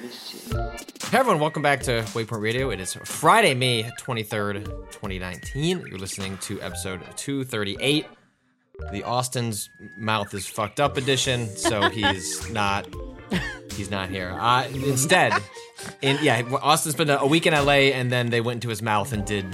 [0.00, 2.70] Hey everyone, welcome back to Waypoint Radio.
[2.70, 5.86] It is Friday, May 23rd, 2019.
[5.86, 8.06] You're listening to episode 238.
[8.90, 12.88] The Austin's mouth is fucked up edition, so he's not
[13.76, 14.36] he's not here.
[14.38, 15.32] Uh, instead,
[16.02, 19.12] in yeah, Austin's been a week in LA and then they went into his mouth
[19.12, 19.46] and did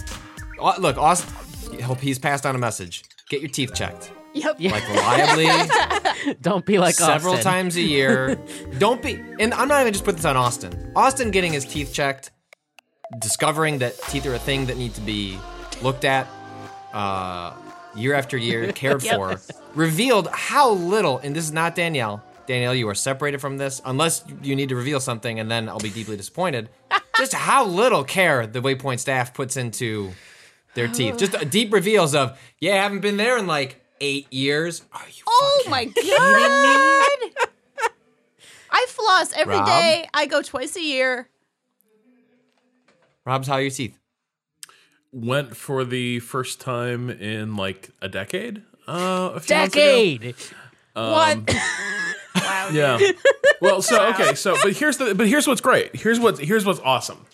[0.58, 3.04] Au- Look, Austin hope he's passed on a message.
[3.28, 4.10] Get your teeth checked.
[4.32, 4.60] Yep.
[4.60, 5.46] Like reliably
[6.40, 7.06] Don't be like Austin.
[7.06, 7.52] several Austin.
[7.52, 8.36] times a year.
[8.78, 10.92] Don't be, and I'm not even just put this on Austin.
[10.96, 12.30] Austin getting his teeth checked,
[13.20, 15.38] discovering that teeth are a thing that need to be
[15.82, 16.26] looked at,
[16.92, 17.52] uh,
[17.94, 19.14] year after year, cared Yep.
[19.16, 19.40] for,
[19.74, 21.18] revealed how little.
[21.18, 22.22] And this is not Danielle.
[22.46, 25.78] Danielle, you are separated from this unless you need to reveal something, and then I'll
[25.78, 26.68] be deeply disappointed.
[27.16, 30.10] just how little care the Waypoint staff puts into
[30.74, 31.16] their teeth.
[31.18, 34.82] Just uh, deep reveals of, yeah, I haven't been there in like eight years.
[34.92, 35.22] Are you?
[35.26, 35.94] Oh my god!
[38.70, 39.66] I floss every Rob?
[39.66, 40.08] day.
[40.14, 41.28] I go twice a year.
[43.24, 44.00] Rob's how are your teeth?
[45.12, 48.62] went for the first time in like a decade.
[48.86, 49.82] Uh, a few months ago.
[49.84, 50.34] Decade.
[50.94, 51.54] what?
[52.36, 52.68] wow.
[52.72, 52.98] Yeah.
[53.60, 55.94] Well, so okay, so but here's the but here's what's great.
[55.94, 57.26] Here's what here's what's awesome.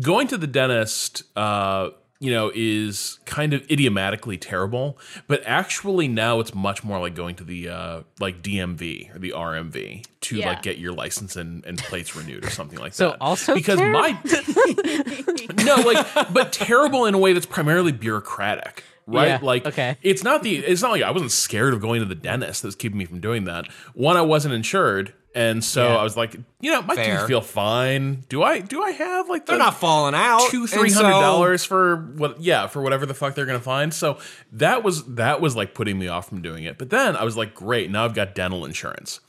[0.00, 1.90] Going to the dentist, uh,
[2.22, 7.34] you know, is kind of idiomatically terrible, but actually now it's much more like going
[7.36, 10.48] to the uh, like DMV or the RMV to Yeah.
[10.50, 13.16] like get your license and, and plates renewed or something like So that.
[13.22, 14.10] also because ter- my
[15.64, 19.28] no, like, but terrible in a way that's primarily bureaucratic, right?
[19.28, 19.96] Yeah, Like, okay.
[20.02, 22.74] it's not the, it's not like I wasn't scared of going to the dentist that's
[22.74, 23.66] keeping me from doing that.
[23.94, 25.96] One, I wasn't insured, and so Yeah.
[25.96, 27.18] I was like, you know, my Fair.
[27.18, 28.24] teeth feel fine.
[28.28, 30.42] Do I, do I have like the They're not falling out.
[30.50, 32.40] two, three so- dollars for what?
[32.40, 33.92] Yeah, for whatever the fuck they're gonna find.
[33.94, 34.18] So
[34.52, 36.78] that was that was like putting me off from doing it.
[36.78, 39.20] But then I was like, great, now I've got dental insurance,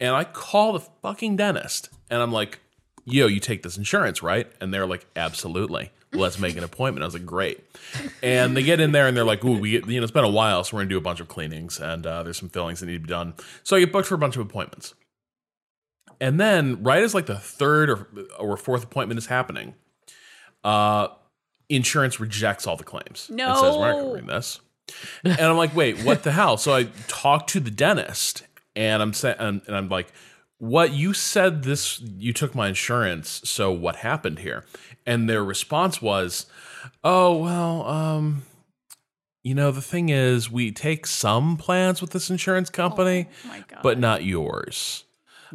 [0.00, 2.60] and I call the fucking dentist, and I'm like,
[3.04, 4.50] yo, you take this insurance, right?
[4.60, 5.92] And they're like, absolutely.
[6.12, 7.02] Let's make an appointment.
[7.02, 7.62] I was like, great.
[8.22, 10.24] And they get in there and they're like, ooh, we get, you know, it's been
[10.24, 12.80] a while, so we're gonna do a bunch of cleanings and uh, there's some fillings
[12.80, 13.34] that need to be done.
[13.64, 14.94] So I get booked for a bunch of appointments.
[16.20, 19.74] And then, right as like the third or, or fourth appointment is happening,
[20.64, 21.08] uh,
[21.68, 23.28] insurance rejects all the claims.
[23.48, 24.04] And says, we're not No.
[24.04, 24.60] covering this.
[25.24, 26.56] And I'm like, wait, what the hell?
[26.56, 28.44] So I talk to the dentist
[28.76, 30.12] and I'm saying, and, and I'm like,
[30.58, 33.40] what you said this, you took my insurance.
[33.44, 34.64] So what happened here?
[35.04, 36.46] And their response was,
[37.02, 38.42] oh, well, um,
[39.42, 43.98] you know, the thing is, we take some plans with this insurance company, Oh but
[43.98, 45.04] not yours.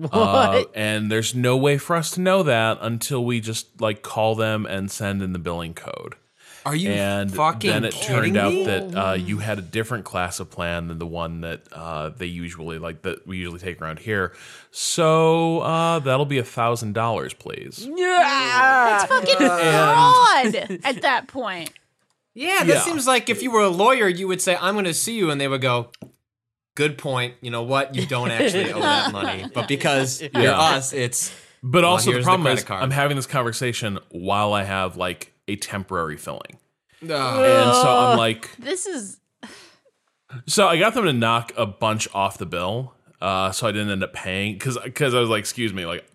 [0.09, 0.13] what?
[0.15, 4.35] Uh, and there's no way for us to know that until we just like call
[4.35, 6.15] them and send in the billing code.
[6.63, 8.65] Are you and fucking then it kidding turned out me?
[8.65, 12.27] that uh, you had a different class of plan than the one that uh, they
[12.27, 14.33] usually like that we usually take around here.
[14.69, 17.87] So uh, that'll be a thousand dollars, please.
[17.91, 21.71] Yeah, it's fucking fraud at that point.
[22.35, 22.81] Yeah, that Yeah.
[22.81, 25.31] seems like if you were a lawyer, you would say, "I'm going to sue you,"
[25.31, 25.89] and they would go,
[26.75, 27.35] "Good point.
[27.41, 27.95] You know what?
[27.95, 31.33] You don't actually owe that money, but because you're us, it's
[31.63, 32.83] But Well, also the here's the problem is card.
[32.83, 36.57] I'm having this conversation while I have like a temporary filling,
[37.01, 39.19] and so I'm like, This is
[40.47, 43.89] So I got them to knock a bunch off the bill, uh, so I didn't
[43.89, 46.05] end up paying because because I was like, excuse me, like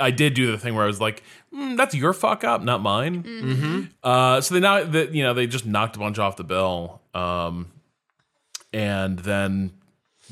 [0.00, 1.22] I did do the thing where I was like,
[1.54, 3.22] mm, that's your fuck up, not mine.
[3.22, 3.82] Mm-hmm.
[4.02, 7.00] Uh, so they now that you know they just knocked a bunch off the bill,
[7.14, 7.70] um,
[8.72, 9.72] and then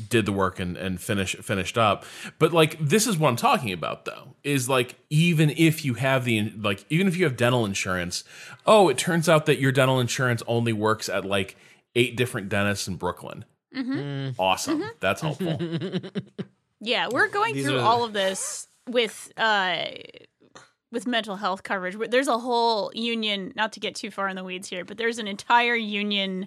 [0.08, 2.05] did the work and and finish finished up.
[2.38, 6.25] But like this is what I'm talking about though is like even if you have
[6.25, 8.25] the like even if you have dental insurance,
[8.67, 11.56] oh, it turns out that your dental insurance only works at like
[11.94, 13.44] eight different dentists in Brooklyn.
[14.38, 15.58] Awesome, that's helpful.
[16.81, 17.08] yeah.
[17.11, 19.85] We're going These through are- all of this with uh
[20.93, 21.96] with mental health coverage.
[22.11, 23.52] There's a whole union.
[23.56, 26.46] Not to get too far in the weeds here, but there's an entire union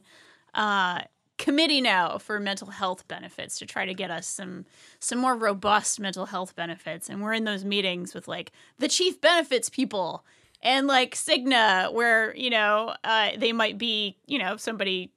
[0.54, 1.02] uh
[1.38, 4.66] committee now for mental health benefits to try to get us some
[5.00, 7.10] some more robust mental health benefits.
[7.10, 10.26] And we're in those meetings with like the chief benefits people
[10.62, 15.12] and like Cigna where you know uh, they might be you know somebody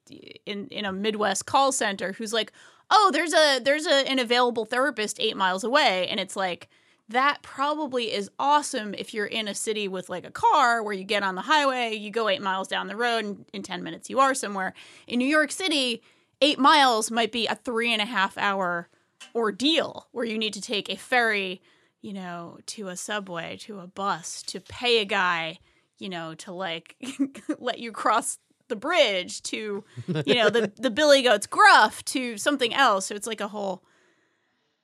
[0.47, 2.53] in in a Midwest call center who's like
[2.91, 6.07] oh there's a there's a, an available therapist 8 miles away.
[6.09, 6.69] And it's like
[7.11, 11.03] that probably is awesome if you're in a city with like a car where you
[11.05, 14.09] get on the highway, you go eight miles down the road, and in 10 minutes
[14.09, 14.73] you are somewhere.
[15.09, 16.03] In New York City,
[16.41, 18.89] eight miles might be a three and a half hour
[19.35, 21.61] ordeal where you need to take a ferry,
[22.01, 25.59] you know, to a subway, to a bus, to pay a guy,
[25.99, 26.95] you know, to like
[27.59, 32.73] let you cross the bridge to, you know, the, the Billy Goat's gruff to something
[32.73, 33.07] else.
[33.07, 33.83] So it's like a whole,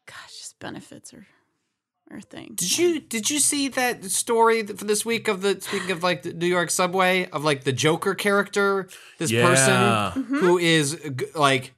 [0.06, 1.24] gosh, just benefits or
[2.10, 2.52] or thing.
[2.54, 6.22] Did you did you see that story for this week of the speaking of like
[6.22, 8.88] the New York subway of like the Joker character,
[9.18, 9.44] this Yeah.
[10.12, 10.98] person who is
[11.34, 11.74] like,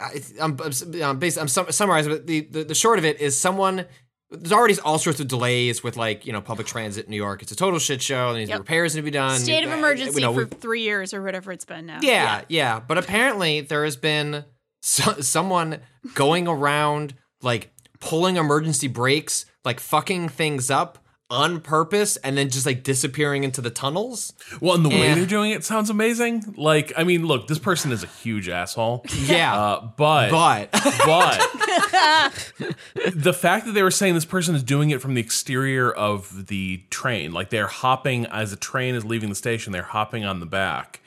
[0.00, 0.72] I, I'm I'm,
[1.02, 3.84] I'm, bas- I'm summarizing, but the, the the short of it is someone.
[4.30, 7.42] There's already all sorts of delays with like you know public transit in New York.
[7.42, 8.30] It's a total shit show.
[8.30, 8.60] And these Yep.
[8.60, 9.38] repairs need to be done.
[9.38, 11.98] State of Uh, emergency you know, for three years or whatever it's been now.
[12.00, 14.46] yeah, yeah, But apparently, there has been
[14.80, 15.80] so- someone
[16.14, 17.12] going around
[17.42, 20.98] like pulling emergency brakes, like fucking things up
[21.30, 24.34] on purpose, and then just like disappearing into the tunnels.
[24.60, 26.54] Well, and the way they're doing it sounds amazing.
[26.58, 29.06] Like, I mean, look, this person is a huge asshole.
[29.24, 30.70] Yeah, Uh, but but
[31.06, 31.40] but
[33.14, 36.48] the fact that they were saying this person is doing it from the exterior of
[36.48, 40.40] the train, like they're hopping as the train is leaving the station, they're hopping on
[40.40, 41.00] the back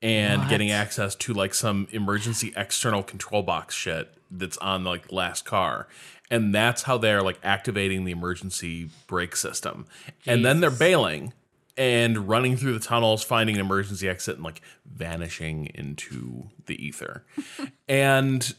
[0.00, 5.44] and getting access to like some emergency external control box shit that's on like last
[5.44, 5.86] car.
[6.30, 9.86] And that's how they're like activating the emergency brake system.
[10.26, 11.32] And then they're bailing
[11.76, 17.24] and running through the tunnels, finding an emergency exit and like vanishing into the ether.
[17.88, 18.54] and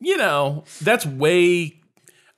[0.00, 1.80] you know, that's way.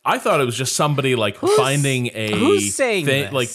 [0.05, 3.33] I thought it was just somebody like finding a Who's saying thing- this?
[3.33, 3.51] like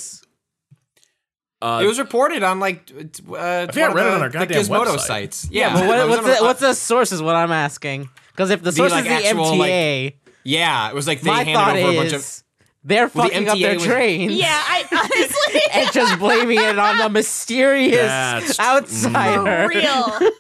[1.61, 4.29] uh, it was reported on like uh, think I one of read it on our
[4.29, 4.99] the goddamn Gizmodo website.
[4.99, 5.47] sites.
[5.49, 8.09] yeah, Yeah, but what, what's the what's the source is what I'm asking.
[8.33, 10.13] Because if the source like, is the actual, like, MTA,
[10.43, 12.43] yeah, it was like they my handed thought over a is bunch of.
[12.83, 14.33] they're Well, the fucking up their MTA was- trains.
[14.33, 19.63] Yeah, I honestly and just blaming it on the mysterious That's- outsider.
[19.63, 20.31] for real.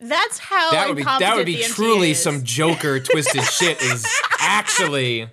[0.00, 2.22] That's how That would be that would be truly is.
[2.22, 3.80] some Joker twisted shit.
[3.82, 4.04] Is
[4.40, 5.28] actually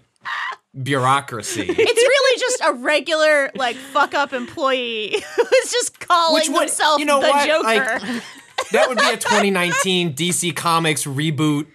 [0.81, 1.65] bureaucracy.
[1.68, 7.00] It's really just a regular like fuck up employee who's just calling Which would- himself
[7.00, 7.48] you know the what?
[7.48, 7.63] Joker.
[8.06, 8.24] Like,
[8.71, 11.68] that would be a 2019 DC Comics reboot.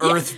[0.00, 0.34] Earth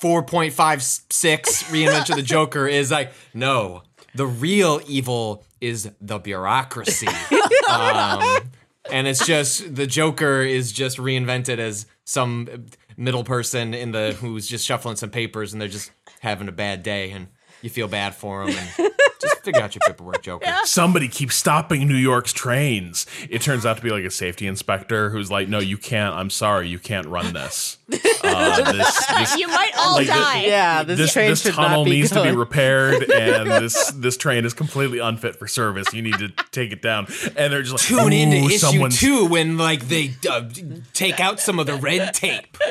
[0.00, 3.82] 4.56 reinvention of the Joker is like no,
[4.14, 7.06] the real evil is the bureaucracy,
[7.70, 8.50] um,
[8.90, 12.66] and it's just the Joker is just reinvented as some
[12.96, 16.82] middle person in the who's just shuffling some papers and they're just having a bad
[16.82, 17.28] day and
[17.62, 18.90] you feel bad for them and
[19.20, 20.46] just figure out your paperwork, Joker.
[20.64, 23.06] somebody keeps stopping New York's trains.
[23.30, 26.14] It turns out to be like a safety inspector who's like, "No, you can't.
[26.14, 27.78] I'm sorry, you can't run this.
[28.24, 30.44] Uh, this, this you might all Like the- die.
[30.46, 33.90] Yeah, this, this, train this should tunnel not be needs to be repaired, and this
[33.92, 35.92] this train is completely unfit for service.
[35.92, 39.26] You need to take it down." And they're just like, tune into "Ooh, issue two
[39.26, 40.48] when like they uh,
[40.92, 42.56] take out some of the red tape.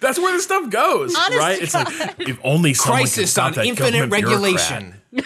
[0.00, 1.56] That's where the stuff goes, Honest right?
[1.58, 4.42] to It's like if only someone could Crisis stop on that infinite government bureaucrat.
[4.42, 5.00] regulation.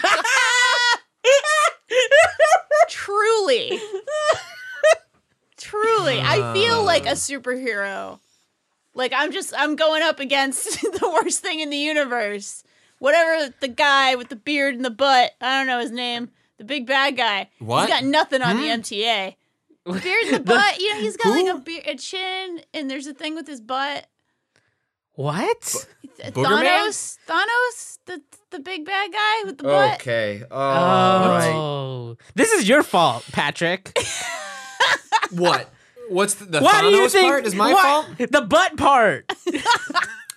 [2.87, 3.79] Truly.
[5.57, 6.19] Truly.
[6.21, 8.19] I feel like a superhero.
[8.95, 12.63] Like I'm just I'm going up against the worst thing in the universe.
[12.99, 16.63] Whatever the guy with the beard and the butt, I don't know his name, the
[16.65, 17.49] big bad guy.
[17.59, 17.87] What?
[17.87, 18.61] He's got nothing on Hmm?
[18.61, 19.35] the MTA.
[19.85, 23.07] Beard and the butt, you know, he's got like a beard, a chin, and there's
[23.07, 24.05] a thing with his butt.
[25.19, 25.59] What?
[26.31, 26.87] Booger Man?
[26.87, 28.21] Thanos, Thanos, the
[28.51, 29.95] the big bad guy with the butt.
[29.95, 30.43] Okay.
[30.49, 32.15] Oh, All right.
[32.35, 33.91] this is your fault, Patrick.
[35.31, 35.69] What?
[36.07, 37.45] What's the, the Why Thanos do you think part?
[37.45, 38.31] Is my why- fault?
[38.31, 39.29] The butt part.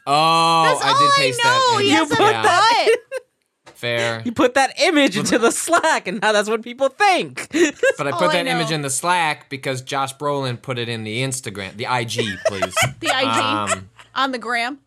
[0.05, 1.45] Oh, That's I all did I taste know.
[1.45, 1.81] that.
[1.85, 3.75] He in- put yeah, butt.
[3.77, 4.23] fair.
[4.25, 7.47] You put that image into the Slack, and now that's what people think.
[7.97, 11.05] But I put I that image in the Slack because Josh Brolin put it in
[11.05, 12.75] the Instagram, the IG, please.
[12.99, 14.79] The IG um, on the gram.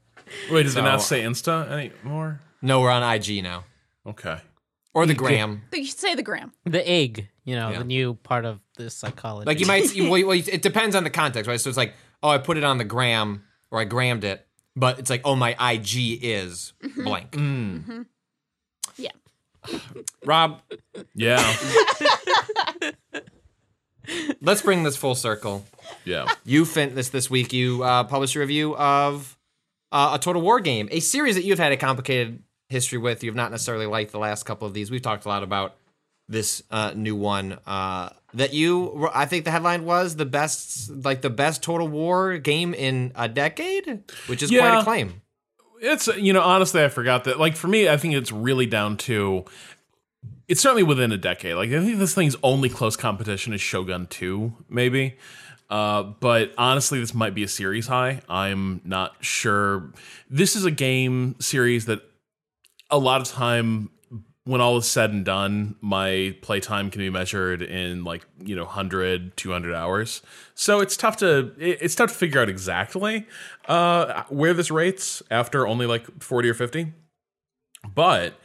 [0.52, 2.42] Wait, does it not say Insta anymore?
[2.62, 3.64] no, we're on IG now,
[4.08, 4.38] Okay.
[4.94, 5.62] or the gram.
[5.74, 6.52] You should say the gram.
[6.66, 7.80] the egg, you know, Yeah.
[7.80, 9.46] the new part of this psychology.
[9.46, 11.60] Like you might, you, well, well, it depends on the context, right?
[11.62, 14.98] So it's like, oh, I put it on the gram or I grammed it, but
[15.00, 17.32] it's like, oh, my IG is blank.
[17.32, 18.02] mm-hmm
[18.98, 19.12] Yeah.
[20.26, 20.62] Rob,
[21.14, 21.38] Yeah.
[24.42, 25.66] Let's bring this full circle.
[26.04, 26.28] Yeah.
[26.44, 27.54] You fin this this week.
[27.54, 29.38] You uh, published a review of
[29.92, 33.24] uh, a Total War game, a series that you've had a complicated history with.
[33.24, 34.92] You've not necessarily liked the last couple of these.
[34.92, 35.76] We've talked a lot about
[36.28, 37.60] this uh, new one.
[37.66, 42.38] Uh, that you, I think the headline was the best, like the best Total War
[42.38, 45.22] game in a decade, which is quite a claim.
[45.82, 48.98] It's you know honestly I forgot that like for me I think it's really down
[48.98, 49.46] to
[50.48, 51.56] it's certainly within a decade.
[51.56, 55.18] Like I think this thing's only close competition is Shogun 2 maybe.
[55.70, 58.22] Uh, but honestly this might be a series high.
[58.30, 59.92] I'm not sure.
[60.30, 62.02] This is a game series that
[62.92, 63.90] a lot of time
[64.46, 68.66] when all is said and done, my playtime can be measured in like, you know,
[68.66, 70.22] 100, 200 hours.
[70.54, 73.26] So it's tough to it's tough to figure out exactly
[73.68, 76.94] uh where this rates after only like 40 or 50.
[77.96, 78.36] But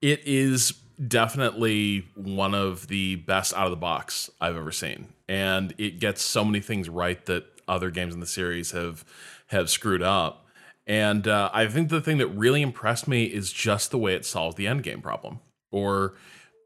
[0.00, 0.72] it is
[1.08, 5.08] definitely one of the best out of the box I've ever seen.
[5.28, 9.04] And it gets so many things right that other games in the series have
[9.48, 10.46] have screwed up.
[10.86, 14.24] And uh, I think the thing that really impressed me is just the way it
[14.24, 16.14] solves the end game problem or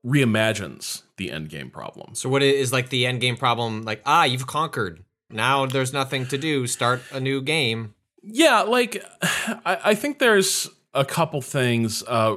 [0.04, 2.14] reimagines the end game problem.
[2.14, 3.83] So what is like the end game problem?
[3.83, 5.04] Like ah, you've conquered.
[5.30, 6.66] Now there's nothing to do.
[6.66, 7.95] Start a new game.
[8.23, 12.02] Yeah, like I, I think there's a couple things.
[12.06, 12.37] Uh,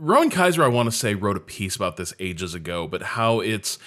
[0.00, 3.40] Rowan Kaiser, I want to say, wrote a piece about this ages ago, but how
[3.40, 3.78] it's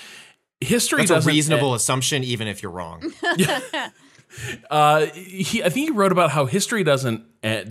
[0.62, 3.12] history That's a doesn't reasonable assumption, even if you're wrong.
[4.72, 7.24] Uh, he, I think he wrote about how history doesn't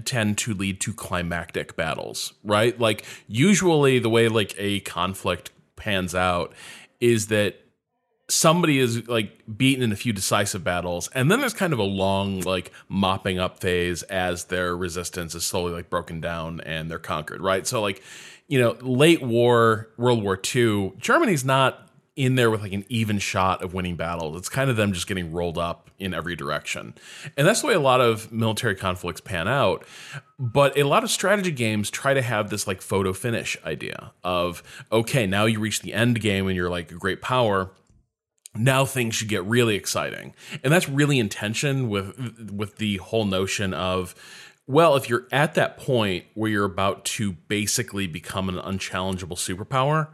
[0.04, 2.78] tend to lead to climactic battles, right?
[2.78, 6.54] Like usually the way like a conflict pans out
[7.00, 7.56] is that
[8.28, 11.84] somebody is like beaten in a few decisive battles and then there's kind of a
[11.84, 16.98] long like mopping up phase as their resistance is slowly like broken down and they're
[16.98, 18.02] conquered right so like
[18.52, 23.18] you know late war world war ii germany's not in there with like an even
[23.18, 24.36] shot of winning battles.
[24.36, 26.94] It's kind of them just getting rolled up in every direction.
[27.38, 29.86] And that's the way a lot of military conflicts pan out.
[30.38, 34.62] But a lot of strategy games try to have this like photo finish idea of
[34.92, 37.70] okay now you reach the end game and you're like a great power.
[38.54, 40.34] Now things should get really exciting.
[40.62, 44.14] And that's really in tension with with the whole notion of
[44.66, 50.08] well if you're at that point where you're about to basically become an unchallengeable superpower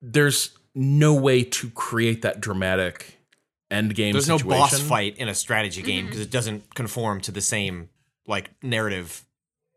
[0.00, 3.18] there's no way to create that dramatic
[3.70, 7.32] end game There's no boss fight in a strategy game because it doesn't conform to
[7.32, 7.88] the same
[8.26, 9.24] like narrative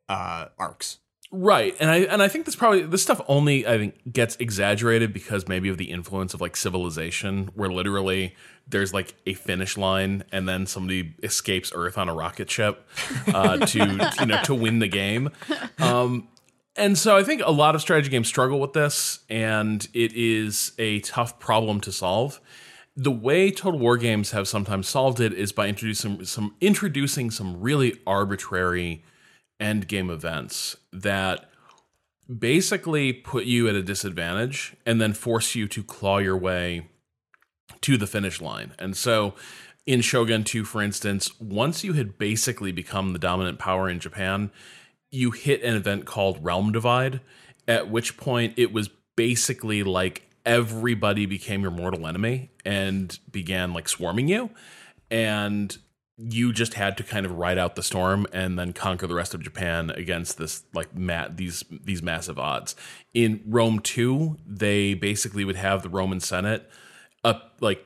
[0.08, 0.98] uh, arcs.
[1.34, 1.78] Right.
[1.80, 5.48] And I and I think this probably this stuff only I think gets exaggerated because
[5.48, 8.36] maybe of the influence of like civilization where literally
[8.68, 12.86] there's like a finish line and then somebody escapes Earth on a rocket ship
[13.34, 13.80] uh, to
[14.20, 15.30] you know to win the game.
[15.80, 16.28] Um
[16.76, 20.74] and so I think a lot of strategy games struggle with this and it is
[20.78, 22.42] a tough problem to solve.
[22.98, 27.62] The way Total War games have sometimes solved it is by introducing some introducing some
[27.62, 29.06] really arbitrary
[29.62, 31.50] end game events that
[32.40, 36.88] basically put you at a disadvantage and then force you to claw your way
[37.82, 38.74] to the finish line.
[38.80, 39.36] And so
[39.86, 44.52] in Shogun 2, for instance, once you had basically become the dominant power in Japan,
[45.10, 47.22] you hit an event called Realm Divide,
[47.68, 53.90] at which point it was basically like everybody became your mortal enemy and began like
[53.90, 54.50] swarming you.
[55.10, 55.78] And
[56.30, 59.34] you just had to kind of ride out the storm and then conquer the rest
[59.34, 62.76] of Japan against this like mat these these massive odds.
[63.14, 66.70] In Rome 2, they basically would have the Roman Senate
[67.24, 67.86] up like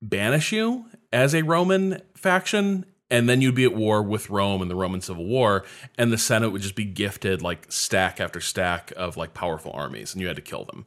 [0.00, 4.68] banish you as a Roman faction and then you'd be at war with Rome in
[4.68, 5.64] the Roman Civil War
[5.98, 10.12] and the Senate would just be gifted like stack after stack of like powerful armies
[10.12, 10.86] and you had to kill them.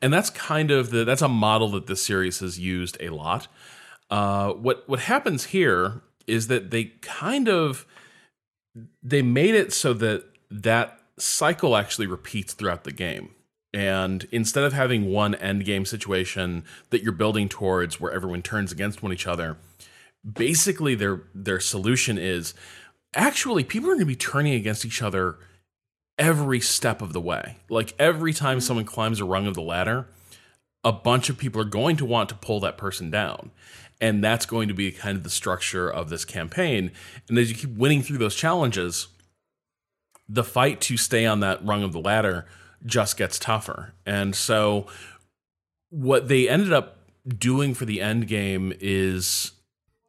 [0.00, 3.48] And that's kind of the that's a model that this series has used a lot.
[4.10, 7.86] Uh, what what happens here is that they kind of
[9.02, 13.30] they made it so that that cycle actually repeats throughout the game.
[13.72, 18.72] And instead of having one end game situation that you're building towards where everyone turns
[18.72, 19.58] against one each other,
[20.30, 22.54] basically their their solution is
[23.14, 25.36] actually people are going to be turning against each other
[26.18, 27.56] every step of the way.
[27.68, 30.06] Like every time someone climbs a rung of the ladder,
[30.82, 33.50] a bunch of people are going to want to pull that person down.
[34.00, 36.90] And that's going to be kind of the structure of this campaign.
[37.28, 39.08] And as you keep winning through those challenges,
[40.28, 42.46] the fight to stay on that rung of the ladder
[42.84, 43.94] just gets tougher.
[44.04, 44.86] And so
[45.90, 49.52] what they ended up doing for the end game is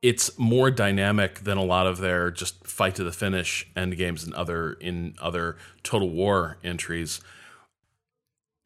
[0.01, 4.23] it's more dynamic than a lot of their just fight to the finish end games
[4.23, 7.21] and other in other total war entries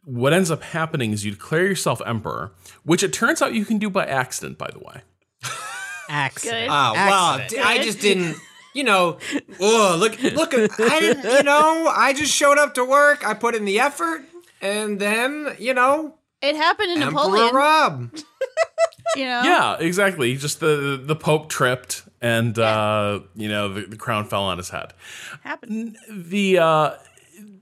[0.03, 2.51] what ends up happening is you declare yourself emperor,
[2.83, 5.01] which it turns out you can do by accident, by the way.
[6.11, 6.67] Accident.
[6.67, 6.69] Good.
[6.69, 7.37] Oh wow!
[7.39, 7.65] Accident.
[7.67, 8.35] I just didn't.
[8.73, 9.17] You know,
[9.59, 10.53] oh look, look!
[10.53, 11.23] I didn't.
[11.23, 13.25] You know, I just showed up to work.
[13.27, 14.23] I put in the effort,
[14.61, 17.55] and then you know, It happened in Emperor Napoleon.
[17.55, 18.15] Rob.
[19.17, 19.41] You know.
[19.43, 20.37] Yeah, exactly.
[20.37, 24.69] Just the the Pope tripped, and uh, you know the, the crown fell on his
[24.69, 24.93] head.
[25.43, 25.97] Happened.
[26.09, 26.91] the uh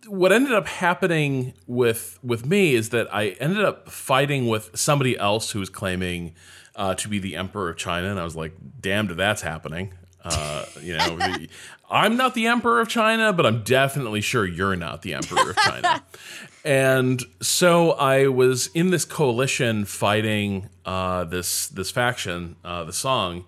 [0.06, 5.18] what ended up happening with with me is that I ended up fighting with somebody
[5.18, 6.36] else who was claiming
[6.80, 9.94] uh, to be the emperor of China, and I was like, "Damned if that's happening."
[10.24, 11.50] Uh, you know, the-
[11.92, 15.58] I'm not the emperor of China, but I'm definitely sure you're not the emperor of
[15.58, 16.04] China.
[16.64, 23.44] and so I was in this coalition fighting uh, this this faction, uh, the Song,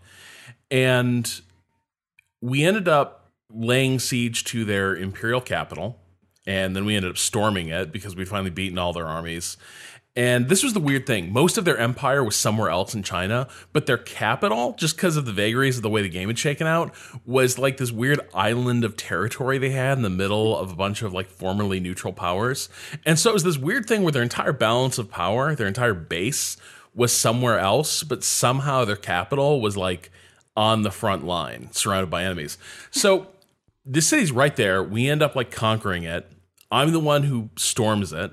[0.69, 1.41] and
[2.41, 5.99] we ended up laying siege to their imperial capital
[6.47, 9.57] and then we ended up storming it because we'd finally beaten all their armies
[10.15, 13.47] and this was the weird thing most of their empire was somewhere else in china
[13.71, 16.67] but their capital just because of the vagaries of the way the game had shaken
[16.67, 16.93] out
[17.25, 21.01] was like this weird island of territory they had in the middle of a bunch
[21.01, 22.67] of like formerly neutral powers
[23.05, 25.93] and so it was this weird thing where their entire balance of power their entire
[25.93, 26.57] base
[26.93, 30.11] was somewhere else but somehow their capital was like
[30.55, 32.57] on the front line, surrounded by enemies.
[32.91, 33.27] So
[33.85, 34.83] this city's right there.
[34.83, 36.29] We end up like conquering it.
[36.69, 38.31] I'm the one who storms it.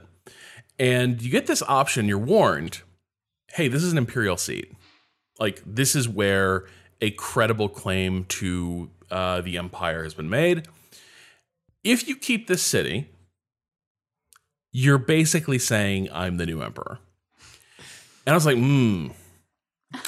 [0.79, 2.83] And you get this option, you're warned,
[3.53, 4.73] hey, this is an imperial seat.
[5.41, 6.67] Like this is where
[7.01, 10.67] a credible claim to uh, the empire has been made.
[11.85, 13.09] If you keep this city,
[14.73, 16.99] you're basically saying I'm the new emperor.
[18.27, 19.09] And I was like, hmm,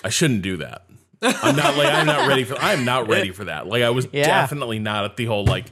[0.04, 0.84] I shouldn't do that.
[1.22, 3.66] I'm not like I'm not ready for I'm not ready for that.
[3.66, 4.24] Like I was Yeah.
[4.26, 5.66] definitely not at the whole like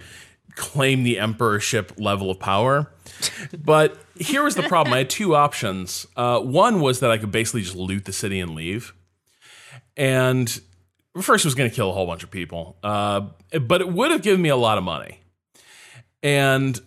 [0.58, 2.90] claim the emperorship level of power.
[3.64, 4.92] But here was the problem.
[4.92, 6.06] I had two options.
[6.16, 8.92] Uh, one was that I could basically just loot the city and leave.
[9.96, 10.60] And
[11.20, 12.76] first was going to kill a whole bunch of people.
[12.82, 13.28] Uh,
[13.60, 15.20] but it would have given me a lot of money.
[16.22, 16.78] And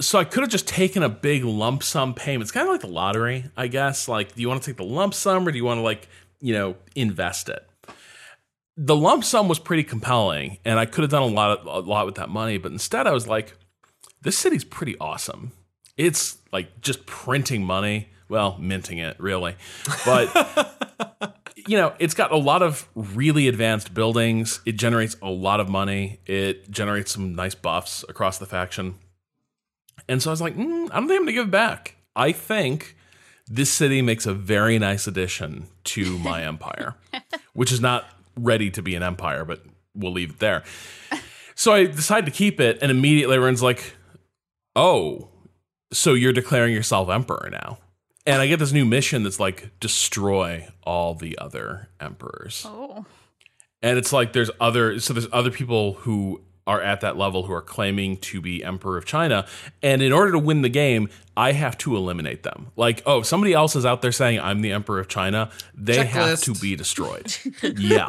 [0.00, 2.42] so I could have just taken a big lump sum payment.
[2.42, 4.08] It's kind of like the lottery, I guess.
[4.08, 6.08] Like, do you want to take the lump sum or do you want to like,
[6.40, 7.66] you know, invest it?
[8.82, 12.06] The lump sum was pretty compelling, and I could have done a lot, a lot
[12.06, 12.56] with that money.
[12.56, 13.54] But instead, I was like,
[14.22, 15.52] this city's pretty awesome.
[15.98, 18.08] It's like just printing money.
[18.30, 19.56] Well, minting it, really.
[20.06, 24.60] But you know, it's got a lot of really advanced buildings.
[24.64, 26.20] It generates a lot of money.
[26.26, 28.96] It generates some nice buffs across the faction.
[30.08, 31.96] And so I was like, mm, I don't think I'm going to give it back.
[32.16, 32.96] I think
[33.46, 36.96] this city makes a very nice addition to my empire,
[37.52, 38.06] which is not
[38.42, 39.62] ready to be an empire, but
[39.94, 40.62] we'll leave it there.
[41.54, 43.94] So I decided to keep it, and immediately everyone's like,
[44.74, 45.28] oh,
[45.92, 47.78] so you're declaring yourself emperor now.
[48.26, 52.64] And I get this new mission that's like destroy all the other emperors.
[52.66, 53.04] Oh.
[53.82, 57.52] And it's like there's other so there's other people who are at that level who
[57.52, 59.44] are claiming to be emperor of China.
[59.82, 62.68] And in order to win the game, I have to eliminate them.
[62.76, 66.06] Like, oh, if somebody else is out there saying I'm the emperor of China, they
[66.06, 67.36] have to be destroyed.
[67.76, 68.06] yeah.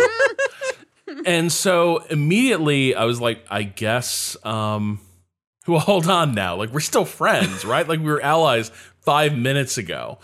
[1.25, 4.99] and so immediately I was like, I guess um
[5.67, 6.55] well, hold on now.
[6.55, 7.87] Like we're still friends, right?
[7.87, 8.69] Like we were allies
[8.99, 10.19] five minutes ago.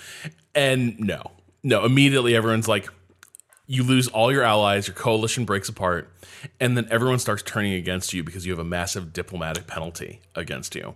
[0.53, 1.31] And no,
[1.63, 2.87] no, immediately everyone's like,
[3.67, 6.09] you lose all your allies, your coalition breaks apart,
[6.59, 10.73] and then everyone starts turning against you because you have a massive diplomatic penalty against
[10.73, 10.95] you.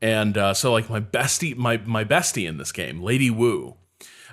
[0.00, 3.76] And uh, so, like my bestie, my my bestie in this game, Lady Wu,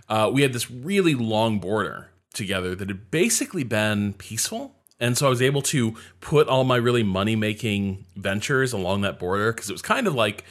[0.07, 4.75] uh, we had this really long border together that had basically been peaceful.
[4.99, 9.19] And so I was able to put all my really money making ventures along that
[9.19, 10.45] border because it was kind of like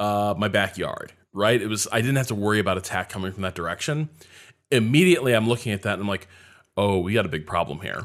[0.00, 1.60] uh, my backyard, right?
[1.60, 4.08] It was I didn't have to worry about attack coming from that direction.
[4.72, 6.26] Immediately, I'm looking at that and I'm like,
[6.76, 8.02] oh, we got a big problem here.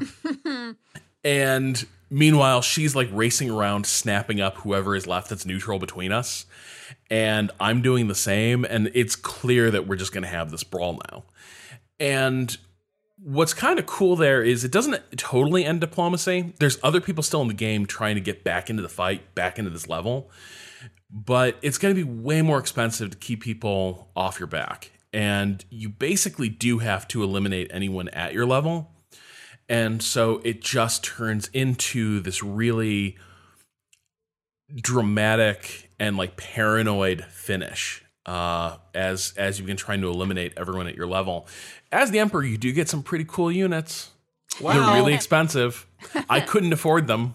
[1.24, 6.46] and meanwhile, she's like racing around, snapping up whoever is left that's neutral between us.
[7.10, 8.64] And I'm doing the same.
[8.64, 11.24] And it's clear that we're just going to have this brawl now.
[11.98, 12.56] And
[13.22, 16.54] what's kind of cool there is it doesn't totally end diplomacy.
[16.58, 19.58] There's other people still in the game trying to get back into the fight, back
[19.58, 20.30] into this level.
[21.12, 24.92] But it's going to be way more expensive to keep people off your back.
[25.12, 28.92] And you basically do have to eliminate anyone at your level.
[29.68, 33.16] And so it just turns into this really
[34.74, 40.94] dramatic and like paranoid finish uh, as as you've been trying to eliminate everyone at
[40.94, 41.46] your level.
[41.90, 44.10] As the emperor, you do get some pretty cool units.
[44.60, 44.72] Wow.
[44.72, 45.86] They're really expensive.
[46.28, 47.34] I couldn't afford them.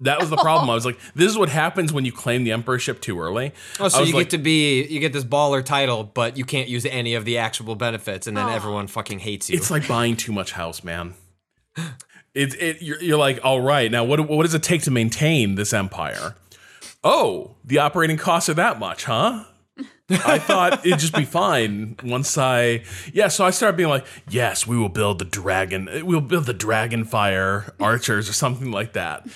[0.00, 0.70] That was the problem.
[0.70, 3.52] I was like, this is what happens when you claim the emperorship too early.
[3.80, 6.68] Oh, so you like, get to be you get this baller title, but you can't
[6.68, 8.50] use any of the actual benefits, and then Oh.
[8.54, 9.56] everyone fucking hates you.
[9.56, 11.14] It's like buying too much house, man.
[12.34, 15.56] It, it you're, you're like, all right, now what what does it take to maintain
[15.56, 16.36] this empire?
[17.02, 19.44] Oh, the operating costs are that much, huh?
[20.10, 22.82] I thought it'd just be fine once I
[23.12, 23.28] yeah.
[23.28, 25.88] So I started being like, yes, we will build the dragon.
[26.04, 29.26] We'll build the dragon fire archers or something like that.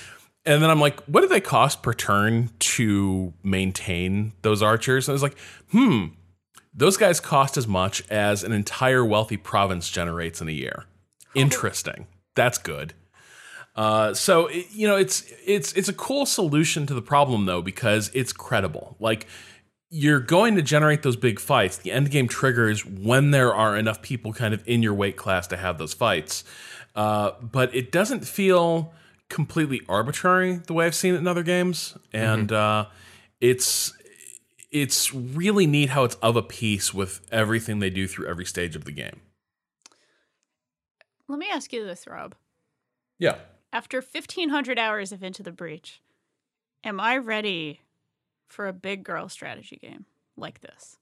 [0.44, 5.08] And then I'm like, what do they cost per turn to maintain those archers?
[5.08, 5.38] And I was like,
[5.70, 6.06] hmm,
[6.74, 10.84] those guys cost as much as an entire wealthy province generates in a year.
[11.34, 12.06] Interesting.
[12.34, 12.94] That's good.
[13.74, 17.62] Uh, so it, you know, it's it's it's a cool solution to the problem though
[17.62, 18.96] because it's credible.
[19.00, 19.26] Like
[19.88, 21.76] you're going to generate those big fights.
[21.78, 25.46] The end game triggers when there are enough people kind of in your weight class
[25.48, 26.44] to have those fights.
[26.94, 28.92] Uh, but it doesn't feel
[29.28, 32.86] completely arbitrary the way I've seen it in other games, and uh,
[33.40, 33.92] it's
[34.70, 38.74] it's really neat how it's of a piece with everything they do through every stage
[38.74, 39.20] of the game.
[41.28, 42.34] Let me ask you this, Rob.
[43.18, 43.36] Yeah.
[43.72, 46.02] After 1,500 hours of Into the Breach,
[46.84, 47.80] am I ready
[48.46, 50.04] for a big girl strategy game
[50.36, 50.98] like this?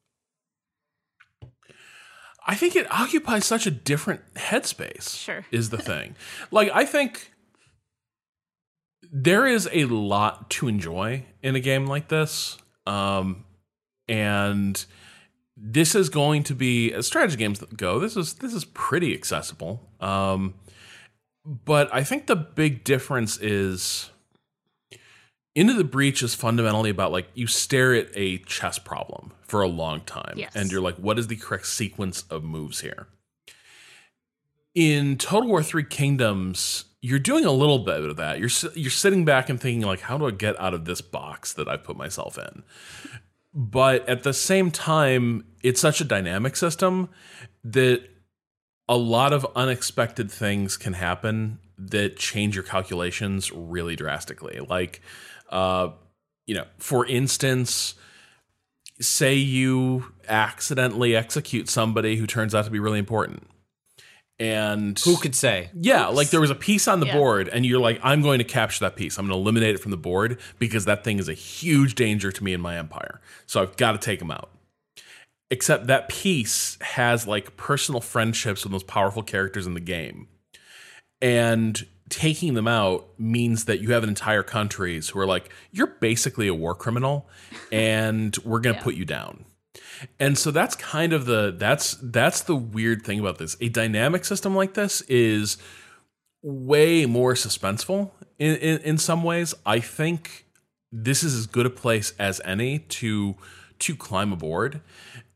[2.47, 5.17] I think it occupies such a different headspace.
[5.17, 5.45] Sure.
[5.51, 6.15] Is the thing.
[6.51, 7.33] like, I think
[9.13, 12.59] there is a lot to enjoy in a game like this.
[12.87, 13.45] Um,
[14.09, 14.85] and
[15.57, 19.89] this is going to be as strategy games go, this is this is pretty accessible.
[20.01, 20.55] Um,
[21.45, 24.11] but I think the big difference is
[25.55, 29.69] into the breach is fundamentally about like you stare at a chess problem for a
[29.69, 30.53] long time Yes.
[30.55, 33.09] and you're like what is the correct sequence of moves here
[34.75, 39.25] in total war 3 kingdoms you're doing a little bit of that you're you're sitting
[39.25, 41.97] back and thinking like how do i get out of this box that i put
[41.97, 42.63] myself in
[43.53, 47.09] but at the same time it's such a dynamic system
[47.65, 48.03] that
[48.89, 54.59] a lot of unexpected things can happen that change your calculations really drastically.
[54.59, 55.01] Like,
[55.49, 55.91] uh,
[56.47, 57.95] you know, for instance,
[59.01, 63.47] say you accidentally execute somebody who turns out to be really important.
[64.41, 65.71] And Who could say?
[65.79, 67.17] yeah, like there was a piece on the Yeah.
[67.19, 69.19] board, and you're like, I'm going to capture that piece.
[69.19, 72.33] I'm going to eliminate it from the board because that thing is a huge danger
[72.33, 73.21] to me and my empire.
[73.47, 74.51] So I've got to take him out.
[75.51, 80.29] Except that piece has like personal friendships with those powerful characters in the game.
[81.21, 85.87] And taking them out means that you have an entire countries who are like, you're
[85.89, 87.29] basically a war criminal,
[87.71, 88.85] and we're going to Yeah.
[88.85, 89.45] put you down.
[90.19, 93.57] And so that's kind of the that's that's the weird thing about this.
[93.61, 95.57] A dynamic system like this is
[96.43, 99.55] way more suspenseful in, in, in some ways.
[99.67, 100.47] I think
[100.91, 103.37] this is as good a place as any to
[103.81, 104.81] to climb aboard,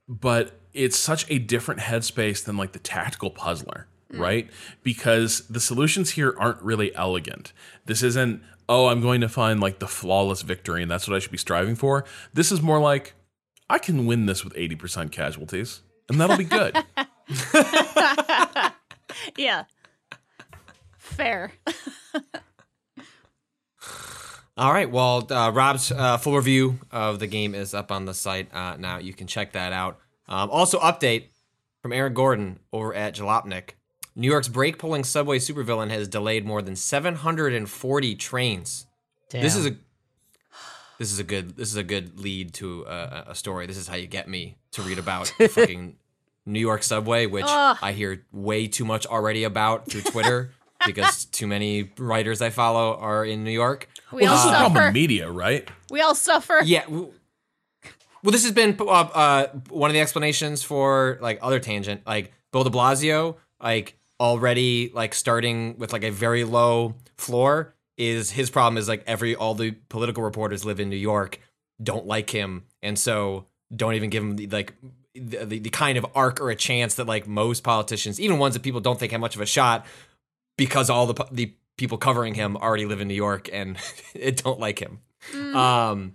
[0.08, 4.18] but it's such a different headspace than like the tactical puzzler, mm.
[4.18, 4.50] right?
[4.82, 7.52] Because the solutions here aren't really elegant.
[7.86, 11.20] This isn't, oh, I'm going to find like the flawless victory and that's what I
[11.20, 12.04] should be striving for.
[12.34, 13.14] This is more like,
[13.74, 16.76] I can win this with 80% casualties, and that'll be good.
[19.36, 19.64] Yeah.
[20.98, 21.52] Fair.
[24.56, 24.90] All right.
[24.90, 28.76] Well, uh, Rob's uh, full review of the game is up on the site uh,
[28.76, 28.98] now.
[28.98, 29.98] You can check that out.
[30.28, 31.30] Um, also, update
[31.82, 33.70] from Aaron Gordon over at Jalopnik.
[34.16, 38.86] New York's brake pulling subway supervillain has delayed more than 740 trains.
[39.30, 39.76] This is a
[40.98, 43.66] this is a good this is a good lead to a, a story.
[43.66, 45.96] This is how you get me to read about the fucking
[46.46, 47.76] New York subway, which Ugh.
[47.82, 50.50] I hear way too much already about through Twitter
[50.86, 53.88] because too many writers I follow are in New York.
[54.12, 54.92] We well, all this is the problem suffer.
[54.92, 55.68] media, right?
[55.90, 56.60] We all suffer.
[56.64, 56.84] Yeah.
[56.84, 57.12] w-
[58.22, 62.32] Well, this has been uh, uh, one of the explanations for like other tangent, like
[62.52, 67.74] Bill De Blasio, like already like starting with like a very low floor.
[67.96, 71.38] Is his problem is like every all the political reporters live in New York,
[71.82, 74.74] don't like him, and so don't even give him the, like
[75.14, 78.54] the, the, the kind of arc or a chance that like most politicians, even ones
[78.54, 79.86] that people don't think have much of a shot,
[80.56, 83.76] because all the the people covering him already live in New York and
[84.14, 85.00] it don't like him.
[85.54, 86.14] Um,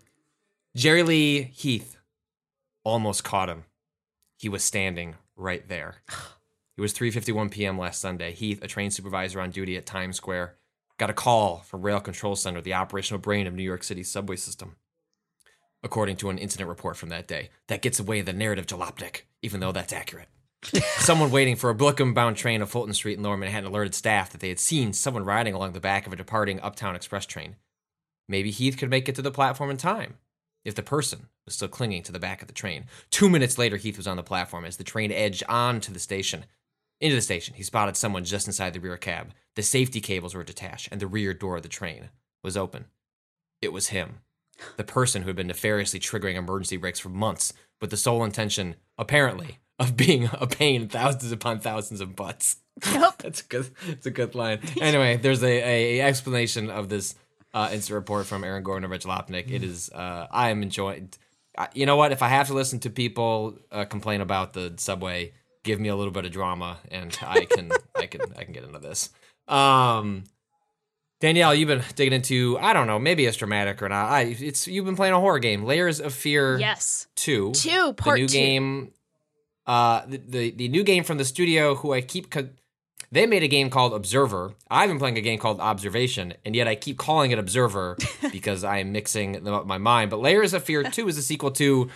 [0.75, 1.97] Jerry Lee Heath
[2.83, 3.65] almost caught him.
[4.37, 5.95] He was standing right there.
[6.77, 7.77] It was 3:51 p.m.
[7.77, 8.31] last Sunday.
[8.31, 10.55] Heath, a train supervisor on duty at Times Square,
[10.99, 14.35] got a call from Rail Control Center, the operational brain of New York City's subway
[14.35, 14.75] system.
[15.81, 19.61] According to an incident report from that day, that gets away the narrative jalopnik, even
[19.61, 20.27] though that's accurate.
[20.97, 24.29] Someone waiting for a Brooklyn bound train of Fulton Street in Lower Manhattan alerted staff
[24.31, 27.55] that they had seen someone riding along the back of a departing Uptown Express train.
[28.27, 30.17] maybe Heath could make it to the platform in time
[30.65, 32.85] if the person was still clinging to the back of the train.
[33.09, 35.99] Two minutes later, Heath was on the platform as the train edged on to the
[35.99, 36.45] station.
[37.01, 39.31] Into the station, he spotted someone just inside the rear cab.
[39.55, 42.09] The safety cables were detached, and the rear door of the train
[42.43, 42.85] was open.
[43.61, 44.19] It was him,
[44.77, 48.75] the person who had been nefariously triggering emergency brakes for months with the sole intention,
[48.97, 52.57] apparently, of being a pain in thousands upon thousands of butts.
[52.85, 53.17] Yep.
[53.19, 53.69] That's a good.
[53.87, 54.59] It's a good line.
[54.81, 57.15] Anyway, there's a, a explanation of this
[57.53, 59.49] uh, instant report from Aaron Gordon and Jalopnik.
[59.49, 59.89] It is.
[59.89, 61.09] Uh, I am enjoying.
[61.73, 62.11] You know what?
[62.11, 65.33] If I have to listen to people uh, complain about the subway,
[65.69, 67.71] give me a little bit of drama, and I can.
[67.95, 68.21] I can.
[68.35, 69.09] I can get into this.
[69.47, 70.23] Um,
[71.21, 72.57] Danielle, you've been digging into.
[72.59, 72.97] I don't know.
[72.97, 74.09] Maybe it's dramatic or not.
[74.09, 74.21] I.
[74.23, 76.59] It's you've been playing a horror game, Layers of Fear.
[76.59, 77.07] Yes.
[77.15, 77.51] Two.
[77.53, 78.33] Two, part the new two.
[78.33, 78.91] game
[79.67, 82.49] uh the, the the new game from the studio who i keep co-
[83.11, 86.67] they made a game called observer i've been playing a game called observation and yet
[86.67, 87.95] i keep calling it observer
[88.31, 91.17] because i am mixing them up in my mind but layers of fear 2 is
[91.17, 91.87] a sequel to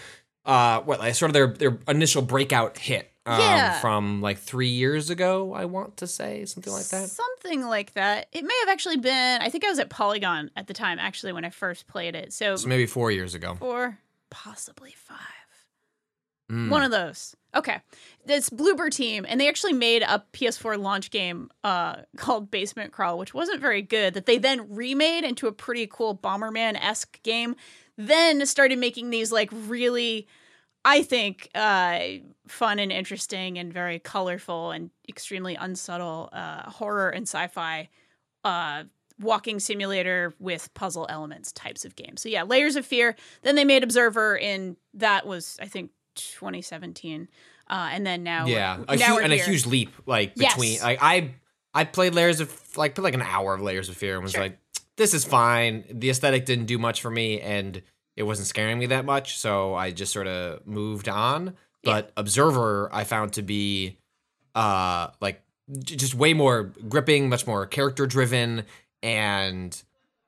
[0.45, 3.79] uh what like sort of their their initial breakout hit um, Yeah.
[3.79, 8.27] from like three years ago i want to say something like that Something like that.
[8.31, 9.41] It may have actually been.
[9.41, 12.31] I think I was at Polygon at the time, actually, when I first played it.
[12.31, 15.17] So, so maybe four years ago four, possibly five.
[16.49, 16.69] Mm.
[16.69, 17.35] One of those.
[17.55, 17.81] Okay.
[18.25, 23.17] this Bloober Team, and they actually made a PS4 launch game uh, called Basement Crawl,
[23.19, 27.55] which wasn't very good, that they then remade into a pretty cool Bomberman esque game.
[27.97, 30.27] Then started making these like really,
[30.85, 31.99] I think, uh,
[32.47, 37.89] fun and interesting and very colorful and extremely unsubtle uh, horror and sci fi
[38.43, 38.83] uh,
[39.19, 42.21] walking simulator with puzzle elements types of games.
[42.21, 43.15] So yeah, Layers of Fear.
[43.43, 47.27] Then they made Observer and that was I think 2017,
[47.69, 50.33] uh, and then now yeah we're, a now hu- we're and a huge leap like
[50.35, 50.53] Yes.
[50.55, 51.31] between like i
[51.73, 54.33] i played layers of like put like an hour of layers of fear and was
[54.33, 54.41] Sure.
[54.41, 54.57] like
[54.97, 57.81] this is fine the aesthetic didn't do much for me and
[58.15, 61.53] it wasn't scaring me that much so i just sort of moved on
[61.83, 63.97] but observer i found to be
[64.55, 65.41] uh like
[65.83, 68.63] just way more gripping much more character driven
[69.01, 69.83] and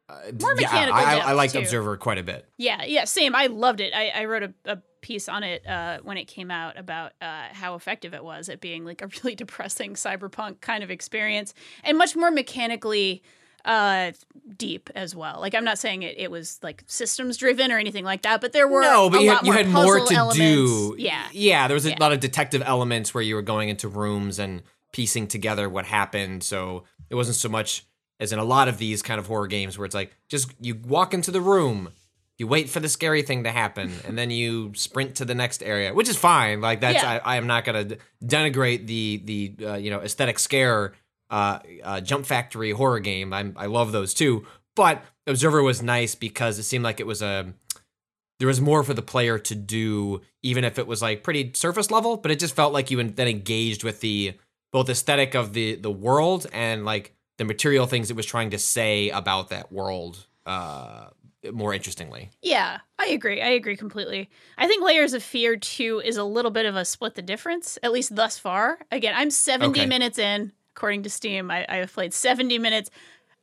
[0.07, 1.59] uh, More mechanical I, I, I liked too.
[1.59, 3.33] observer quite a bit Yeah, yeah, same.
[3.35, 3.91] I loved it.
[3.91, 7.45] I, I wrote a, a piece on it uh, when it came out about uh,
[7.51, 11.97] how effective it was at being like a really depressing cyberpunk kind of experience and
[11.97, 13.23] much more mechanically
[13.65, 14.11] uh,
[14.57, 15.39] deep as well.
[15.41, 18.53] Like I'm not saying it, it was like systems driven or anything like that, but
[18.53, 20.37] there were no, but you had, you more had more to elements.
[20.37, 20.95] do.
[20.97, 21.67] Yeah, yeah.
[21.67, 21.97] There was a Yeah.
[21.99, 26.43] lot of detective elements where you were going into rooms and piecing together what happened.
[26.43, 27.85] So it wasn't so much
[28.19, 30.75] as in a lot of these kind of horror games where it's like just you
[30.87, 31.89] walk into the room,
[32.37, 35.63] you wait for the scary thing to happen, and then you sprint to the next
[35.63, 36.61] area, which is fine.
[36.61, 37.19] Like that's Yeah.
[37.25, 40.93] I, I am not going to denigrate the the uh, you know aesthetic scare
[41.35, 43.33] uh, uh, Jump Factory horror game.
[43.33, 44.45] I'm, I love those too.
[44.75, 47.53] But Observer was nice because it seemed like it was a
[48.39, 51.89] there was more for the player to do, even if it was like pretty surface
[51.91, 52.17] level.
[52.17, 54.33] But it just felt like you en- then engaged with the
[54.71, 58.57] both aesthetic of the the world and like the material things it was trying to
[58.59, 61.07] say about that world uh,
[61.51, 62.29] more interestingly.
[62.41, 63.41] Yeah, I agree.
[63.41, 64.29] I agree completely.
[64.57, 67.77] I think Layers of Fear 2 is a little bit of a split the difference,
[67.83, 68.79] at least thus far.
[68.91, 69.85] Again, I'm 70 Okay.
[69.85, 71.49] minutes in, according to Steam.
[71.51, 72.89] I, I have played 70 minutes.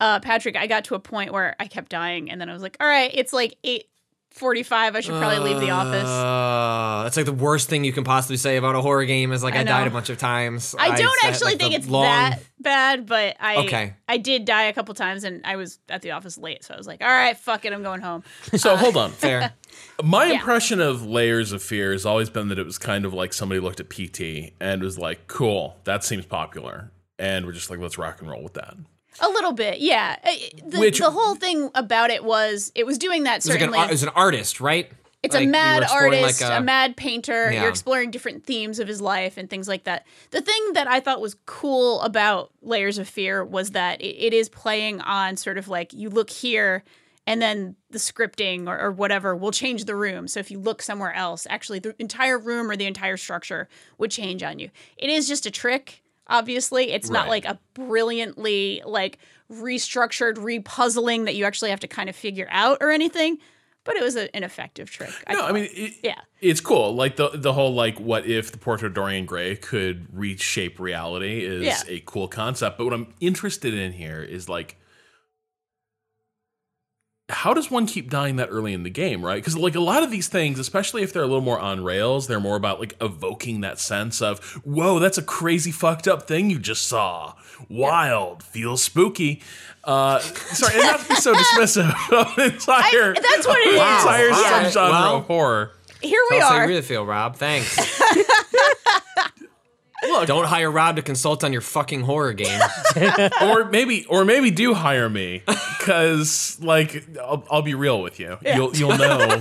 [0.00, 2.62] Uh, Patrick, I got to a point where I kept dying, and then I was
[2.62, 4.96] like, all right, it's like 8.45.
[4.96, 6.08] I should probably leave the office.
[6.08, 9.42] Uh, that's like the worst thing you can possibly say about a horror game is
[9.44, 10.74] like I I, died a bunch of times.
[10.78, 13.94] I don't said, actually like, think it's long- that bad, but I Okay.
[14.08, 16.76] I did die a couple times, and I was at the office late, so I
[16.76, 18.24] was like, all right, fuck it, I'm going home.
[18.56, 19.10] So hold on.
[19.12, 19.52] Fair.
[20.02, 20.32] My Yeah.
[20.34, 23.60] impression of Layers of Fear has always been that it was kind of like somebody
[23.60, 27.98] looked at PT and was like, "Cool, that seems popular," and we're just like, "Let's
[27.98, 28.74] rock and roll with that."
[29.20, 30.16] A little bit, yeah.
[30.24, 30.30] Uh,
[30.66, 33.54] The, Which- the whole thing about it was it was doing that It was, like
[33.56, 33.78] an, certainly.
[33.80, 34.90] ar- it was an artist, right?
[35.22, 37.52] It's Like, a mad artist, like, a, mad painter.
[37.52, 37.60] Yeah.
[37.60, 40.04] You're exploring different themes of his life and things like that.
[40.32, 44.34] The thing that I thought was cool about Layers of Fear was that it, it
[44.34, 46.82] is playing on sort of like you look here
[47.24, 50.26] and then the scripting or, or whatever will change the room.
[50.26, 54.10] So if you look somewhere else, actually the entire room or the entire structure would
[54.10, 54.70] change on you.
[54.96, 56.01] It is just a trick.
[56.28, 59.18] Obviously, it's not like a brilliantly like
[59.50, 63.38] restructured, repuzzling that you actually have to kind of figure out or anything.
[63.84, 65.10] But it was a, an effective trick.
[65.28, 66.20] no, I mean, it, Yeah.
[66.40, 66.94] it's cool.
[66.94, 71.44] Like the the whole like, what if the portrait of Dorian Gray could reshape reality
[71.44, 71.80] is Yeah.
[71.88, 72.78] a cool concept.
[72.78, 74.76] But what I'm interested in here is like,
[77.32, 79.36] how does one keep dying that early in the game, right?
[79.36, 82.26] Because like a lot of these things, especially if they're a little more on rails,
[82.28, 86.50] they're more about like evoking that sense of, whoa, that's a crazy fucked up thing
[86.50, 87.34] you just saw.
[87.68, 89.42] Wild, feels spooky.
[89.84, 93.74] Uh, sorry, and not to be so dismissive of the entire, that's what it is.
[93.74, 94.62] entire Wow.
[94.70, 95.72] subgenre Well, of horror.
[96.00, 97.36] Here we That's how you really feel, Rob.
[97.36, 97.76] Thanks.
[100.02, 102.60] Don't hire Rob to consult on your fucking horror game.
[103.42, 105.42] or maybe or maybe do hire me
[105.78, 108.38] because like I'll, I'll be real with you.
[108.44, 109.40] You'll you'll know.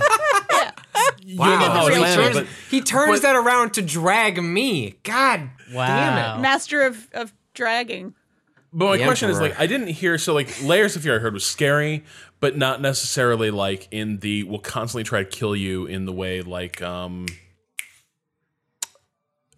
[1.24, 4.96] You'll know how the it real but he turns but- that around to drag me.
[5.02, 6.42] God damn it.
[6.42, 8.14] Master of, of dragging.
[8.72, 11.18] but my The question is like I didn't hear so like layers of fear I
[11.18, 12.04] heard was scary
[12.40, 16.42] but not necessarily like in the will constantly try to kill you in the way
[16.42, 17.26] like um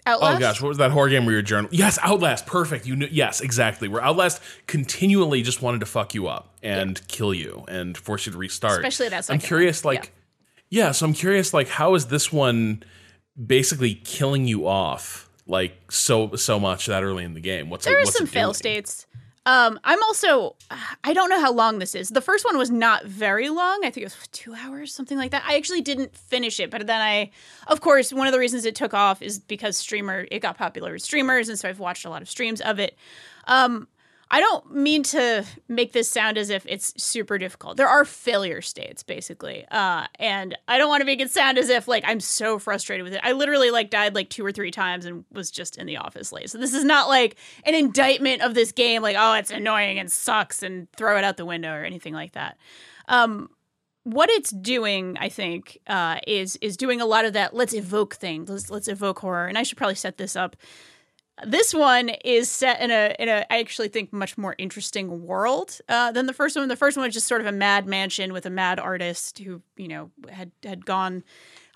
[0.07, 0.37] Outlast?
[0.37, 3.09] oh gosh what was that horror game where you're journal yes Outlast perfect you knew
[3.11, 7.97] yes exactly where Outlast continually just wanted to fuck you up and kill you and
[7.97, 9.97] force you to restart Especially that I'm curious one.
[9.97, 10.13] like
[10.71, 12.83] yeah so I'm curious like how is this one
[13.47, 17.95] basically killing you off like so so much that early in the game what's There
[17.95, 19.07] it, are what's some fail states.
[19.47, 20.57] Um, I'm also,
[21.05, 22.09] I don't know how long this is.
[22.09, 23.81] The first one was not very long.
[23.85, 25.45] I think it was two hours, something like that.
[25.47, 27.31] I actually didn't finish it, but then I,
[27.67, 30.93] of course, one of the reasons it took off is because streamer, it got popular
[30.93, 32.97] with streamers, and so I've watched a lot of streams of it.
[33.47, 33.89] Um,
[34.31, 37.77] I don't mean to make this sound as if it's super difficult.
[37.77, 41.69] There are failure states, basically, uh, and I don't want to make it sound as
[41.69, 43.21] if like I'm so frustrated with it.
[43.23, 46.33] I literally like died like two or three times and was just in the office
[46.33, 46.51] late.
[46.51, 50.11] So this is not like an indictment of this game, like oh it's annoying and
[50.11, 52.57] sucks and throw it out the window or anything like that.
[53.09, 53.51] Um,
[54.05, 57.55] what it's doing, I think, uh, is is doing a lot of that.
[57.55, 58.49] Let's evoke things.
[58.49, 59.47] Let's let's evoke horror.
[59.47, 60.57] And I should probably set this up.
[61.45, 65.81] This one is set in a in a I actually think much more interesting world
[65.89, 66.69] uh, than the first one.
[66.69, 69.61] The first one was just sort of a mad mansion with a mad artist who
[69.77, 71.25] you know had had gone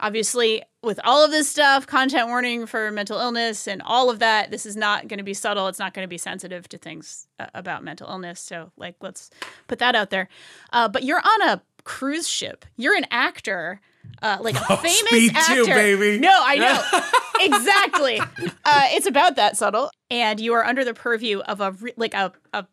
[0.01, 4.53] obviously with all of this stuff content warning for mental illness and all of that.
[4.53, 5.67] This is not going to be subtle.
[5.67, 8.41] It's not going to be sensitive to things uh, about mental illness.
[8.41, 9.29] So like let's
[9.67, 10.29] put that out there.
[10.73, 12.65] Uh, but you're on a cruise ship.
[12.77, 13.81] You're an actor
[14.23, 15.55] uh, like a famous Speed actor.
[15.55, 16.19] two, baby.
[16.19, 17.01] no i know.
[17.41, 18.19] Exactly.
[18.19, 22.13] Uh, it's about that subtle and you are under the purview of a re- like
[22.13, 22.67] a, a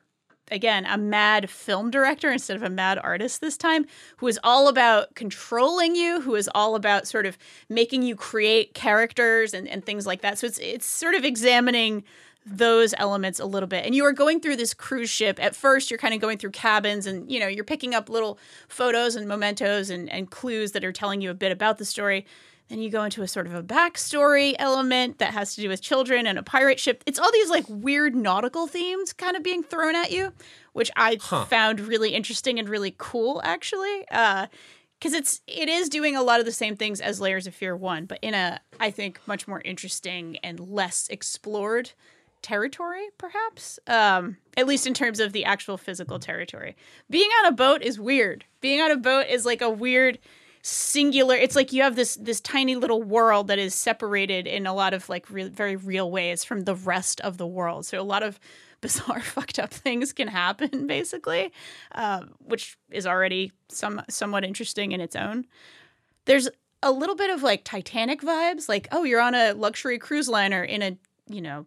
[0.49, 3.86] again a mad film director instead of a mad artist this time
[4.17, 7.38] who is all about controlling you who is all about sort of
[7.69, 10.39] making you create characters and, and things like that.
[10.39, 12.03] So it's it's sort of examining
[12.45, 15.89] those elements a little bit and you are going through this cruise ship at first
[15.89, 19.27] you're kind of going through cabins and you know you're picking up little photos and
[19.27, 22.25] mementos and, and clues that are telling you a bit about the story
[22.69, 25.81] then you go into a sort of a backstory element that has to do with
[25.81, 27.03] children and a pirate ship.
[27.05, 30.34] It's all these like weird nautical themes kind of being thrown at you,
[30.73, 34.08] which I found really interesting and really cool actually.
[34.10, 34.47] Uh
[34.97, 37.75] because it's it is doing a lot of the same things as Layers of Fear
[37.75, 41.91] 1, but in a I think much more interesting and less explored
[42.45, 43.79] territory perhaps?
[43.88, 46.75] Um at least in terms of the actual physical territory.
[47.10, 48.45] Being on a boat is weird.
[48.62, 50.19] Being on a boat is like a weird
[50.62, 54.73] singular it's like you have this this tiny little world that is separated in a
[54.73, 57.86] lot of like re- very real ways from the rest of the world.
[57.86, 58.39] So a lot of
[58.81, 61.51] bizarre fucked up things can happen basically
[61.93, 65.45] uh, which is already some somewhat interesting in its own.
[66.25, 66.49] There's
[66.84, 70.63] a little bit of like titanic vibes like oh you're on a luxury cruise liner
[70.63, 71.65] in a you know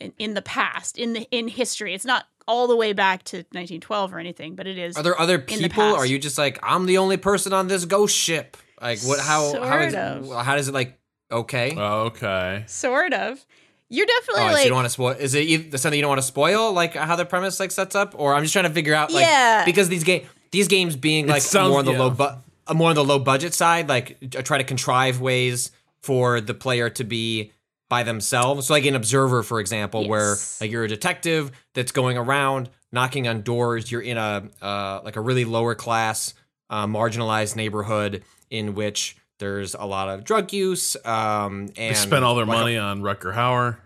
[0.00, 3.38] in, in the past in the in history it's not all the way back to
[3.38, 5.68] 1912 or anything but it is Are there other people?
[5.68, 5.96] past.
[5.98, 8.56] Are you just like I'm the only person on this ghost ship?
[8.80, 9.18] Like what?
[9.18, 9.60] How?
[9.62, 9.94] how is?
[9.94, 10.44] Of.
[10.44, 10.98] How does it like?
[11.32, 11.74] Okay.
[11.76, 13.44] okay sort of
[13.88, 15.10] you're definitely Oh, so you don't want to spoil?
[15.18, 17.94] Is it eith- something you don't want to spoil, like how the premise like sets
[17.94, 19.64] up, or I'm just trying to figure out, like, Yeah.
[19.64, 21.98] because these game these games being like sounds- more on the yeah.
[21.98, 22.24] low bu-
[22.68, 25.70] uh, more on the low budget side, like I try to contrive ways
[26.02, 27.52] for the player to be
[27.88, 28.66] by themselves.
[28.66, 33.28] So like an observer, for example, where like you're a detective that's going around knocking
[33.28, 33.90] on doors.
[33.90, 36.34] You're in a uh, like a really lower class,
[36.70, 40.96] uh, marginalized neighborhood in which there's a lot of drug use.
[41.04, 43.76] Um, and they spent all their like a- money on Rutger Hauer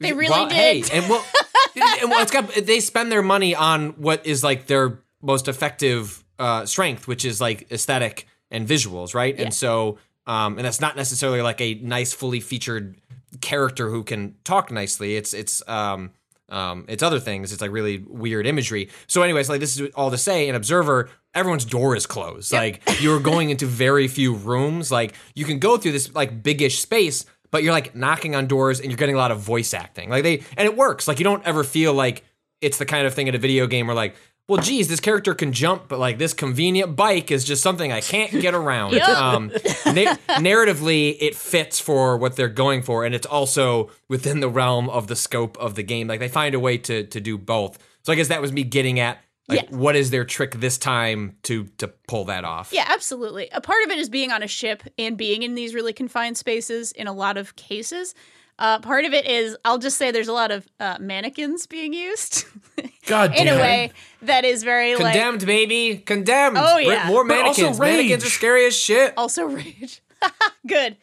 [0.00, 0.54] They really well, did.
[0.54, 1.24] Hey, and well,
[2.00, 6.22] and well, it's got they spend their money on what is like their most effective
[6.38, 9.36] uh, strength, which is like aesthetic and visuals, right?
[9.36, 9.44] Yeah.
[9.46, 12.96] And so, um, and that's not necessarily like a nice, fully featured
[13.40, 15.16] character who can talk nicely.
[15.16, 16.10] It's it's um,
[16.48, 17.52] um, it's other things.
[17.52, 18.90] It's like really weird imagery.
[19.06, 22.52] So, anyways, like this is all to say, an observer, everyone's door is closed.
[22.52, 24.90] Like you're going into very few rooms.
[24.90, 28.80] Like you can go through this like biggish space, but you're like knocking on doors
[28.80, 30.10] and you're getting a lot of voice acting.
[30.10, 31.08] Like they and it works.
[31.08, 32.24] Like you don't ever feel like
[32.60, 34.14] it's the kind of thing in a video game where like,
[34.48, 38.00] well, geez, this character can jump, but like this convenient bike is just something I
[38.02, 38.92] can't get around.
[38.94, 39.08] Yep.
[39.08, 39.50] um,
[39.86, 44.88] na- narratively, it fits for what they're going for, and it's also within the realm
[44.90, 46.08] of the scope of the game.
[46.08, 47.78] Like they find a way to to do both.
[48.02, 49.18] So I guess that was me getting at
[49.48, 49.76] like Yeah.
[49.76, 52.70] what is their trick this time to to pull that off.
[52.72, 53.48] Yeah, absolutely.
[53.52, 56.36] A part of it is being on a ship and being in these really confined
[56.36, 58.14] spaces in a lot of cases.
[58.58, 61.92] Uh, part of it is, I'll just say there's a lot of uh, mannequins being
[61.92, 62.44] used
[63.06, 63.90] God in a way
[64.22, 65.98] that is very like Condemned, baby.
[65.98, 66.56] Condemned.
[66.58, 67.08] Oh, Bring yeah.
[67.08, 67.80] More But also mannequins.
[67.80, 69.12] Mannequins are scary as shit.
[69.16, 70.00] also rage.
[70.66, 70.96] Good.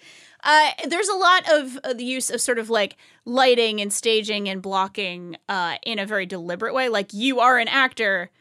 [0.44, 2.96] Uh, there's a lot of uh, the use of sort of like
[3.26, 6.90] lighting and staging and blocking uh, in a very deliberate way.
[6.90, 8.32] Like you are an actor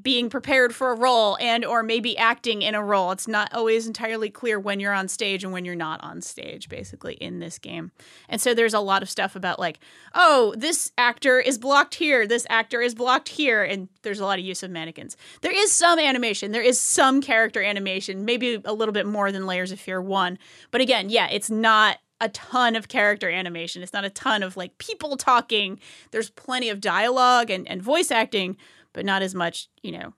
[0.00, 3.12] being prepared for a role and or maybe acting in a role.
[3.12, 6.68] It's not always entirely clear when you're on stage and when you're not on stage
[6.68, 7.92] basically in this game.
[8.28, 9.78] And so there's a lot of stuff about like,
[10.12, 14.38] oh, this actor is blocked here, this actor is blocked here and there's a lot
[14.38, 15.16] of use of mannequins.
[15.42, 19.46] There is some animation, there is some character animation, maybe a little bit more than
[19.46, 20.38] Layers of Fear 1.
[20.72, 23.82] But again, yeah, it's not a ton of character animation.
[23.82, 25.78] It's not a ton of like people talking.
[26.10, 28.56] There's plenty of dialogue and, and voice acting,
[28.94, 30.14] but not as much, you know,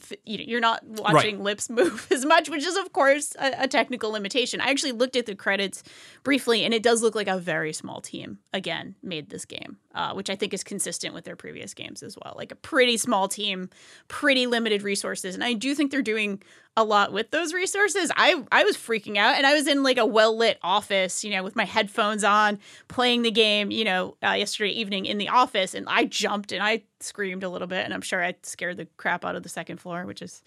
[0.00, 3.64] f- you know, you're not watching lips move as much, which is of course a,
[3.64, 4.60] a technical limitation.
[4.60, 5.82] I actually looked at the credits
[6.22, 10.12] briefly, and it does look like a very small team again made this game, uh,
[10.14, 12.34] which I think is consistent with their previous games as well.
[12.36, 13.70] Like a pretty small team,
[14.08, 16.42] pretty limited resources, and I do think they're doing
[16.76, 18.10] a lot with those resources.
[18.16, 21.30] I I was freaking out, and I was in like a well lit office, you
[21.30, 25.28] know, with my headphones on, playing the game, you know, uh, yesterday evening in the
[25.28, 28.76] office, and I jumped and I screamed a little bit, and I'm sure I scared
[28.76, 30.42] the crap out of the second floor, which is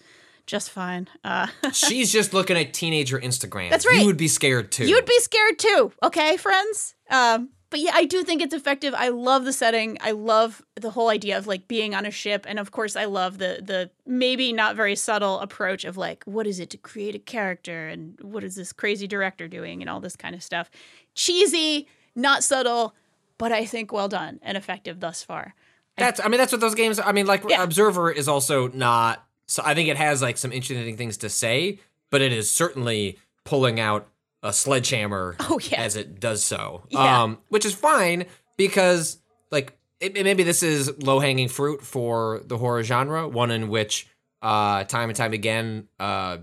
[0.46, 1.08] just fine.
[1.24, 3.70] Uh, She's just looking at teenager Instagram.
[3.70, 4.00] That's right.
[4.00, 4.86] You would be scared too.
[4.86, 6.94] You'd be scared too, okay, friends?
[7.10, 8.94] Um, but yeah, I do think it's effective.
[8.94, 9.98] I love the setting.
[10.00, 13.06] I love the whole idea of like being on a ship, and of course, I
[13.06, 17.14] love the the maybe not very subtle approach of like, what is it to create
[17.14, 20.70] a character, and what is this crazy director doing, and all this kind of stuff.
[21.14, 22.94] Cheesy, not subtle,
[23.38, 25.54] but I think well done and effective thus far.
[25.96, 26.20] That's.
[26.20, 27.00] I mean, that's what those games.
[27.00, 27.62] I mean, like Yeah.
[27.62, 29.24] Observer is also not.
[29.46, 31.78] So I think it has like some interesting things to say,
[32.10, 34.08] but it is certainly pulling out
[34.46, 35.80] a sledgehammer Oh, yeah.
[35.82, 36.84] as it does so.
[36.88, 37.22] Yeah.
[37.22, 38.26] Um, which is fine
[38.56, 39.18] because
[39.50, 43.68] like it, it- maybe this is low hanging fruit for the horror genre, one in
[43.68, 44.06] which
[44.42, 46.38] uh, time and time again uh,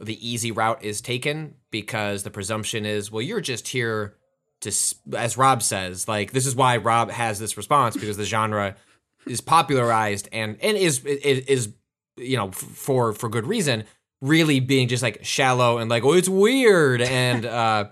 [0.00, 4.14] the easy route is taken because the presumption is, well, you're just here
[4.60, 4.72] to,
[5.16, 8.76] as Rob says, like this is why Rob has this response because the genre
[9.26, 11.68] is popularized and and is is, is
[12.16, 13.84] you know f- for for good reason
[14.24, 17.84] really being just like shallow and like oh it's weird and uh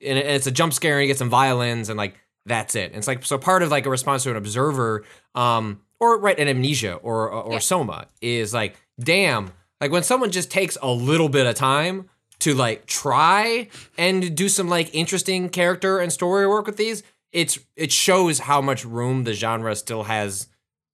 [0.00, 2.14] and it's a jump scare and you get some violins and like
[2.46, 2.86] that's it.
[2.86, 6.38] And it's like so part of like a response to an observer um or right
[6.38, 7.58] an amnesia or or, Yeah.
[7.58, 12.08] soma is like damn like when someone just takes a little bit of time
[12.40, 13.68] to like try
[13.98, 18.60] and do some like interesting character and story work with these it's it shows how
[18.62, 20.48] much room the genre still has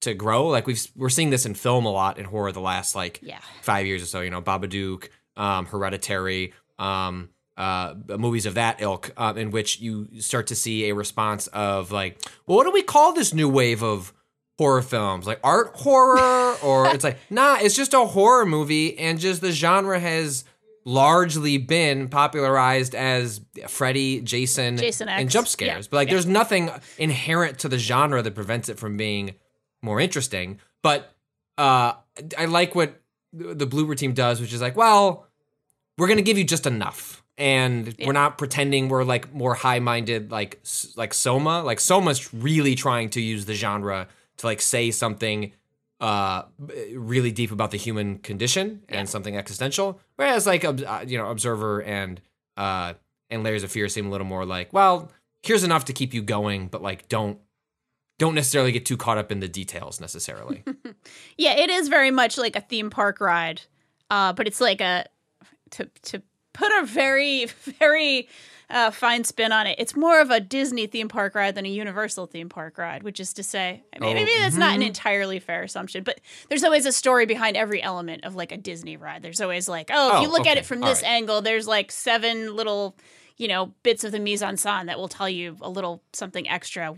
[0.06, 2.94] to grow like we've we're seeing this in film a lot in horror the last
[2.94, 3.38] like Yeah.
[3.62, 4.20] five years or so.
[4.22, 10.08] You know, Babadook, um, Hereditary, um, uh, movies of that ilk, um, in which you
[10.20, 13.82] start to see a response of like, well, what do we call this new wave
[13.82, 14.12] of
[14.58, 15.26] horror films?
[15.26, 19.52] Like art horror, or it's like, nah, it's just a horror movie, and just the
[19.52, 20.44] genre has
[20.84, 25.88] largely been popularized as Freddy, Jason, Jason and jump yeah, scares.
[25.88, 26.14] But like, yeah.
[26.14, 29.34] there's nothing inherent to the genre that prevents it from being
[29.82, 30.60] more interesting.
[30.82, 31.12] But
[31.58, 31.94] uh,
[32.38, 33.00] I like what
[33.32, 35.26] the Bloober team does, which is like, well,
[35.98, 38.06] we're gonna give you just enough, and Yeah.
[38.06, 40.60] we're not pretending we're like more high-minded, like
[40.96, 41.62] like Soma.
[41.62, 44.08] Like Soma's really trying to use the genre
[44.38, 45.52] to like say something
[45.98, 46.42] uh
[46.94, 50.74] really deep about the human condition and something existential whereas like uh,
[51.06, 52.20] you know observer and
[52.58, 52.92] uh
[53.30, 55.10] and layers of fear seem a little more like well
[55.42, 57.38] here's enough to keep you going but like don't
[58.18, 60.62] don't necessarily get too caught up in the details necessarily
[61.36, 63.62] Yeah, it is very much like a theme park ride,
[64.10, 65.06] uh, but it's like a
[65.70, 67.44] to to put a very
[67.78, 68.28] very
[68.68, 69.76] uh, fine spin on it.
[69.78, 73.20] It's more of a Disney theme park ride than a Universal theme park ride, which
[73.20, 76.64] is to say, I mean, Oh, maybe that's not an entirely fair assumption, but there's
[76.64, 79.22] always a story behind every element of like a Disney ride.
[79.22, 81.12] There's always like, oh, if Oh, you look at it from All this right.
[81.12, 82.96] angle, there's like seven little,
[83.36, 86.48] you know, bits of the mise en scène that will tell you a little something
[86.48, 86.96] extra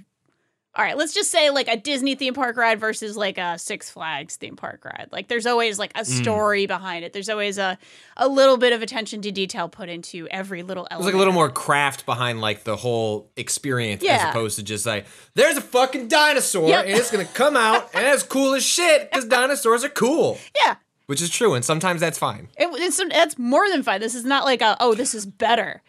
[0.79, 3.91] all right, let's just say like a Disney theme park ride versus like a Six
[3.91, 5.09] Flags theme park ride.
[5.11, 6.23] Like there's always like a Mm.
[6.23, 7.13] story behind it.
[7.13, 7.77] There's always a
[8.17, 11.03] a little bit of attention to detail put into every little element.
[11.03, 14.87] There's like a little more craft behind like the whole experience as opposed to just
[14.87, 16.85] like there's a fucking dinosaur Yep.
[16.87, 20.77] and it's gonna come out and it's cool as shit because dinosaurs are cool, Yeah.
[21.07, 22.49] which is true and sometimes that's fine.
[22.57, 24.01] It, it's that's more than fine.
[24.01, 25.83] This is not like a oh this is better.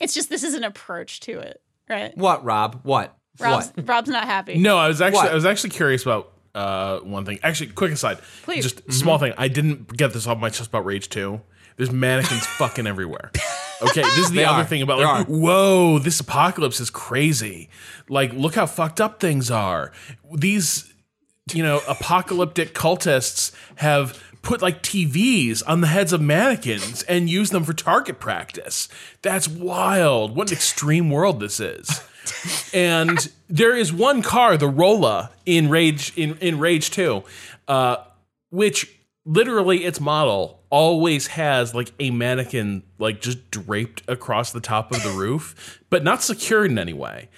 [0.00, 2.16] It's just this is an approach to it, right?
[2.18, 2.80] What, Rob?
[2.82, 3.16] What?
[3.40, 3.88] Rob's, what?
[3.88, 4.58] Rob's not happy.
[4.58, 5.30] No, I was actually What?
[5.32, 7.38] I was actually curious about uh, one thing.
[7.42, 8.62] Actually, quick aside, Please.
[8.62, 9.32] just a small thing.
[9.38, 11.40] I didn't get this off my chest about Rage Two.
[11.76, 13.30] There's mannequins fucking everywhere.
[13.80, 14.64] Okay, this is the They other are.
[14.66, 17.70] thing about like, whoa, this apocalypse is crazy.
[18.08, 19.90] Like, look how fucked up things are.
[20.34, 20.92] These,
[21.52, 27.50] you know, apocalyptic cultists have put like TVs on the heads of mannequins and use
[27.50, 28.88] them for target practice.
[29.22, 30.36] That's wild.
[30.36, 32.02] What an extreme world this is.
[32.72, 37.22] And there is one car, the Rolla, in Rage in, in Rage 2,
[37.68, 37.96] uh,
[38.50, 38.90] which
[39.24, 45.02] literally its model always has like a mannequin like just draped across the top of
[45.02, 47.28] the roof, but not secured in any way.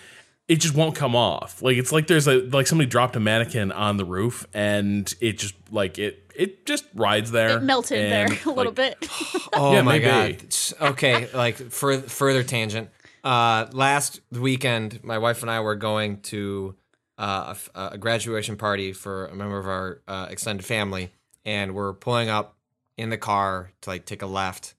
[0.46, 1.62] It just won't come off.
[1.62, 5.38] Like it's like there's a like somebody dropped a mannequin on the roof and it
[5.38, 7.56] just like it it just rides there.
[7.58, 9.08] it melted and, there a little like, bit.
[9.54, 10.36] Oh Yeah, my maybe.
[10.36, 10.54] god.
[10.90, 12.90] Okay, like for further tangent.
[13.24, 16.76] Uh, last weekend, my wife and I were going to
[17.16, 21.10] uh, a f- a, graduation party for a member of our uh, extended family,
[21.44, 22.56] and we're pulling up
[22.98, 24.74] in the car to like take a left,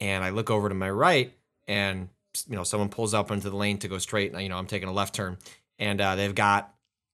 [0.00, 1.32] and I look over to my right,
[1.68, 2.08] and
[2.48, 4.66] you know someone pulls up into the lane to go straight, and you know I'm
[4.66, 5.36] taking a left turn,
[5.78, 6.72] and uh, they've got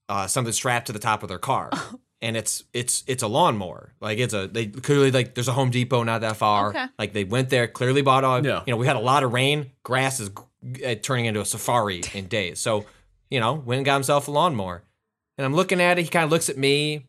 [0.09, 1.71] uh, something strapped to the top of their car.
[2.23, 3.93] And it's it's it's a lawnmower.
[4.01, 6.71] Like it's a they clearly like there's a Home Depot not that far.
[6.71, 6.87] Okay.
[6.99, 8.45] Like they went there, clearly bought all.
[8.45, 8.63] Yeah.
[8.67, 9.71] You know, we had a lot of rain.
[9.83, 10.31] Grass is
[10.85, 12.61] uh, turning into a safari in days.
[12.61, 12.87] So,
[13.31, 14.83] you know, went and got himself a lawnmower.
[15.39, 16.03] And I'm looking at it.
[16.03, 17.07] He kind of looks at me,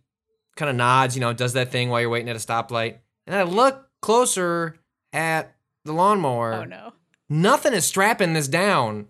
[0.55, 1.15] kind of nods.
[1.15, 2.97] You know, does that thing while you're waiting at a stoplight.
[3.25, 4.77] And I look closer
[5.13, 5.55] at
[5.85, 6.53] the lawnmower.
[6.53, 6.93] oh no.
[7.29, 9.07] Nothing is strapping this down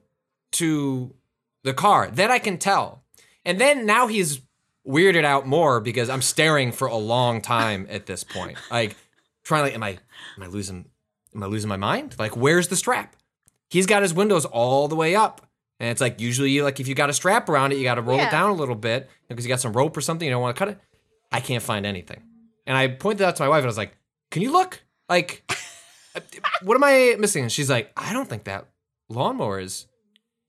[0.53, 1.13] to
[1.63, 2.09] the car.
[2.09, 3.03] That I can tell.
[3.45, 4.41] And then now he's
[4.87, 8.57] weirded out more because I'm staring for a long time at this point.
[8.71, 8.95] Like
[9.43, 9.89] trying to like, am I
[10.37, 10.85] am I losing
[11.35, 12.15] am I losing my mind?
[12.17, 13.15] Like where's the strap?
[13.69, 15.45] He's got his windows all the way up.
[15.79, 18.01] And it's like usually like if you got a strap around it, you got to
[18.01, 18.27] roll Yeah.
[18.27, 20.55] it down a little bit because you got some rope or something, you don't want
[20.55, 20.79] to cut it.
[21.31, 22.23] I can't find anything.
[22.65, 23.95] And I pointed out to my wife and I was like,
[24.31, 24.81] "Can you look?
[25.09, 25.43] Like
[26.63, 27.43] what am I missing?
[27.43, 28.67] And she's like, I don't think that
[29.09, 29.85] lawnmower is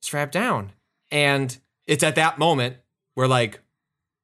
[0.00, 0.72] strapped down.
[1.10, 1.56] And
[1.86, 2.76] it's at that moment
[3.14, 3.60] where like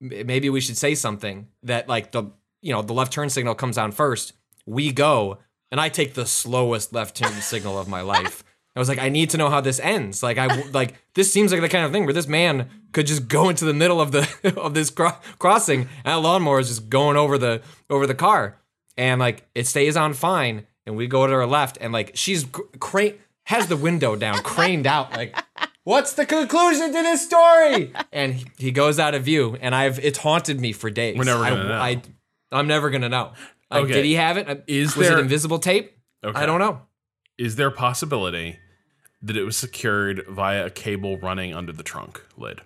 [0.01, 2.24] maybe we should say something that like the
[2.62, 4.32] you know the left turn signal comes on first.
[4.66, 5.38] We go,
[5.70, 8.43] and I take the slowest left turn signal of my life.
[8.77, 10.22] I was like, I need to know how this ends.
[10.22, 13.29] Like I like this seems like the kind of thing where this man could just
[13.29, 16.89] go into the middle of the of this cro- crossing, and that lawnmower is just
[16.89, 18.59] going over the over the car,
[18.97, 22.45] and like it stays on fine, and we go to her left, and like she's
[22.45, 23.14] cr- crane
[23.45, 25.37] has the window down, craned out, like.
[25.87, 27.93] What's the conclusion to this story?
[28.11, 31.18] And he, he goes out of view, and I've it's haunted me for days.
[31.18, 31.75] We're never I, gonna know.
[31.75, 32.03] I,
[32.53, 33.33] I'm never gonna know.
[33.70, 33.93] Like, Okay.
[33.93, 34.49] Did he have it?
[34.49, 35.93] Uh, was there- it invisible tape?
[36.25, 36.41] Okay.
[36.41, 36.81] I don't know.
[37.37, 38.59] Is there a possibility
[39.25, 42.61] that it was secured via a cable running under the trunk lid?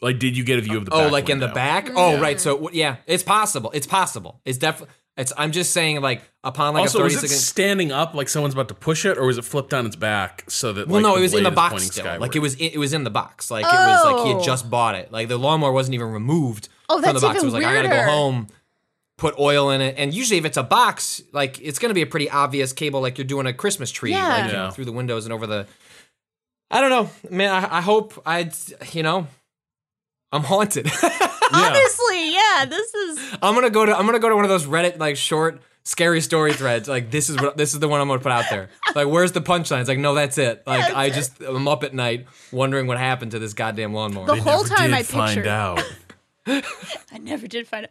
[0.00, 0.92] Like, did you get a view of the?
[0.92, 1.90] Oh, back like in the back?
[1.94, 2.40] Oh, right.
[2.40, 3.70] So yeah, it's possible.
[3.74, 4.40] It's possible.
[4.44, 4.94] It's definitely.
[5.16, 5.32] It's.
[5.36, 7.36] I'm just saying, like upon like also, a was it second.
[7.36, 10.44] standing up like someone's about to push it, or was it flipped on its back
[10.48, 10.86] so that?
[10.86, 12.04] well, like, no, the it was in the box still.
[12.04, 12.20] skyward?
[12.20, 12.54] Like it was.
[12.54, 13.50] It, it was in the box.
[13.50, 14.36] Like it was like he Oh.
[14.36, 15.10] had just bought it.
[15.10, 17.34] Like the lawnmower wasn't even removed Oh, from the that's box.
[17.34, 18.06] It even was like I gotta weirder.
[18.06, 18.46] go home,
[19.18, 22.06] put oil in it, and usually if it's a box, like it's gonna be a
[22.06, 24.26] pretty obvious cable, like you're doing a Christmas tree, Yeah.
[24.28, 24.70] like you know, Yeah.
[24.70, 25.66] through the windows and over the.
[26.70, 27.50] I don't know, man.
[27.52, 28.50] I, I hope I,
[28.92, 29.26] you know,
[30.32, 30.86] I'm haunted.
[31.52, 34.66] Honestly, yeah, this is I'm gonna go to I'm gonna go to one of those
[34.66, 36.86] Reddit like short scary story threads.
[36.86, 38.68] Like this is what this is the one I'm gonna put out there.
[38.94, 39.80] Like where's the punchline?
[39.80, 40.62] It's like no, that's it.
[40.66, 41.14] Like That's I it.
[41.14, 44.26] just I'm up at night wondering what happened to this goddamn lawnmower.
[44.26, 45.82] the They whole never time did I find out.
[46.46, 47.90] I never did find it.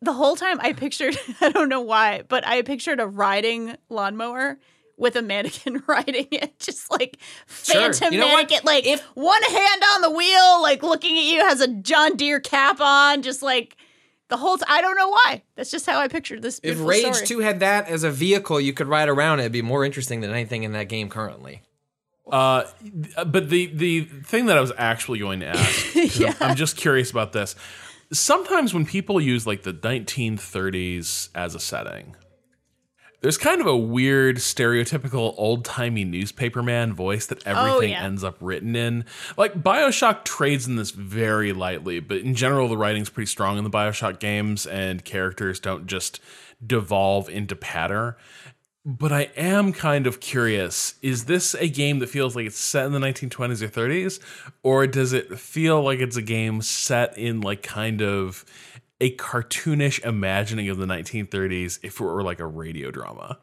[0.00, 1.18] The whole time I pictured.
[1.40, 4.58] I don't know why, but I pictured a riding lawnmower
[4.96, 7.18] with a mannequin riding it, just like
[7.62, 7.80] Sure.
[7.92, 8.48] phantom You know what?
[8.48, 12.16] mannequin, like If- one hand on the wheel, like looking at you, has a John
[12.16, 13.76] Deere cap on, just like
[14.28, 14.58] the whole.
[14.58, 15.42] T- I don't know why.
[15.56, 16.60] That's just how I pictured this.
[16.62, 17.26] if Rage story.
[17.26, 20.30] 2 had that as a vehicle you could ride around, it'd be more interesting than
[20.30, 21.62] anything in that game currently.
[22.30, 22.64] Uh,
[23.26, 26.76] but the the thing that I was actually going to ask, 'cause I'm, I'm just
[26.76, 27.54] curious about this.
[28.12, 32.16] Sometimes when people use like the 1930s as a setting,
[33.20, 38.04] there's kind of a weird, stereotypical old timey newspaperman voice that oh, everything yeah.
[38.04, 39.04] ends up written in.
[39.36, 43.64] Like Bioshock trades in this very lightly, but in general, the writing's pretty strong in
[43.64, 46.20] the Bioshock games, and characters don't just
[46.64, 48.16] devolve into patter.
[48.88, 52.86] But I am kind of curious is this a game that feels like it's set
[52.86, 54.18] in the 1920s or 30s?
[54.62, 58.46] Or does it feel like it's a game set in like kind of
[58.98, 63.38] a cartoonish imagining of the 1930s if it were like a radio drama?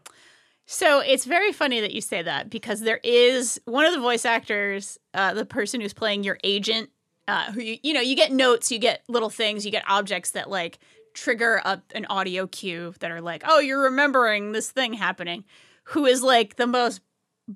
[0.65, 4.25] So it's very funny that you say that because there is one of the voice
[4.25, 6.89] actors, uh, the person who's playing your agent,
[7.27, 10.31] uh, who you, you know, you get notes, you get little things, you get objects
[10.31, 10.79] that like
[11.15, 15.43] trigger up an audio cue that are like, oh, you're remembering this thing happening,
[15.85, 17.01] who is like the most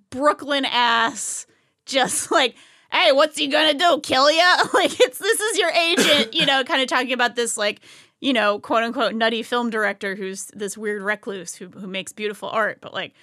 [0.10, 1.46] Brooklyn ass,
[1.86, 2.56] just like,
[2.92, 4.00] hey, what's he gonna do?
[4.02, 4.56] Kill ya?
[4.74, 7.82] Like it's this is your agent, you know, kind of talking about this like,
[8.20, 12.50] you know, quote unquote nutty film director who's this weird recluse who who makes beautiful
[12.50, 13.14] art, but like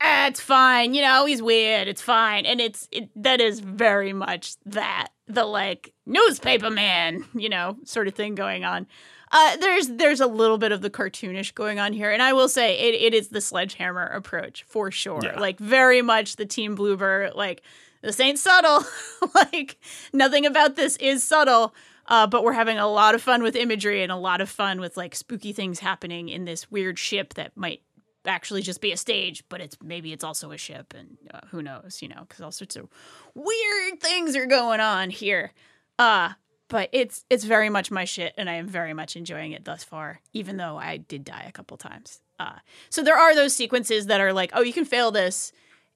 [0.00, 2.46] ah, it's fine, you know, he's weird, it's fine.
[2.46, 8.08] And it's it, that is very much that the like newspaper man, you know, sort
[8.08, 8.86] of thing going on.
[9.34, 12.48] Uh, there's there's a little bit of the cartoonish going on here, and I will
[12.48, 15.20] say it, it is the sledgehammer approach for sure.
[15.24, 15.40] Yeah.
[15.40, 17.34] Like very much the Team Bloober.
[17.34, 17.62] Like
[18.00, 18.84] this ain't subtle.
[19.34, 19.76] like
[20.12, 21.74] nothing about this is subtle.
[22.06, 24.78] Uh, but we're having a lot of fun with imagery and a lot of fun
[24.78, 27.80] with like spooky things happening in this weird ship that might
[28.26, 31.60] actually just be a stage, but it's maybe it's also a ship, and uh, who
[31.60, 32.88] knows, you know, because all sorts of
[33.34, 35.52] weird things are going on here.
[35.98, 36.34] Uh
[36.68, 39.84] but it's it's very much my shit, and I am very much enjoying it thus
[39.84, 42.20] far, even though I did die a couple times.
[42.38, 42.58] Uh,
[42.90, 45.52] so there are those sequences that are like, oh, you can fail this.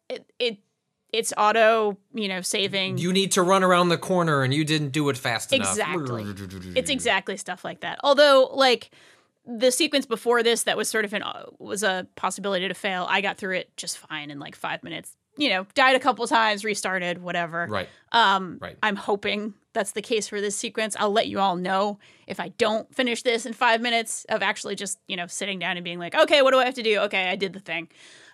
[0.09, 0.59] It it
[1.13, 2.99] it's auto, you know, saving.
[2.99, 5.71] You need to run around the corner and you didn't do it fast enough.
[5.71, 6.25] Exactly.
[6.75, 7.99] It's exactly stuff like that.
[8.05, 8.91] Although, like
[9.47, 13.07] the sequence before this, that was sort of an uh, was a possibility to fail.
[13.09, 15.17] I got through it just fine in like five minutes.
[15.39, 17.67] You know, died a couple times, restarted, whatever.
[17.71, 17.89] Right.
[18.13, 18.77] Um, Right.
[18.83, 20.97] I'm hoping that's the case for this sequence.
[20.99, 24.75] I'll let you all know if I don't finish this in five minutes of actually
[24.75, 26.99] just you know sitting down and being like, okay, what do I have to do?
[27.01, 27.89] Okay, I did the thing.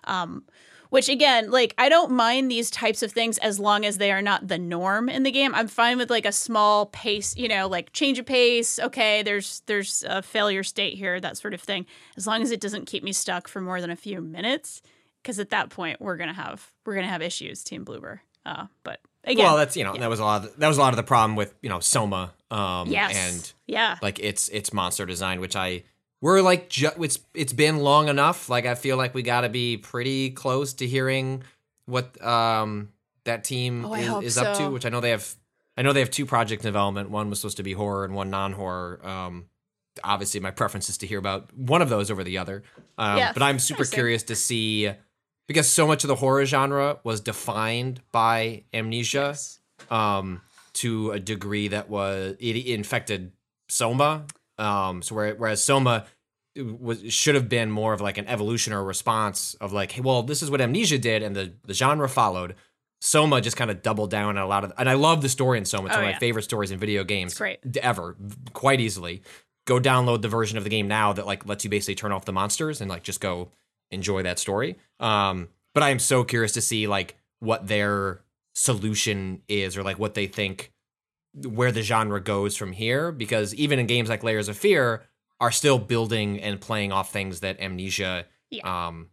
[0.05, 0.43] Um,
[0.89, 4.21] which again, like I don't mind these types of things as long as they are
[4.21, 5.53] not the norm in the game.
[5.53, 8.79] I'm fine with like a small pace, you know, like change of pace.
[8.79, 11.85] Okay, there's there's a failure state here, that sort of thing.
[12.17, 14.81] As long as it doesn't keep me stuck for more than a few minutes,
[15.25, 18.19] because at that point we're gonna have we're gonna have issues, Team Bloober.
[18.45, 20.45] Uh, but again, well, that's you know that was a lot.
[20.45, 22.31] Of, that was a lot of the problem with you know Soma.
[22.51, 25.83] Um, yes, and yeah, like its its monster design, which I
[26.21, 28.49] we're like ju- it's it's been long enough.
[28.49, 31.41] Like I feel like we got to be pretty close to hearing
[31.87, 32.89] what um
[33.23, 34.69] that team Oh, is, is up to.
[34.69, 35.33] Which I know they have.
[35.75, 37.09] I know they have two project development.
[37.09, 39.05] One was supposed to be horror and one non-horror.
[39.05, 39.47] Um,
[40.03, 42.63] obviously, my preference is to hear about one of those over the other.
[42.97, 44.89] Um, Yeah, but I'm super curious to see
[45.47, 49.59] because so much of the horror genre was defined by amnesia Yes.
[49.89, 50.41] um,
[50.73, 53.31] to a degree that was it infected
[53.69, 54.25] Soma.
[54.57, 56.05] Um, so where, whereas Soma
[56.57, 60.23] was should have been more of like an evolution or response of like, hey, well,
[60.23, 62.55] this is what Amnesia did, and the the genre followed.
[63.01, 65.57] Soma just kind of doubled down on a lot of, and I love the story
[65.59, 65.87] in Soma.
[65.87, 66.15] It's Oh, one of yeah.
[66.15, 67.59] my favorite stories in video games It's great.
[67.83, 68.15] ever,
[68.53, 69.21] quite easily.
[69.67, 72.25] Go download the version of the game now that like lets you basically turn off
[72.25, 73.49] the monsters and like just go
[73.91, 74.77] enjoy that story.
[74.99, 78.21] Um, but I am so curious to see like what their
[78.53, 80.71] solution is or like what they think
[81.43, 85.03] where the genre goes from here because even in games like Layers of Fear
[85.41, 88.25] are still building and playing off things that Amnesia
[88.63, 89.09] um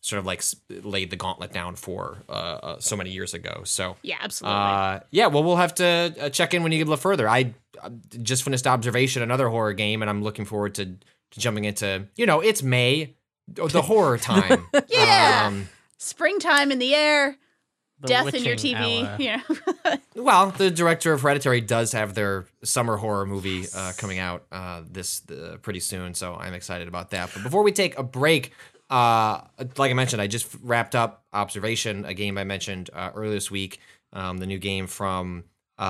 [0.00, 0.42] sort of like
[0.82, 3.62] laid the gauntlet down for uh, uh so many years ago.
[3.64, 4.58] So yeah, absolutely.
[4.58, 7.28] uh, yeah, well, we'll have to uh, check in when you get a little further.
[7.28, 7.90] I uh,
[8.22, 12.26] just finished Observation, another horror game, and I'm looking forward to, to jumping into, you
[12.26, 13.14] know, it's May,
[13.54, 14.66] the horror time.
[14.88, 15.44] Yeah.
[15.46, 17.36] Um, Springtime in the air,
[18.00, 19.04] The death in your TV.
[19.04, 19.16] hour.
[19.20, 19.96] You know.
[20.24, 24.82] well, the director of Hereditary does have their summer horror movie uh, coming out uh,
[24.90, 27.30] this uh, pretty soon, so I'm excited about that.
[27.34, 28.52] But before we take a break,
[28.88, 29.42] uh,
[29.76, 33.50] like I mentioned, I just wrapped up Observation, a game I mentioned uh, earlier this
[33.50, 33.78] week.
[34.12, 35.44] Um, the new game from
[35.78, 35.82] uh,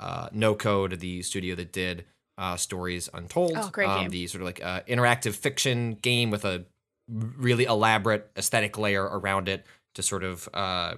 [0.00, 2.04] uh, No Code, the studio that did
[2.36, 3.52] uh, Stories Untold.
[3.56, 4.10] Oh, great um, game.
[4.10, 6.64] The sort of like uh, interactive fiction game with a
[7.08, 10.94] really elaborate aesthetic layer around it to sort of uh,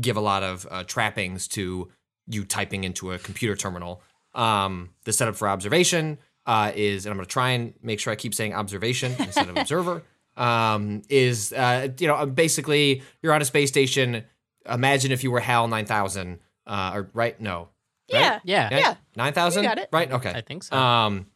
[0.00, 1.90] give a lot of uh, trappings to
[2.26, 4.02] you typing into a computer terminal.
[4.34, 8.12] Um, the setup for observation uh, is, and I'm going to try and make sure
[8.12, 10.02] I keep saying observation instead of observer.
[10.36, 14.24] Um, is uh, you know basically you're on a space station.
[14.68, 17.40] Imagine if you were HAL 9000, uh, or right?
[17.40, 17.68] No,
[18.08, 18.40] yeah.
[18.44, 18.68] Yeah.
[18.72, 18.94] Yeah.
[19.16, 19.62] nine thousand.
[19.62, 19.88] You got it.
[19.92, 20.10] Right?
[20.10, 20.30] Okay.
[20.30, 20.76] I think so.
[20.76, 21.26] Um,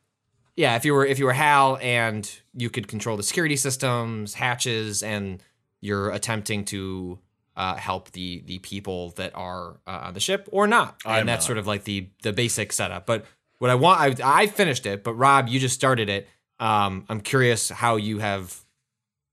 [0.59, 4.35] yeah, if you were if you were Hal and you could control the security systems,
[4.35, 5.41] hatches, and
[5.81, 7.21] you're attempting to
[7.57, 11.29] uh, help the the people that are uh, on the ship or not, I'm and
[11.29, 11.47] that's not.
[11.47, 13.07] sort of like the the basic setup.
[13.07, 13.25] But
[13.61, 16.27] what I want, I, I finished it, but Rob, you just started it.
[16.59, 18.65] Um, I'm curious how you have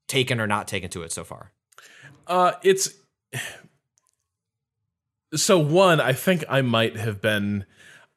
[0.07, 1.51] taken or not taken to it so far.
[2.28, 2.89] Uh, it's
[5.34, 5.99] so one.
[5.99, 7.65] I think I might have been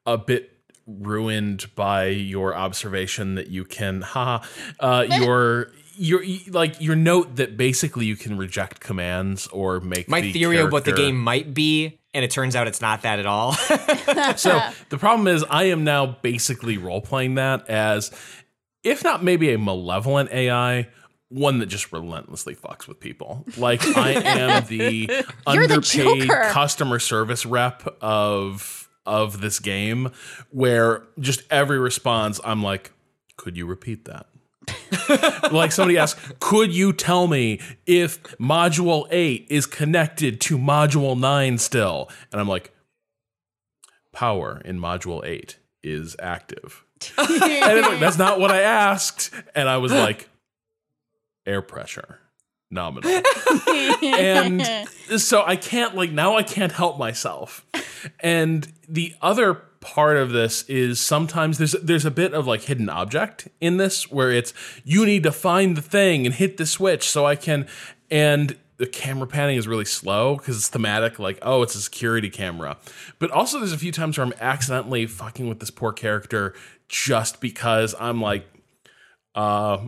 [0.05, 0.58] a bit
[0.99, 4.47] ruined by your observation that you can, ha,
[4.79, 10.21] uh, your your like your note that basically you can reject commands or make My
[10.21, 13.19] the theory of what the game might be, and it turns out it's not that
[13.19, 13.55] at all.
[14.37, 18.11] So the problem is, I am now basically role playing that as,
[18.83, 20.87] if not maybe a malevolent AI,
[21.29, 23.45] one that just relentlessly fucks with people.
[23.57, 30.11] Like I am the You're the underpaid customer service rep of of this game,
[30.51, 32.91] where just every response, I'm like,
[33.35, 34.27] could you repeat that?
[35.51, 41.57] like somebody asks, could you tell me if module 8 is connected to module 9
[41.57, 42.09] still?
[42.31, 42.71] And I'm like,
[44.11, 46.83] power in module 8 is active.
[47.17, 49.31] and it's like, that's not what I asked.
[49.55, 50.29] And I was like,
[51.45, 52.19] air pressure,
[52.71, 53.09] nominal.
[54.03, 57.65] and so I can't, like, now I can't help myself.
[58.19, 62.89] And the other part of this is sometimes there's there's a bit of like hidden
[62.89, 64.53] object in this where it's
[64.83, 67.67] you need to find the thing and hit the switch so I can
[68.11, 72.29] and the camera panning is really slow because it's thematic like oh it's a security
[72.29, 72.77] camera
[73.19, 76.53] but also there's a few times where I'm accidentally fucking with this poor character
[76.89, 78.45] just because I'm like
[79.35, 79.87] uh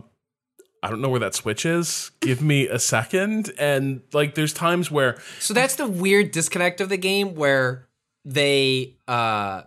[0.84, 2.12] I don't know where that switch is.
[2.22, 3.52] Give me a second.
[3.60, 7.88] And like, there's times where So that's the weird disconnect of the game where
[8.24, 9.64] they uh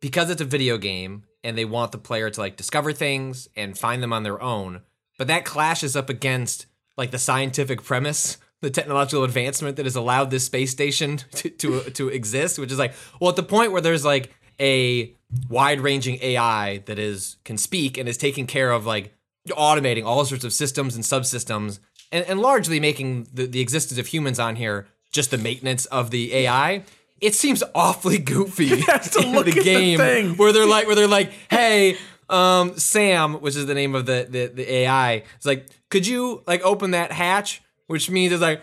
[0.00, 3.76] because it's a video game and they want the player to like discover things and
[3.78, 4.82] find them on their own,
[5.18, 10.30] but that clashes up against like the scientific premise, the technological advancement that has allowed
[10.30, 13.80] this space station to to, to exist, which is like well at the point where
[13.80, 15.14] there's like a
[15.48, 19.12] wide-ranging AI that is can speak and is taking care of like
[19.54, 21.78] automating all sorts of systems and subsystems
[22.12, 26.10] and, and largely making the, the existence of humans on here just the maintenance of
[26.10, 26.84] the AI.
[27.20, 30.36] It seems awfully goofy in look the at the game thing.
[30.36, 31.96] where they're like where they're like, hey,
[32.28, 36.42] um, Sam, which is the name of the, the the AI, it's like, could you
[36.46, 37.62] like open that hatch?
[37.86, 38.62] Which means it's like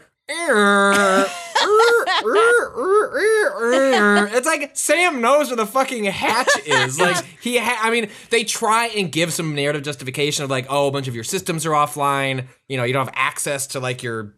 [4.32, 7.00] it's like Sam knows where the fucking hatch is.
[7.00, 10.88] Like he, ha- I mean, they try and give some narrative justification of like, oh,
[10.88, 12.48] a bunch of your systems are offline.
[12.70, 14.36] You know, you don't have access to like your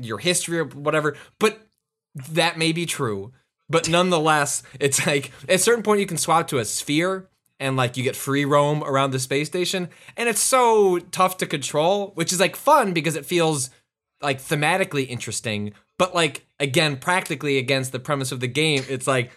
[0.00, 1.16] your history or whatever.
[1.38, 1.60] But
[2.14, 3.32] that may be true.
[3.68, 7.28] But nonetheless, it's like at a certain point you can swap to a sphere
[7.58, 11.46] and like you get free roam around the space station, and it's so tough to
[11.46, 13.70] control, which is like fun because it feels
[14.22, 19.30] like thematically interesting, but like again, practically against the premise of the game, it's like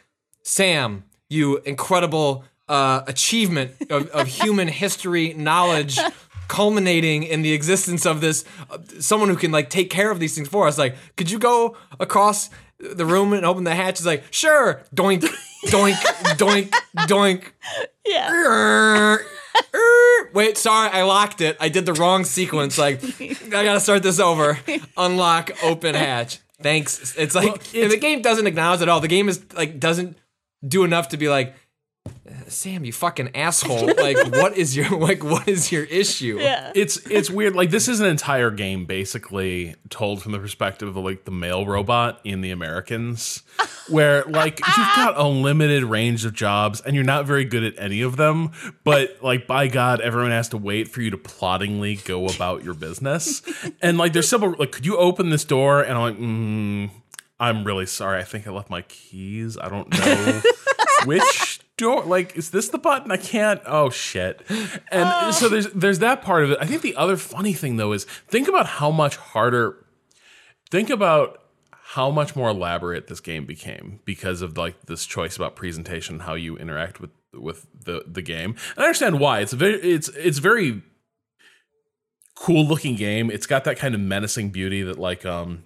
[0.43, 5.99] Sam, you incredible uh, achievement of, of human history knowledge,
[6.47, 10.35] culminating in the existence of this uh, someone who can like take care of these
[10.35, 10.77] things for us.
[10.77, 12.49] Like, could you go across
[12.79, 13.99] the room and open the hatch?
[13.99, 15.21] It's like, sure, doink,
[15.65, 15.95] doink,
[16.37, 16.69] doink,
[17.07, 17.43] doink.
[18.05, 19.17] yeah.
[20.33, 21.57] Wait, sorry, I locked it.
[21.59, 22.77] I did the wrong sequence.
[22.77, 24.59] Like, I gotta start this over.
[24.97, 26.39] Unlock, open hatch.
[26.61, 27.15] Thanks.
[27.17, 28.99] It's like if the game doesn't acknowledge it all.
[28.99, 30.17] The game is like doesn't
[30.67, 31.55] do enough to be like,
[32.47, 33.87] Sam, you fucking asshole.
[33.87, 35.23] Like, what is your like?
[35.23, 36.37] What is your issue?
[36.39, 36.71] Yeah.
[36.75, 37.55] it's it's weird.
[37.55, 41.65] Like this is an entire game basically told from the perspective of like the mail
[41.65, 43.43] robot in the Americans,
[43.89, 47.73] where like you've got a limited range of jobs and you're not very good at
[47.77, 48.51] any of them.
[48.83, 52.73] But like by God, everyone has to wait for you to ploddingly go about your
[52.73, 53.41] business.
[53.81, 55.81] And like there's simple like, could you open this door?
[55.81, 56.89] And I'm like, mm,
[57.39, 58.19] I'm really sorry.
[58.19, 59.57] I think I left my keys.
[59.57, 60.41] I don't know
[61.05, 62.03] which door.
[62.03, 63.11] Like, is this the button?
[63.11, 63.59] I can't.
[63.65, 64.41] Oh shit!
[64.91, 66.57] And so there's there's that part of it.
[66.61, 69.85] I think the other funny thing though is think about how much harder.
[70.69, 75.55] Think about how much more elaborate this game became because of like this choice about
[75.55, 78.51] presentation, and how you interact with with the the game.
[78.75, 79.39] And I understand why.
[79.39, 80.83] It's a very it's it's very
[82.35, 83.29] cool looking game.
[83.31, 85.63] It's got that kind of menacing beauty that like um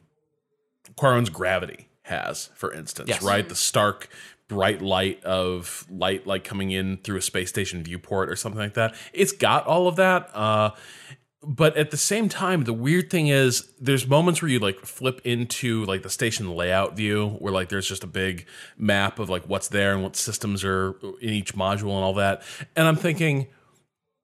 [0.98, 3.24] Cuarón's Gravity has, for instance, Yes.
[3.24, 3.48] right?
[3.48, 4.10] The stark,
[4.48, 8.74] bright light of light like coming in through a space station viewport or something like
[8.76, 8.96] that.
[9.14, 10.30] It's got all of that.
[10.36, 10.72] Uh,
[11.46, 15.20] but at the same time, the weird thing is there's moments where you like flip
[15.26, 18.46] into like the station layout view where like there's just a big
[18.78, 22.44] map of like what's there and what systems are in each module and all that.
[22.76, 23.48] And I'm thinking,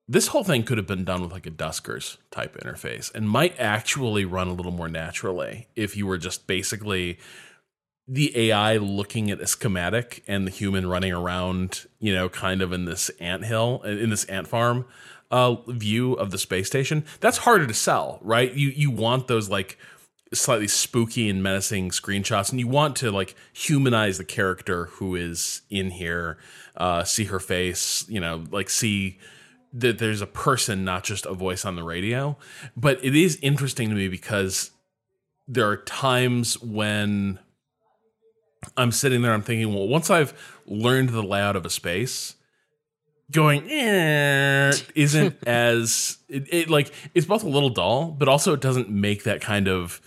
[0.07, 3.59] this whole thing could have been done with like a Duskers type interface and might
[3.59, 7.19] actually run a little more naturally if you were just basically
[8.11, 12.73] the AI looking at a schematic and the human running around, you know, kind of
[12.73, 14.85] in this ant hill, in this ant farm
[15.29, 17.05] uh, view of the space station.
[17.19, 18.51] That's harder to sell, right?
[18.51, 19.77] You you want those like
[20.33, 25.61] slightly spooky and menacing screenshots, and you want to like humanize the character who is
[25.69, 26.39] in here,
[26.77, 29.19] uh, see her face, you know, like see
[29.71, 32.35] that there's a person, not just a voice on the radio.
[32.75, 34.71] But it is interesting to me because
[35.47, 37.37] there are times when
[38.75, 40.33] I'm sitting there, I'm thinking, well, once I've
[40.65, 42.35] learned the layout of a space,
[43.31, 48.61] going eh, isn't as it, it like it's both a little dull, but also it
[48.61, 50.01] doesn't make that kind of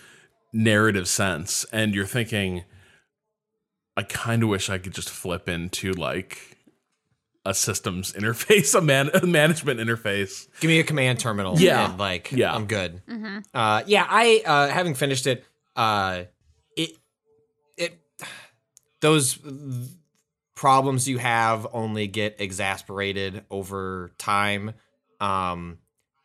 [0.51, 1.65] narrative sense.
[1.71, 2.63] And you're thinking,
[3.97, 6.57] I kind of wish I could just flip into like
[7.45, 10.47] a systems interface, a man a management interface.
[10.59, 11.59] Give me a command terminal.
[11.59, 11.89] Yeah.
[11.89, 12.53] and, like Yeah.
[12.53, 13.01] I'm good.
[13.53, 15.45] Uh, yeah, I uh, having finished it,
[15.75, 16.32] uh, it it
[19.03, 19.37] those
[20.55, 24.71] problems you have only get exasperated over time.
[25.19, 25.79] Um,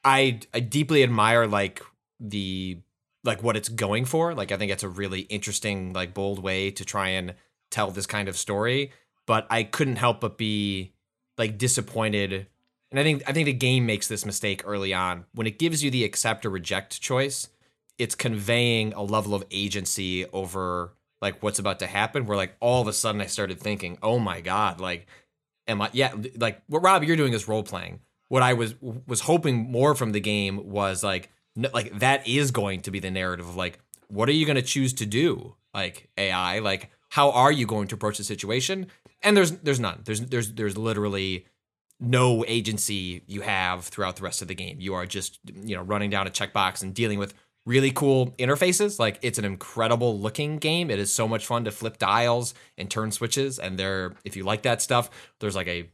[0.04, 1.82] I I deeply admire like
[2.20, 2.78] the
[3.24, 4.32] like what it's going for.
[4.32, 7.34] Like I think it's a really interesting, like bold way to try and
[7.70, 8.92] tell this kind of story.
[9.26, 10.92] But I couldn't help but be
[11.36, 12.46] like disappointed.
[12.92, 15.24] And I think I think the game makes this mistake early on.
[15.34, 17.48] When it gives you the accept or reject choice,
[17.98, 22.80] it's conveying a level of agency over like what's about to happen where like all
[22.82, 25.06] of a sudden I started thinking, "Oh my god, like
[25.66, 28.00] am I yeah, like what Rob you're doing is role playing.
[28.28, 32.50] What I was was hoping more from the game was like n- like that is
[32.50, 35.54] going to be the narrative of like what are you going to choose to do?
[35.74, 38.86] Like AI, like how are you going to approach the situation?
[39.22, 40.02] And there's there's none.
[40.04, 41.46] There's there's there's literally
[42.00, 44.76] no agency you have throughout the rest of the game.
[44.80, 47.34] You are just, you know, running down a checkbox and dealing with
[47.68, 48.98] really cool interfaces.
[48.98, 50.90] Like it's an incredible looking game.
[50.90, 53.58] It is so much fun to flip dials and turn switches.
[53.58, 55.88] And there, if you like that stuff, there's like a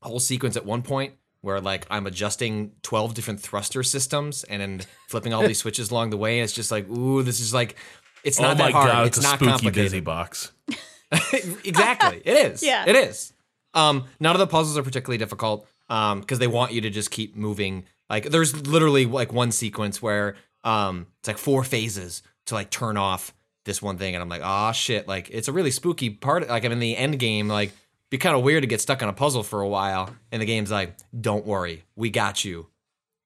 [0.00, 4.80] whole sequence at one point where like I'm adjusting 12 different thruster systems and then
[5.08, 6.38] flipping all these switches along the way.
[6.38, 7.76] And it's just like, ooh, this is like,
[8.22, 8.90] it's not oh that my hard.
[8.90, 9.84] god, it's, it's, a not spooky complicated.
[9.86, 10.52] busy box.
[11.64, 12.22] exactly.
[12.24, 12.62] It is.
[12.70, 12.84] Yeah.
[12.86, 13.32] It is.
[13.74, 17.10] Um, none of the puzzles are particularly difficult um, because they want you to just
[17.10, 17.84] keep moving.
[18.08, 22.96] Like there's literally like one sequence where um, it's like four phases to like turn
[22.96, 23.34] off
[23.64, 25.06] this one thing, and I'm like, oh shit!
[25.06, 26.48] Like it's a really spooky part.
[26.48, 27.48] Like I'm in the end game.
[27.48, 27.72] Like
[28.10, 30.46] be kind of weird to get stuck on a puzzle for a while, and the
[30.46, 32.66] game's like, don't worry, we got you.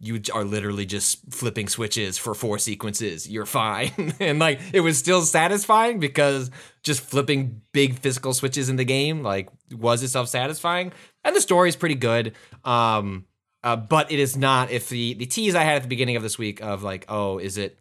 [0.00, 3.28] You are literally just flipping switches for four sequences.
[3.28, 4.12] You're fine.
[4.20, 6.50] and like it was still satisfying because
[6.82, 10.92] just flipping big physical switches in the game like was itself satisfying.
[11.22, 12.34] And the story's pretty good.
[12.64, 13.24] Um
[13.64, 16.22] uh, but it is not if the the tease I had at the beginning of
[16.22, 17.78] this week of like, oh, is it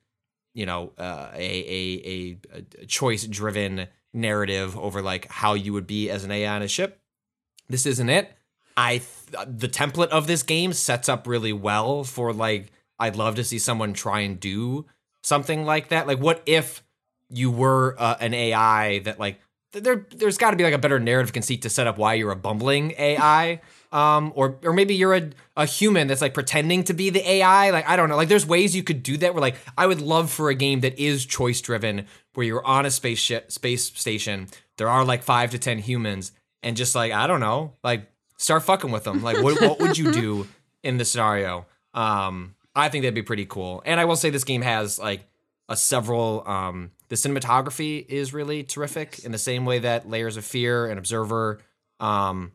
[0.54, 2.38] you know uh, a a
[2.82, 6.68] a, choice driven narrative over like how you would be as an AI on a
[6.70, 7.02] ship?
[7.68, 8.32] This isn't it.
[8.78, 13.36] I th- the template of this game sets up really well for like I'd love
[13.36, 14.86] to see someone try and do
[15.22, 16.08] something like that.
[16.08, 16.82] Like, what if
[17.30, 21.00] you were uh, an AI that like there there's got to be like a better
[21.00, 23.60] narrative conceit to set up why you're a bumbling AI.
[23.94, 27.70] Um, or or maybe you're a, a human that's like pretending to be the AI.
[27.70, 28.16] Like I don't know.
[28.16, 29.36] Like there's ways you could do that.
[29.36, 32.88] Where like I would love for a game that is choice driven, where you're on
[32.88, 34.48] a spaceship space station.
[34.78, 36.32] There are like five to ten humans,
[36.64, 39.22] and just like I don't know, like start fucking with them.
[39.22, 40.48] Like what what would you do
[40.84, 41.68] in the scenario?
[41.94, 43.84] Um, I think that'd be pretty cool.
[43.86, 45.28] And I will say this game has like
[45.70, 50.44] a several um the cinematography is really terrific in the same way that Layers of
[50.46, 51.60] Fear and Observer
[52.00, 52.54] um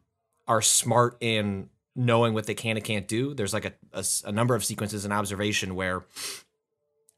[0.48, 3.34] are smart in knowing what they can and can't do.
[3.34, 6.04] There's like a a number of sequences in observation where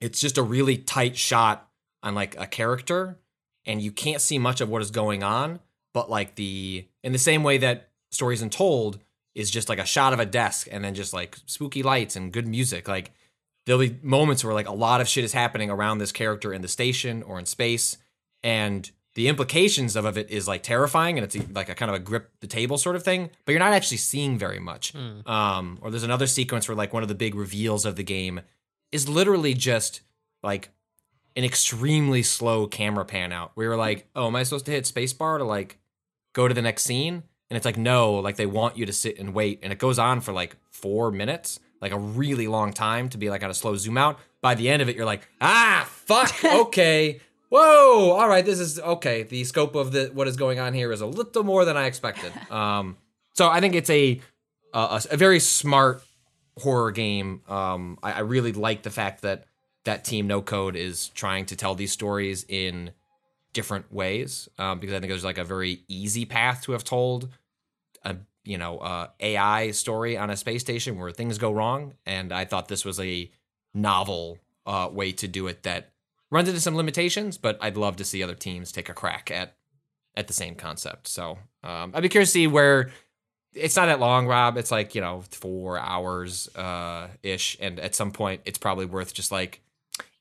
[0.00, 1.68] it's just a really tight shot
[2.02, 3.18] on like a character
[3.66, 5.60] and you can't see much of what is going on,
[5.92, 8.98] but like the in the same way that Stories Untold
[9.34, 12.32] is just like a shot of a desk and then just like spooky lights and
[12.32, 12.88] good music.
[12.88, 13.12] Like
[13.66, 16.62] there'll be moments where like a lot of shit is happening around this character in
[16.62, 17.98] the station or in space,
[18.42, 21.98] and the implications of it is like terrifying and it's like a kind of a
[21.98, 24.94] grip the table sort of thing, but you're not actually seeing very much.
[25.26, 28.40] Um, or there's another sequence where like one of the big reveals of the game
[28.92, 30.02] is literally just
[30.42, 30.70] like
[31.36, 34.84] an extremely slow camera pan out where you're like, oh, am I supposed to hit
[34.84, 35.78] spacebar to like
[36.32, 37.22] go to the next scene?
[37.50, 39.58] And it's like, no, like they want you to sit and wait.
[39.62, 43.28] And it goes on for like four minutes, like a really long time to be
[43.28, 44.18] like on a slow zoom out.
[44.40, 47.20] By the end of it, you're like, ah, fuck, okay.
[47.50, 49.24] Whoa, all right, this is okay.
[49.24, 51.86] The scope of the what is going on here is a little more than I
[51.86, 52.32] expected.
[52.50, 52.96] Um,
[53.34, 54.20] so I think it's a
[54.72, 56.02] a, a very smart
[56.58, 57.42] horror game.
[57.48, 59.44] Um, I, I really like the fact that
[59.84, 62.92] that team No Code is trying to tell these stories in
[63.52, 67.28] different ways um, because I think there's like a very easy path to have told
[68.04, 72.32] a you know uh, AI story on a space station where things go wrong, and
[72.32, 73.30] I thought this was a
[73.74, 75.90] novel uh, way to do it that
[76.30, 79.56] runs into some limitations, but I'd love to see other teams take a crack at
[80.16, 81.08] at the same concept.
[81.08, 82.90] So um, I'd be curious to see where
[83.52, 84.56] it's not that long, Rob.
[84.56, 89.12] It's like you know four hours uh, ish, and at some point it's probably worth
[89.12, 89.60] just like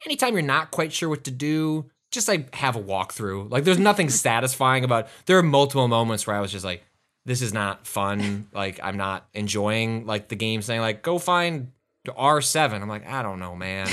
[0.05, 3.51] anytime you're not quite sure what to do, just like have a walkthrough.
[3.51, 5.07] Like there's nothing satisfying about.
[5.25, 6.83] There are multiple moments where I was just like,
[7.25, 8.47] this is not fun.
[8.53, 11.71] Like I'm not enjoying like the game saying like go find
[12.07, 12.81] R7.
[12.81, 13.87] I'm like I don't know, man.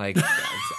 [0.00, 0.16] Like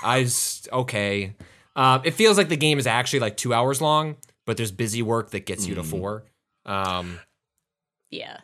[0.04, 1.36] I just okay.
[1.76, 5.02] Um, it feels like the game is actually like two hours long, but there's busy
[5.02, 6.26] work that gets you to four.
[6.66, 7.20] Um,
[8.10, 8.38] Yeah.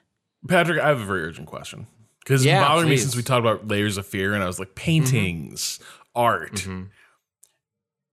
[0.48, 1.88] Patrick, I have a very urgent question
[2.24, 4.60] because Yeah, it's bothering me since we talked about layers of fear, and I was
[4.60, 5.80] like paintings,
[6.16, 6.54] art.
[6.54, 6.90] mhm.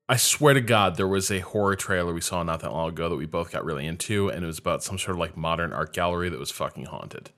[0.09, 3.09] I swear to God, there was a horror trailer we saw not that long ago
[3.09, 5.73] that we both got really into, and it was about some sort of like modern
[5.73, 7.31] art gallery that was fucking haunted.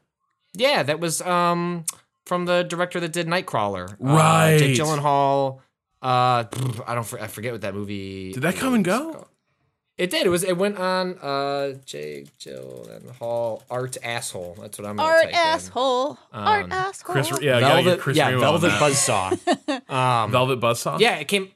[0.54, 1.84] Yeah, that was um
[2.26, 3.92] from the director that did Nightcrawler.
[3.92, 4.58] Uh, Right.
[4.58, 5.60] Jake Gyllenhaal.
[6.02, 6.44] Uh,
[6.86, 7.10] I don't.
[7.14, 8.32] I forget what that movie.
[8.32, 9.26] Did that come and go?
[9.96, 10.26] It did.
[10.26, 10.44] It was.
[10.44, 11.18] It went on.
[11.18, 14.56] Uh, Jake Gyllenhaal art asshole.
[14.60, 14.96] That's what I'm.
[14.96, 15.34] gonna Art type in.
[15.36, 16.18] asshole.
[16.32, 17.12] Art Um, asshole.
[17.14, 18.00] Chris, yeah, I gotta get Velvet.
[18.02, 18.82] Chris yeah, Remo Velvet that.
[18.82, 19.90] Buzzsaw.
[19.90, 21.00] um, Velvet Buzzsaw.
[21.00, 21.50] yeah, it came.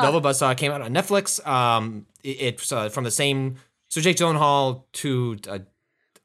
[0.00, 1.44] Velvet Buzzsaw came out on Netflix.
[1.46, 3.56] Um, it, it's uh, from the same.
[3.88, 5.38] So Jake Gyllenhaal to.
[5.48, 5.58] Uh,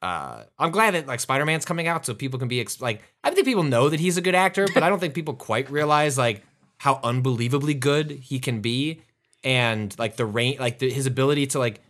[0.02, 3.02] uh, I'm glad that like Spider Man's coming out, so people can be ex- like.
[3.24, 5.70] I think people know that he's a good actor, but I don't think people quite
[5.70, 6.44] realize like
[6.78, 9.02] how unbelievably good he can be,
[9.44, 11.82] and like the range, like the, his ability to like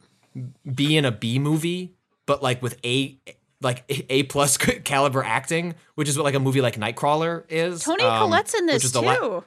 [0.75, 1.93] be in a B movie,
[2.25, 3.17] but like with a
[3.61, 7.83] like A plus caliber acting, which is what like a movie like Nightcrawler is.
[7.83, 8.99] Toni um, Collette's in this too.
[8.99, 9.41] the la-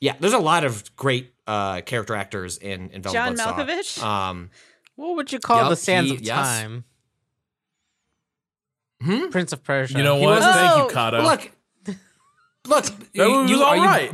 [0.00, 3.54] yeah, there's a lot of great uh, character actors in in Velvet John Buzzsaw.
[3.66, 4.02] Malkovich?
[4.02, 4.50] Um,
[4.96, 6.36] What would you call Yup, the Sands he- of yes.
[6.36, 6.84] Time?
[9.02, 9.28] Hmm?
[9.28, 9.96] Prince of Persia.
[9.98, 10.36] You know He what?
[10.36, 11.22] wasn't- Thank Oh, you, Cado.
[11.22, 11.50] look,
[12.66, 14.12] look, that movie was are all you- right.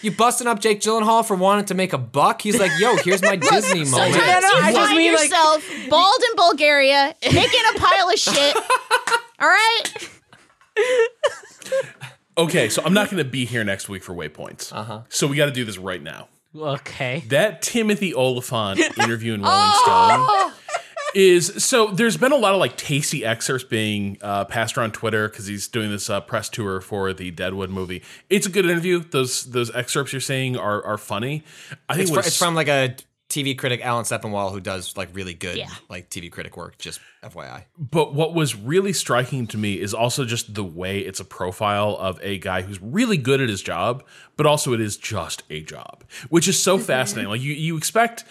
[0.00, 2.40] You busting up Jake Gyllenhaal for wanting to make a buck?
[2.40, 4.14] He's like, yo, here's my Disney moment.
[4.14, 7.78] Sometimes Yeah, no, you I just find mean, like- yourself bald in Bulgaria, making a
[7.78, 8.56] pile of shit.
[9.40, 9.82] All right.
[12.38, 14.72] Okay, so I'm not going to be here next week for Waypoints.
[14.72, 15.02] Uh-huh.
[15.10, 16.28] So we got to do this right now.
[16.56, 17.24] Okay.
[17.28, 20.52] That Timothy Olyphant interview in Rolling Stone
[21.14, 21.88] is so.
[21.88, 25.68] There's been a lot of like tasty excerpts being uh, passed around Twitter because he's
[25.68, 28.02] doing this uh, press tour for the Deadwood movie.
[28.30, 29.00] It's a good interview.
[29.00, 31.44] Those those excerpts you're saying are are funny.
[31.88, 32.96] I think It's, fr- it's from like a
[33.28, 35.70] TV critic, Alan Sepinwall, who does like really good Yeah.
[35.88, 36.76] like TV critic work.
[36.76, 37.64] Just FYI.
[37.78, 41.96] But what was really striking to me is also just the way it's a profile
[41.98, 44.04] of a guy who's really good at his job,
[44.36, 47.30] but also it is just a job, which is so fascinating.
[47.30, 48.24] Like you, you expect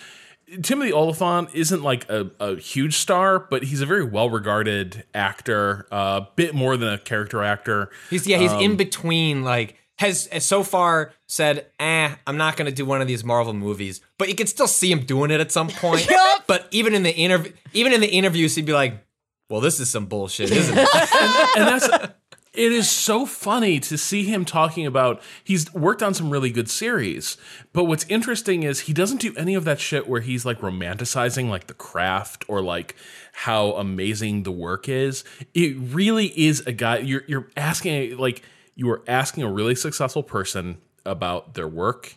[0.62, 5.88] Timothy Olyphant isn't like a, a huge star, but he's a very well regarded actor,
[5.92, 7.90] a uh, bit more than a character actor.
[8.10, 9.44] He's yeah, he's Um, in between.
[9.44, 13.24] Like has, has so far said, "Eh, I'm not going to do one of these
[13.24, 16.08] Marvel movies," but you can still see him doing it at some point.
[16.48, 19.06] But even in the interview, even in the interviews, he'd be like,
[19.50, 20.90] "Well, this is some bullshit, isn't it?"
[21.58, 21.88] and that's
[22.54, 26.70] it is so funny to see him talking about he's worked on some really good
[26.70, 27.38] series
[27.74, 31.50] but what's interesting is he doesn't do any of that shit where he's like romanticizing
[31.50, 32.96] like the craft or like
[33.34, 35.24] how amazing the work is.
[35.54, 38.44] It really is a guy you're you're asking like
[38.76, 42.16] you are asking a really successful person about their work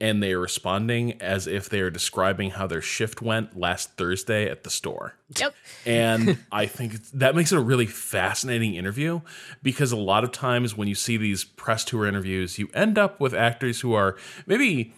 [0.00, 4.48] and they are responding as if they are describing how their shift went last Thursday
[4.48, 5.14] at the store.
[5.38, 5.54] Yep.
[5.86, 9.22] And I think that makes it a really fascinating interview
[9.62, 13.20] because a lot of times when you see these press tour interviews, you end up
[13.20, 14.16] with actors who are
[14.46, 14.92] maybe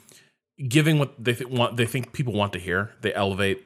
[0.67, 2.91] giving what they th- want they think people want to hear.
[3.01, 3.65] They elevate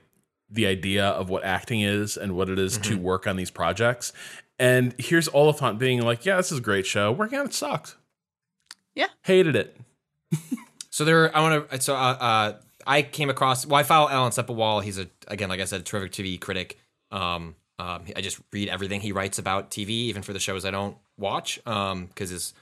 [0.51, 3.03] the idea of what acting is and what it is to mm-hmm.
[3.03, 4.13] work on these projects.
[4.59, 7.11] And here's Olyphant being like, "Yeah, this is a great show.
[7.11, 7.97] Working on it sucked.
[8.95, 9.09] Yeah.
[9.23, 9.77] hated it."
[10.93, 11.81] So there, I want to.
[11.81, 12.53] So uh, uh,
[12.87, 13.65] I came across.
[13.65, 14.85] Well, I follow Alan Sepinwall.
[14.85, 16.79] He's a again, like I said, a terrific TV critic.
[17.11, 20.71] Um, um, I just read everything he writes about TV, even for the shows I
[20.71, 22.53] don't watch, um, because his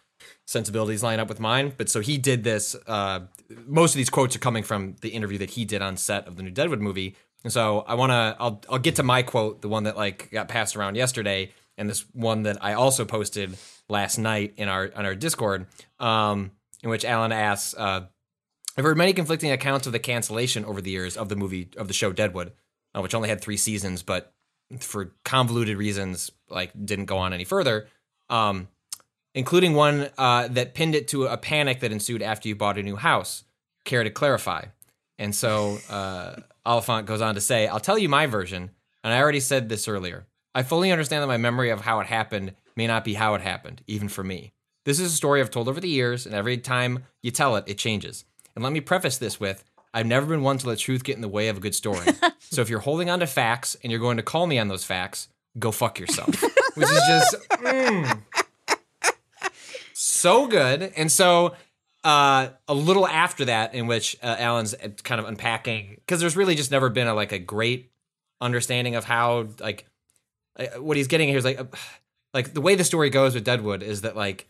[0.47, 1.73] sensibilities line up with mine.
[1.77, 2.77] But so he did this.
[2.87, 3.23] Uh,
[3.67, 6.37] most of these quotes are coming from the interview that he did on set of
[6.37, 7.17] the new Deadwood movie.
[7.43, 8.37] And so I want to.
[8.39, 11.91] I'll I'll get to my quote, the one that like got passed around yesterday, and
[11.91, 13.57] this one that I also posted
[13.89, 15.67] last night in our on our Discord.
[15.99, 16.53] Um,
[16.85, 17.75] in which Alan asks.
[17.77, 18.07] Uh,
[18.81, 21.87] I've heard many conflicting accounts of the cancellation over the years of the movie of
[21.87, 22.53] the show Deadwood,
[22.97, 24.33] uh, which only had three seasons, but
[24.79, 27.89] for convoluted reasons, like didn't go on any further.
[28.31, 28.69] um,
[29.35, 32.83] including one uh, that pinned it to a panic that ensued after you bought a
[32.83, 33.45] new house.
[33.85, 34.65] Care to clarify?
[35.19, 38.71] And so uh, Olyphant goes on to say, I'll tell you my version,
[39.05, 40.27] and I already said this earlier.
[40.55, 43.43] I fully understand that my memory of how it happened may not be how it
[43.43, 44.53] happened, even for me.
[44.87, 47.65] This is a story I've told over the years, and every time you tell it,
[47.67, 48.25] it changes.
[48.55, 51.23] And let me preface this with I've never been one to let truth get in
[51.23, 52.07] the way of a good story.
[52.39, 54.85] so if you're holding on to facts and you're going to call me on those
[54.85, 55.29] facts,
[55.59, 56.29] go fuck yourself.
[56.75, 58.23] Which is just mm,
[59.93, 60.93] so good.
[60.97, 61.55] And so
[62.05, 66.55] uh, a little after that, in which uh, Alan's kind of unpacking, because there's really
[66.55, 67.91] just never been a like a great
[68.41, 69.87] understanding of how like
[70.59, 71.65] uh, what he's getting here is like uh,
[72.33, 74.47] like the way the story goes with Deadwood is that like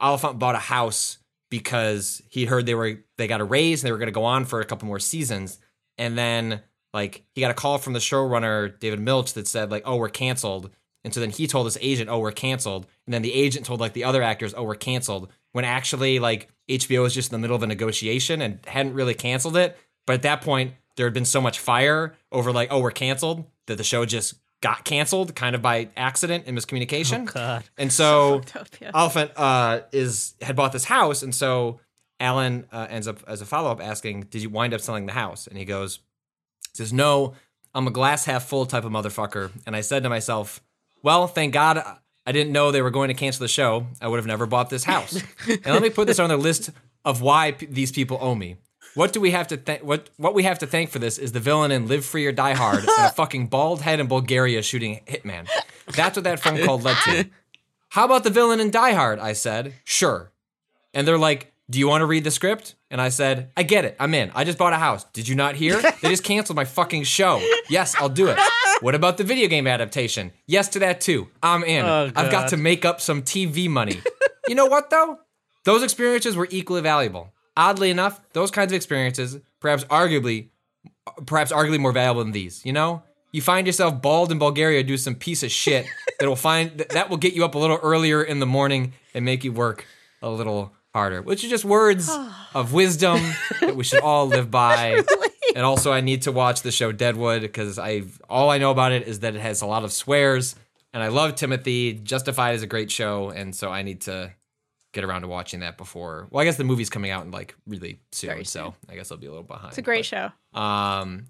[0.00, 1.18] Olyphant bought a house
[1.58, 4.24] because he heard they were they got a raise and they were going to go
[4.24, 5.60] on for a couple more seasons,
[5.96, 6.60] and then
[6.92, 10.08] like he got a call from the showrunner David Milch that said like oh we're
[10.08, 10.70] canceled,
[11.04, 13.78] and so then he told his agent oh we're canceled, and then the agent told
[13.78, 17.40] like the other actors oh we're canceled, when actually like HBO was just in the
[17.40, 19.78] middle of a negotiation and hadn't really canceled it,
[20.08, 23.44] but at that point there had been so much fire over like oh we're canceled
[23.68, 24.34] that the show just
[24.64, 27.28] got canceled kind of by accident and miscommunication.
[27.28, 27.64] Oh, God.
[27.76, 28.90] And so fucked up, yeah.
[28.94, 31.80] Olyphant uh, is had bought this house, and so
[32.18, 35.12] Alan uh, ends up as a follow up asking, "Did you wind up selling the
[35.12, 36.00] house?" And he goes,
[36.72, 37.34] "says No,
[37.74, 40.62] I'm a glass half full type of motherfucker." And I said to myself,
[41.02, 41.84] "Well, thank God
[42.24, 43.86] I didn't know they were going to cancel the show.
[44.00, 46.70] I would have never bought this house." and let me put this on the list
[47.04, 48.56] of why p- these people owe me.
[48.94, 49.82] What do we have to thank?
[49.82, 52.32] What what we have to thank for this is the villain in Live Free or
[52.32, 55.48] Die Hard and a fucking bald head in Bulgaria shooting Hitman.
[55.94, 57.28] That's what that phone call led to.
[57.90, 59.18] How about the villain in Die Hard?
[59.18, 60.32] I said, sure.
[60.92, 62.74] And they're like, do you want to read the script?
[62.90, 63.96] And I said, I get it.
[63.98, 64.30] I'm in.
[64.34, 65.04] I just bought a house.
[65.12, 65.80] Did you not hear?
[65.80, 67.40] They just canceled my fucking show.
[67.68, 68.38] Yes, I'll do it.
[68.80, 70.32] What about the video game adaptation?
[70.46, 71.28] Yes to that too.
[71.42, 71.84] I'm in.
[71.84, 74.00] Oh, I've got to make up some TV money.
[74.48, 75.18] you know what though?
[75.64, 77.32] Those experiences were equally valuable.
[77.56, 80.48] Oddly enough, those kinds of experiences, perhaps arguably,
[81.26, 82.64] perhaps arguably more valuable than these.
[82.64, 83.02] You know,
[83.32, 85.86] you find yourself bald in Bulgaria, do some piece of shit
[86.18, 88.92] that will find that- that will get you up a little earlier in the morning
[89.14, 89.86] and make you work
[90.22, 91.22] a little harder.
[91.22, 92.10] Which are just words
[92.54, 93.20] of wisdom
[93.60, 95.02] that we should all live by.
[95.56, 98.90] And also, I need to watch the show Deadwood because I all I know about
[98.90, 100.56] it is that it has a lot of swears,
[100.92, 101.92] and I love Timothy.
[101.92, 104.32] Justified is a great show, and so I need to
[104.94, 106.28] get around to watching that before.
[106.30, 108.74] Well, I guess the movie's coming out in like really soon, Very so soon.
[108.88, 109.68] I guess I'll be a little behind.
[109.70, 110.58] It's a great but, show.
[110.58, 111.26] Um,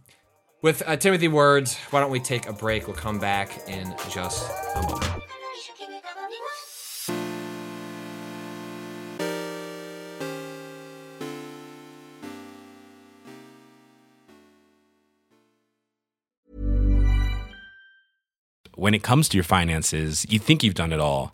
[0.62, 2.86] with uh, Timothy Words, why don't we take a break?
[2.86, 5.22] We'll come back in just a moment.
[18.76, 21.33] When it comes to your finances, you think you've done it all.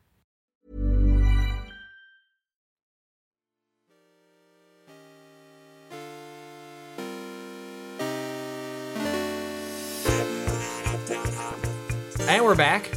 [12.31, 12.89] And we're back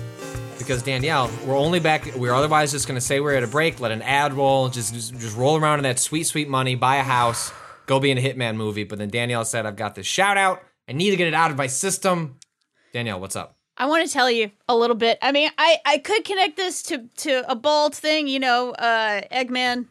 [0.58, 2.08] because Danielle, we're only back.
[2.14, 4.94] We're otherwise just going to say we're at a break, let an ad roll, just,
[4.94, 7.52] just just roll around in that sweet sweet money, buy a house,
[7.86, 8.84] go be in a Hitman movie.
[8.84, 10.62] But then Danielle said, "I've got this shout out.
[10.88, 12.36] I need to get it out of my system."
[12.92, 13.56] Danielle, what's up?
[13.76, 15.18] I want to tell you a little bit.
[15.20, 18.28] I mean, I, I could connect this to, to a bald thing.
[18.28, 19.88] You know, uh, Eggman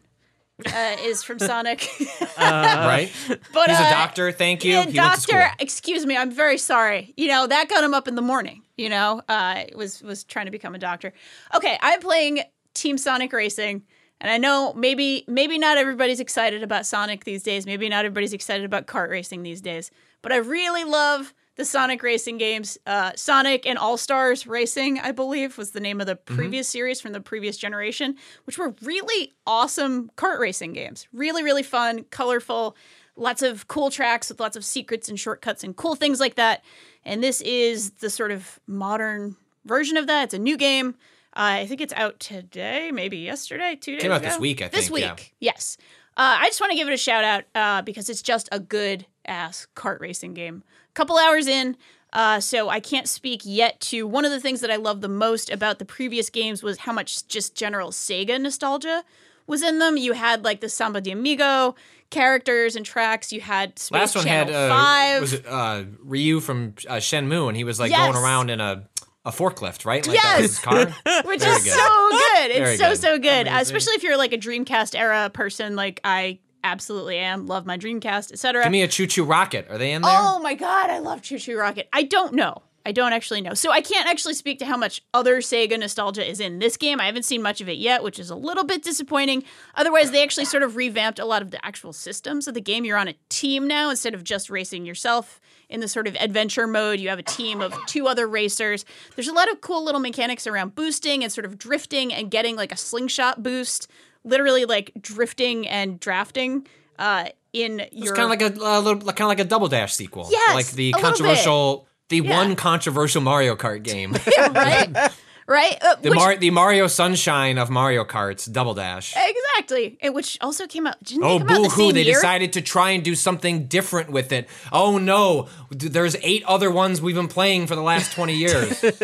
[0.66, 1.86] uh, is from Sonic.
[2.38, 3.12] right?
[3.52, 4.32] but He's a uh, doctor.
[4.32, 4.72] Thank you.
[4.72, 5.50] Yeah, he went to doctor.
[5.58, 6.16] Excuse me.
[6.16, 7.12] I'm very sorry.
[7.18, 8.63] You know that got him up in the morning.
[8.76, 11.12] You know, uh, was was trying to become a doctor.
[11.54, 12.40] Okay, I'm playing
[12.74, 13.82] Team Sonic Racing,
[14.20, 17.66] and I know maybe maybe not everybody's excited about Sonic these days.
[17.66, 19.90] Maybe not everybody's excited about kart racing these days.
[20.22, 22.78] But I really love the Sonic racing games.
[22.86, 27.00] Uh, Sonic and All Stars Racing, I believe, was the name of the previous series
[27.00, 31.06] from the previous generation, which were really awesome kart racing games.
[31.12, 32.76] Really, really fun, colorful,
[33.16, 36.64] lots of cool tracks with lots of secrets and shortcuts and cool things like that.
[37.06, 40.24] And this is the sort of modern version of that.
[40.24, 40.94] It's a new game.
[41.36, 44.28] Uh, I think it's out today, maybe yesterday, two days Came out ago.
[44.30, 45.12] this week, I This think, yeah.
[45.14, 45.76] week, yes.
[46.16, 48.60] Uh, I just want to give it a shout out uh, because it's just a
[48.60, 50.62] good ass kart racing game.
[50.90, 51.76] A couple hours in,
[52.12, 55.08] Uh, so I can't speak yet to one of the things that I love the
[55.08, 59.02] most about the previous games was how much just general Sega nostalgia
[59.48, 59.96] was in them.
[59.96, 61.74] You had like the Samba de Amigo
[62.10, 63.32] characters and tracks.
[63.32, 65.20] You had Space Last one Channel had uh, Five.
[65.20, 68.12] was it uh, Ryu from uh, Shenmue, and he was like Yes.
[68.12, 68.88] going around in a
[69.26, 70.06] a forklift, right?
[70.06, 70.38] Like Yes.
[70.40, 70.84] his car.
[71.24, 71.72] which Very is good.
[71.72, 72.50] so good.
[72.50, 72.98] It's Very so good.
[73.00, 77.46] so good, Uh, especially if you're like a Dreamcast era person, like I absolutely am.
[77.46, 78.62] Love my Dreamcast, etc.
[78.64, 79.66] Give me a ChuChu Rocket.
[79.70, 80.12] Are they in there?
[80.14, 81.88] Oh my god, I love ChuChu Rocket.
[81.92, 82.62] I don't know.
[82.86, 83.54] I don't actually know.
[83.54, 87.00] So I can't actually speak to how much other Sega nostalgia is in this game.
[87.00, 89.44] I haven't seen much of it yet, which is a little bit disappointing.
[89.74, 92.84] Otherwise, they actually sort of revamped a lot of the actual systems of the game.
[92.84, 96.66] You're on a team now instead of just racing yourself in the sort of adventure
[96.66, 97.00] mode.
[97.00, 98.84] You have a team of two other racers.
[99.16, 102.56] There's a lot of cool little mechanics around boosting and sort of drifting and getting
[102.56, 103.90] like a slingshot boost,
[104.24, 106.66] literally like drifting and drafting
[106.96, 107.24] uh
[107.54, 109.94] in It's your kind of like a uh, little, kind of like a double dash
[109.94, 110.28] sequel.
[110.30, 112.36] Yes, like the a controversial, the Yeah.
[112.36, 114.12] one controversial Mario Kart game,
[114.54, 115.12] right?
[115.46, 115.78] right?
[115.82, 119.14] Uh, the which- Mar- the Mario Sunshine of Mario Karts, Double Dash.
[119.16, 119.98] exactly.
[120.02, 121.02] And which also came out.
[121.02, 121.86] Didn't Oh, boo hoo.
[121.86, 122.14] same They year?
[122.14, 124.48] decided to try and do something different with it.
[124.72, 125.48] Oh no!
[125.70, 128.82] There's eight other ones we've been playing for the last twenty years.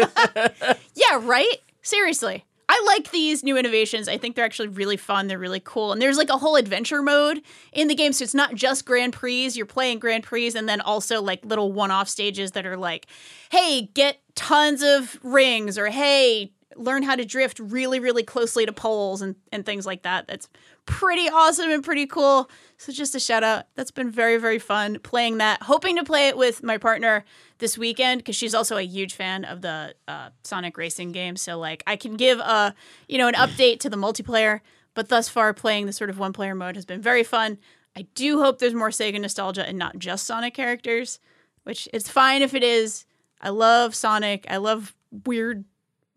[0.95, 1.57] Yeah, right?
[1.83, 2.45] Seriously.
[2.73, 4.07] I like these new innovations.
[4.07, 5.27] I think they're actually really fun.
[5.27, 5.91] They're really cool.
[5.91, 7.43] And there's like a whole adventure mode
[7.73, 8.13] in the game.
[8.13, 9.49] So it's not just Grand Prix.
[9.49, 13.07] You're playing Grand Prix and then also like little one off stages that are like,
[13.51, 18.73] hey, get tons of rings or hey, learn how to drift really, really closely to
[18.73, 20.29] poles and, and things like that.
[20.29, 20.49] That's
[20.91, 22.51] pretty awesome and pretty cool.
[22.77, 23.67] So just a shout out.
[23.77, 25.63] That's been very, very fun playing that.
[25.63, 27.25] Hoping to play it with my partner
[27.59, 31.37] this weekend because she's also a huge fan of the uh, Sonic racing game.
[31.37, 32.75] So like I can give a
[33.09, 34.61] you know an update to the multiplayer.
[34.95, 37.59] But thus far, playing the sort of one player mode has been very fun.
[37.97, 41.21] I do hope there's more Sega nostalgia and not just Sonic characters,
[41.63, 43.05] which it's fine if it is.
[43.41, 44.47] I love Sonic.
[44.51, 44.95] I love
[45.25, 45.65] weird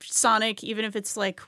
[0.01, 1.41] Sonic, even if it's like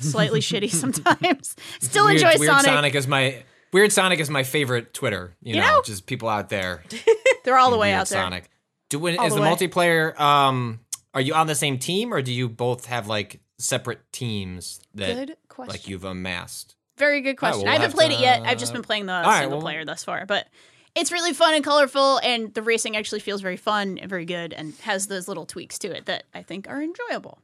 [0.00, 1.56] slightly shitty sometimes.
[1.80, 2.64] Still weird, enjoy weird Sonic.
[2.66, 3.42] Sonic is my
[3.72, 5.34] Weird Sonic is my favorite Twitter.
[5.42, 5.82] You, You know, know?
[5.84, 6.82] just people out there.
[7.44, 8.22] They're all the way Weird out there.
[8.22, 8.48] Sonic.
[8.88, 10.18] Do when, All is the the, multiplayer?
[10.18, 10.80] Um,
[11.12, 15.36] are you on the same team, or do you both have like separate teams that
[15.58, 16.76] like you've amassed?
[16.96, 17.62] Very good question.
[17.62, 18.42] we'll I haven't have played to- it yet.
[18.42, 20.46] I've just been playing the right, single well- player thus far, but
[20.94, 24.52] it's really fun and colorful, and the racing actually feels very fun and very good,
[24.54, 27.40] and has those little tweaks to it that I think are enjoyable.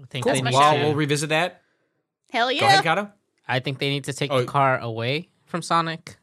[0.00, 0.84] I think That's they my need Well, shout-out.
[0.84, 1.62] we'll revisit that.
[2.32, 2.60] Hell yeah.
[2.60, 2.72] Go yeah!
[2.80, 3.12] ahead, Cado.
[3.48, 4.40] I think they need to take Oh.
[4.40, 6.16] the car away from Sonic.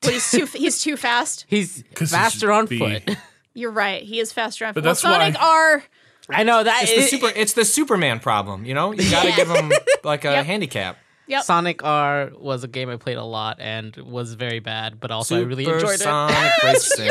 [0.00, 1.44] But he's too he's too fast.
[1.48, 3.16] He's 'Cause faster he's on the- foot.
[3.54, 4.02] You're right.
[4.02, 4.84] He is faster on But foot.
[4.86, 5.84] Well, that's why- Sonic R.
[6.30, 7.32] I know that It's the it- super.
[7.38, 8.64] It's the Superman problem.
[8.64, 9.36] You know, you got to Yeah.
[9.36, 10.46] give him like a Yep.
[10.46, 10.98] handicap.
[11.28, 11.44] Yep.
[11.44, 15.36] Sonic R was a game I played a lot and was very bad, but also
[15.38, 15.98] I really enjoyed it.
[16.00, 17.06] Supersonic racing.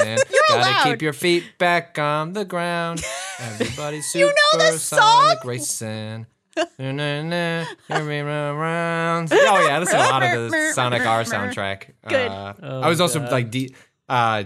[0.50, 0.84] Gotta allowed.
[0.84, 3.04] keep your feet back on the ground.
[3.42, 5.48] Everybody's You know this supersonic song?
[5.48, 6.26] racing.
[6.58, 6.66] Oh
[9.68, 11.92] yeah, that's a lot of the Sonic R soundtrack.
[12.08, 12.28] Good.
[12.30, 13.32] Uh, Oh, I was also God.
[13.32, 13.74] like, de-
[14.10, 14.44] uh,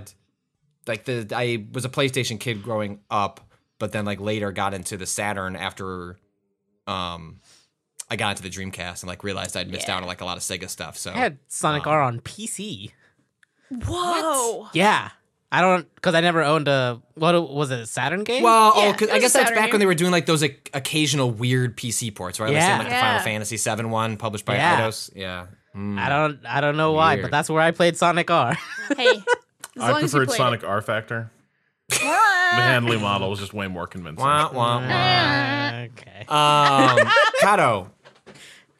[0.87, 3.41] like the I was a PlayStation kid growing up,
[3.79, 6.17] but then like later got into the Saturn after,
[6.85, 7.39] um,
[8.09, 9.95] I got into the Dreamcast and like realized I'd missed Yeah.
[9.95, 10.97] out on like a lot of Sega stuff.
[10.97, 12.91] So I had Sonic R on PC.
[13.71, 14.67] Whoa.
[14.73, 15.09] Yeah.
[15.57, 18.43] I don't, because I never owned a, what was it, a Saturn game?
[18.43, 19.71] Well, Yeah, oh, 'cause it I guess that's back game.
[19.71, 22.51] when they were doing like those like, occasional weird PC ports, right?
[22.53, 22.83] Like, saying, Yeah.
[22.83, 23.01] the Yeah.
[23.01, 24.81] Final Fantasy VII one published by Yeah.
[24.81, 25.11] Eidos.
[25.15, 25.45] Yeah.
[25.75, 25.97] Mm.
[25.99, 28.57] I don't, I don't know why, but that's where I played Sonic R.
[28.97, 29.07] Hey.
[29.77, 31.31] As I long as you preferred played Sonic R Factor.
[31.89, 31.99] It.
[31.99, 34.23] The Handley model was just way more convincing.
[34.25, 35.85] Wah, wah, wah.
[35.85, 36.25] okay.
[36.27, 37.07] Um,
[37.41, 37.89] Cado,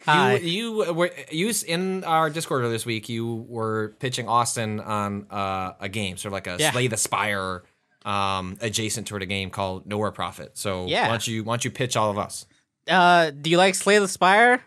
[0.05, 0.35] Hi.
[0.35, 3.09] you, you were you in our Discord earlier this week.
[3.09, 6.71] You were pitching Austin on uh, a game, sort of like a Yeah.
[6.71, 7.63] Slay the Spire
[8.05, 10.57] um, adjacent sort of game called Nowhere Prophet.
[10.57, 11.03] So Yeah.
[11.03, 12.45] why don't you why don't you pitch all of us?
[12.87, 14.61] Uh, do you like Slay the Spire?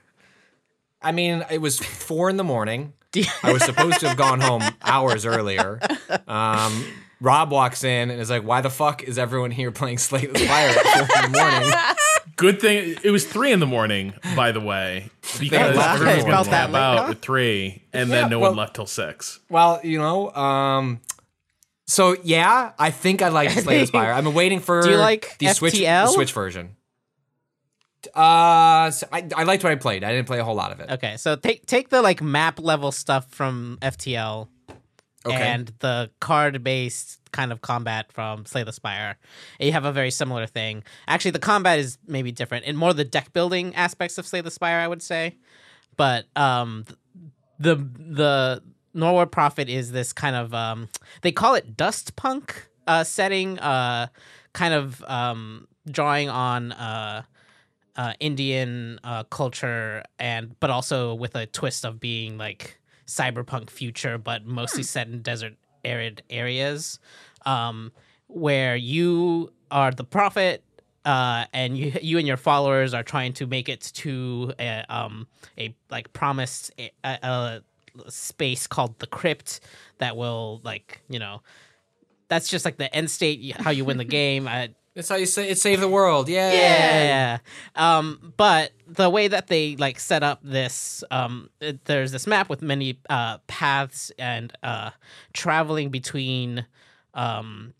[1.00, 2.92] I mean, it was four in the morning.
[3.42, 5.80] I was supposed to have gone home hours earlier.
[6.26, 6.84] Um,
[7.20, 10.38] Rob walks in and is like, "Why the fuck is everyone here playing Slay the
[10.38, 11.72] Spire at four in the morning?"
[12.38, 15.10] Good thing it was three in the morning, by the way,
[15.40, 16.30] because left everyone was early.
[16.30, 17.10] gonna that tap out huh?
[17.10, 19.40] at three, and then no well- one left till six.
[19.50, 21.00] Well, you know, um,
[21.88, 24.12] so yeah, I think I like Slay the Spire.
[24.12, 26.76] I'm waiting for Do you like the Switch, the Switch version.
[28.14, 30.04] Uh, so I, I liked what I played.
[30.04, 30.90] I didn't play a whole lot of it.
[30.90, 34.46] Okay, so take take the like map level stuff from FTL
[35.26, 35.36] Okay.
[35.36, 39.18] and the card based kind of combat from Slay the Spire.
[39.58, 40.84] You have a very similar thing.
[41.08, 44.50] Actually, the combat is maybe different and more the deck building aspects of Slay the
[44.50, 45.36] Spire, I would say.
[45.96, 46.84] But um,
[47.58, 48.62] the the
[48.94, 50.88] Nowhere Prophet is this kind of um,
[51.22, 54.08] they call it dust punk uh, setting, uh,
[54.52, 57.22] kind of um, drawing on uh,
[57.96, 64.18] uh, Indian uh, culture, and but also with a twist of being like cyberpunk future,
[64.18, 65.54] but mostly set in desert
[65.84, 67.00] arid areas,
[67.44, 67.90] um,
[68.28, 70.62] where you are the prophet.
[71.04, 75.26] Uh, and you, you and your followers are trying to make it to a, um,
[75.56, 77.62] a like promised a, a, a
[78.10, 79.60] space called the crypt
[79.98, 81.40] that will like you know
[82.28, 85.26] that's just like the end state how you win the game I, That's how you
[85.26, 85.58] say it.
[85.58, 86.28] Save the world.
[86.28, 86.50] Yeah.
[86.52, 87.38] yeah
[87.76, 92.48] um but the way that they like set up this um it- there's this map
[92.50, 94.90] with many uh paths and uh
[95.32, 96.66] traveling between
[97.14, 97.74] um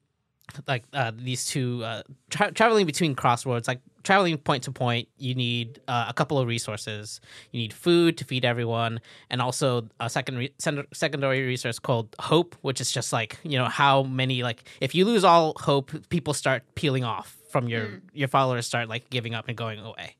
[0.67, 5.35] like uh these two uh tra- traveling between crossroads like traveling point to point you
[5.35, 7.21] need uh, a couple of resources.
[7.53, 12.15] You need food to feed everyone and also a second re- send- secondary resource called
[12.19, 15.91] hope which is just like you know how many like if you lose all hope
[16.09, 20.17] people start peeling off from your your followers start like giving up and going away.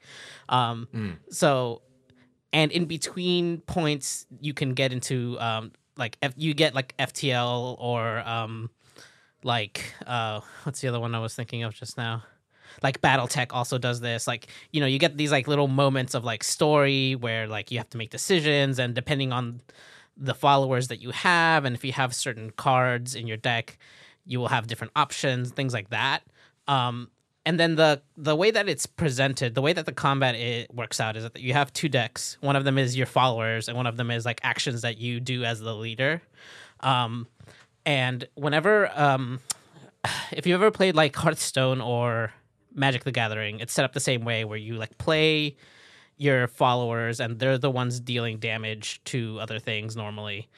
[0.49, 0.89] Um
[1.31, 1.83] so
[2.53, 7.77] and in between points you can get into um like F- you get like ftl
[7.79, 8.71] or um
[9.45, 12.23] like uh what's the other one i was thinking of just now?
[12.83, 14.27] Like battletech also does this.
[14.27, 17.79] Like you know you get these like little moments of like story where like you
[17.79, 19.61] have to make decisions and depending on
[20.17, 23.79] the followers that you have and if you have certain cards in your deck
[24.27, 26.23] you will have different options things like that.
[26.67, 27.11] Um
[27.47, 31.01] and then the the way that it's presented the way that the combat it works
[31.01, 32.37] out is that you have two decks.
[32.41, 35.21] One of them is your followers and one of them is like actions that you
[35.21, 36.23] do as the leader.
[36.81, 37.27] Um
[37.89, 39.41] and whenever um
[40.33, 42.33] if you ever played like hearthstone or
[42.75, 45.57] magic the gathering it's set up the same way where you like play
[46.19, 50.49] your followers and they're the ones dealing damage to other things normally.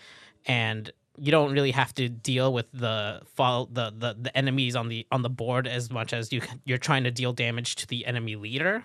[0.47, 4.89] And you don't really have to deal with the fall the, the the enemies on
[4.89, 8.07] the on the board as much as you you're trying to deal damage to the
[8.07, 8.85] enemy leader.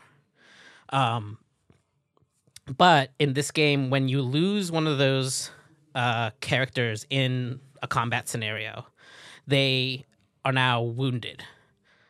[0.89, 1.37] Um
[2.77, 5.49] but in this game when you lose one of those
[5.95, 8.85] uh characters in a combat scenario
[9.47, 10.05] they
[10.43, 11.43] are now wounded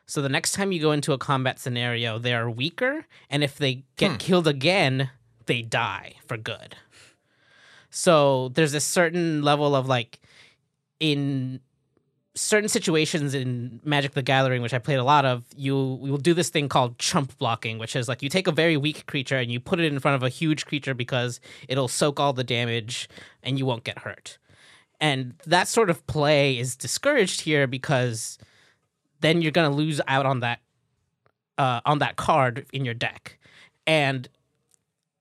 [0.07, 3.57] so the next time you go into a combat scenario, they are weaker, and if
[3.57, 4.17] they get hmm.
[4.17, 5.09] killed again,
[5.47, 6.75] they die for good.
[7.89, 10.19] So there's a certain level of like
[10.99, 11.59] in
[12.35, 16.17] certain situations in Magic the Gathering, which I played a lot of, you you will
[16.17, 19.37] do this thing called chump blocking, which is like you take a very weak creature
[19.37, 22.43] and you put it in front of a huge creature because it'll soak all the
[22.43, 23.09] damage
[23.41, 24.37] and you won't get hurt.
[24.99, 28.37] And that sort of play is discouraged here because
[29.21, 30.59] then you're gonna lose out on that
[31.57, 33.37] uh, on that card in your deck.
[33.87, 34.27] And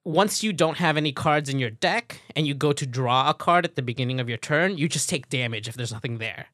[0.05, 3.35] once you don't have any cards in your deck and you go to draw a
[3.35, 6.47] card at the beginning of your turn, you just take damage if there's nothing there.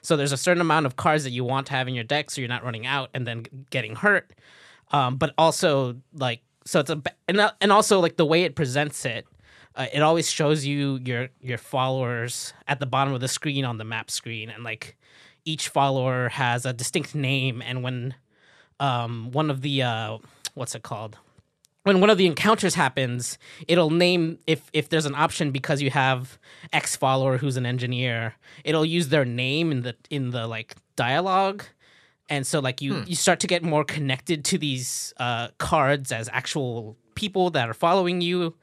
[0.00, 2.30] So there's a certain amount of cards that you want to have in your deck
[2.30, 4.32] so you're not running out and then getting hurt.
[4.92, 9.04] Um, but also like so it's a and and also like the way it presents
[9.04, 9.26] it,
[9.76, 13.78] uh, it always shows you your your followers at the bottom of the screen on
[13.78, 14.96] the map screen and like
[15.44, 18.14] each follower has a distinct name and when
[18.80, 20.18] um one of the uh
[20.54, 21.18] what's it called?
[21.82, 23.36] When one of the encounters happens
[23.68, 26.38] it'll name if if there's an option because you have
[26.72, 28.34] x follower who's an engineer
[28.64, 31.64] it'll use their name in the in the like dialogue.
[32.30, 36.30] And so like you you start to get more connected to these uh cards as
[36.32, 38.54] actual people that are following you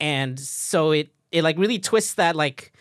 [0.00, 2.72] and so it it like really twists that like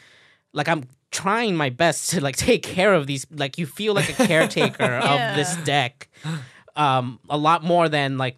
[0.54, 4.10] like i'm trying my best to like take care of these like you feel like
[4.10, 6.10] a caretaker of this deck
[6.76, 8.38] um a lot more than like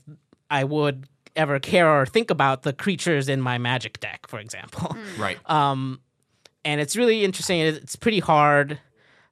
[0.50, 4.96] i would ever care or think about the creatures in my magic deck for example.
[5.18, 5.38] Right.
[5.50, 6.00] um
[6.64, 8.80] and it's really interesting it's pretty hard.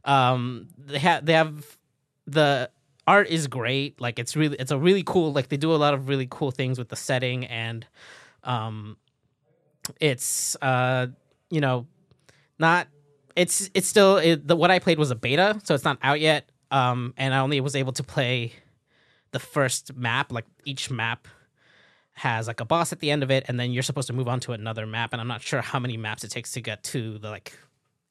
[0.06, 1.78] Um they have they have
[2.28, 2.70] the
[3.08, 5.94] art is great like it's really it's a really cool like they do a lot
[5.94, 7.86] of really cool things with the setting and
[8.44, 8.98] um
[10.00, 11.08] it's uh
[11.50, 11.86] you know
[12.60, 12.88] not
[13.36, 16.20] it's it's still it, the what i played was a beta so it's not out
[16.20, 16.50] yet.
[16.72, 18.54] Um and i only was able to play
[19.32, 21.28] the first map like each map
[22.14, 24.28] has like a boss at the end of it and then you're supposed to move
[24.28, 26.84] on to another map and i'm not sure how many maps it takes to get
[26.84, 27.54] to the like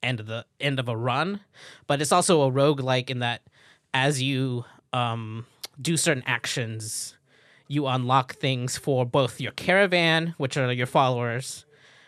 [0.03, 1.41] end of the end of a run.
[1.87, 3.43] But it's also a rogue like in that
[3.95, 5.47] as you um
[5.81, 7.17] do certain actions
[7.69, 11.65] you unlock things for both your caravan which are your followers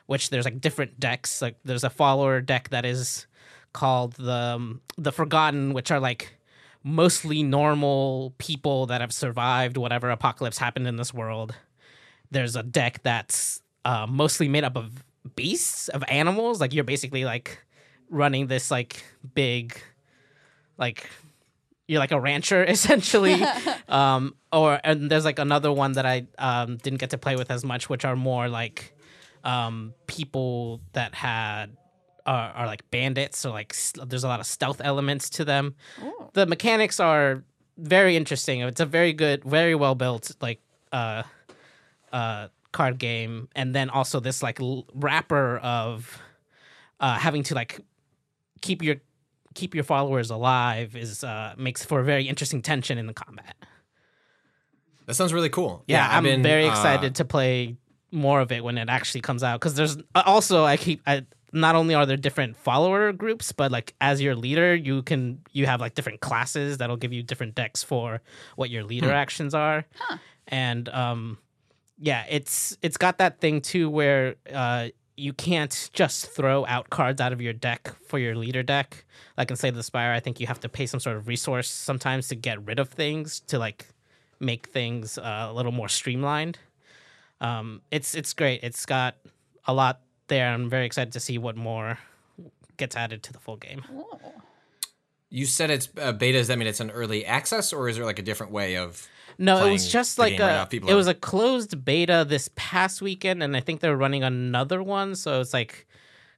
[0.06, 1.40] which there's like different decks.
[1.40, 3.26] Like there's a follower deck that is
[3.72, 6.36] called the um, the forgotten which are like
[6.82, 11.54] mostly normal people that have survived whatever apocalypse happened in this world.
[12.30, 15.02] There's a deck that's uh, mostly made up of
[15.34, 16.60] beasts of animals.
[16.60, 17.64] Like you're basically like
[18.10, 19.02] running this like
[19.34, 19.80] big
[20.76, 21.08] like
[21.86, 23.42] you're like a rancher essentially.
[23.88, 27.50] um, or and there's like another one that I um didn't get to play with
[27.50, 28.94] as much, which are more like
[29.44, 31.76] um people that had
[32.26, 33.38] are, are like bandits.
[33.38, 33.74] So like
[34.06, 35.74] there's a lot of stealth elements to them.
[36.32, 37.44] The mechanics are
[37.76, 38.60] very interesting.
[38.60, 40.60] It's a very good, very well built like
[40.92, 41.24] uh
[42.12, 46.18] uh card game, and then also this like l- wrapper of
[47.00, 47.80] uh having to like
[48.62, 48.96] keep your
[49.54, 53.54] keep your followers alive is uh makes for a very interesting tension in the combat.
[55.06, 55.84] That sounds really cool.
[55.86, 57.76] Yeah, I've I'm been, very uh, excited to play
[58.10, 61.26] more of it when it actually comes out because there's uh, also I keep I
[61.52, 65.66] not only are there different follower groups but like as your leader you can you
[65.66, 68.20] have like different classes that'll give you different decks for
[68.56, 69.84] what your leader actions are
[70.48, 71.38] and um
[71.98, 77.20] yeah it's it's got that thing too where uh you can't just throw out cards
[77.20, 79.04] out of your deck for your leader deck
[79.38, 81.68] like in Slay the Spire I think you have to pay some sort of resource
[81.68, 83.86] sometimes to get rid of things to like
[84.40, 86.58] make things uh, a little more streamlined.
[87.40, 88.60] Um, it's it's great.
[88.62, 89.16] It's got
[89.66, 90.48] a lot there.
[90.48, 91.98] I'm very excited to see what more
[92.76, 93.82] gets added to the full game.
[95.30, 96.38] You said it's uh, beta.
[96.38, 99.08] Does that mean it's an early access, or is there like a different way of?
[99.38, 102.48] No, it was just like game right a it are- was a closed beta this
[102.54, 105.14] past weekend, and I think they're running another one.
[105.16, 105.86] So it's like,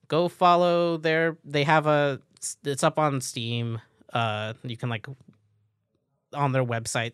[0.08, 1.36] go follow their.
[1.44, 2.20] They have a.
[2.64, 3.80] It's up on Steam.
[4.12, 5.06] Uh, you can like
[6.32, 7.12] on their website.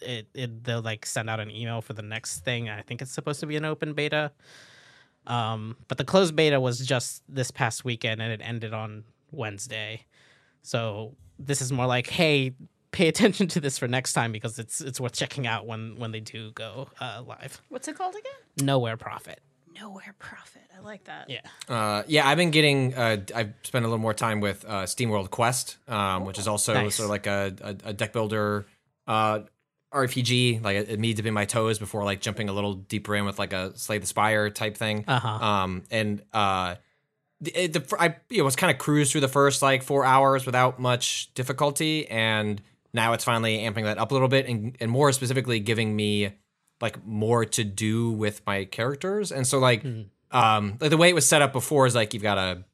[0.00, 2.68] It, it they'll like send out an email for the next thing.
[2.68, 4.32] I think it's supposed to be an open beta.
[5.26, 10.06] Um, but the closed beta was just this past weekend, and it ended on Wednesday.
[10.62, 12.54] So this is more like, hey,
[12.90, 16.12] pay attention to this for next time because it's it's worth checking out when when
[16.12, 17.60] they do go uh, live.
[17.68, 18.66] What's it called again?
[18.66, 19.40] Nowhere Prophet.
[19.80, 20.62] Nowhere Prophet.
[20.76, 21.30] I like that.
[21.30, 21.40] Yeah.
[21.68, 22.94] Uh, yeah, I've been getting.
[22.94, 26.74] Uh, I've spent a little more time with uh, SteamWorld Quest, um, which is also
[26.74, 26.96] Nice.
[26.96, 28.66] sort of like a, a, a deck builder
[29.06, 29.40] uh,
[29.92, 30.62] RPG.
[30.64, 33.38] Like it, it me dipping my toes before like jumping a little deeper in with
[33.38, 35.04] like a Slay the Spire type thing.
[35.06, 35.28] Uh-huh.
[35.28, 36.76] Um, and uh,
[37.40, 40.04] the, it- the I you know, was kind of cruised through the first like four
[40.04, 42.60] hours without much difficulty, and
[42.98, 46.32] now it's finally amping that up a little bit, and, and more specifically giving me
[46.80, 49.82] like more to do with my characters, and so like
[50.30, 52.64] um like the way it was set up before is like you've got a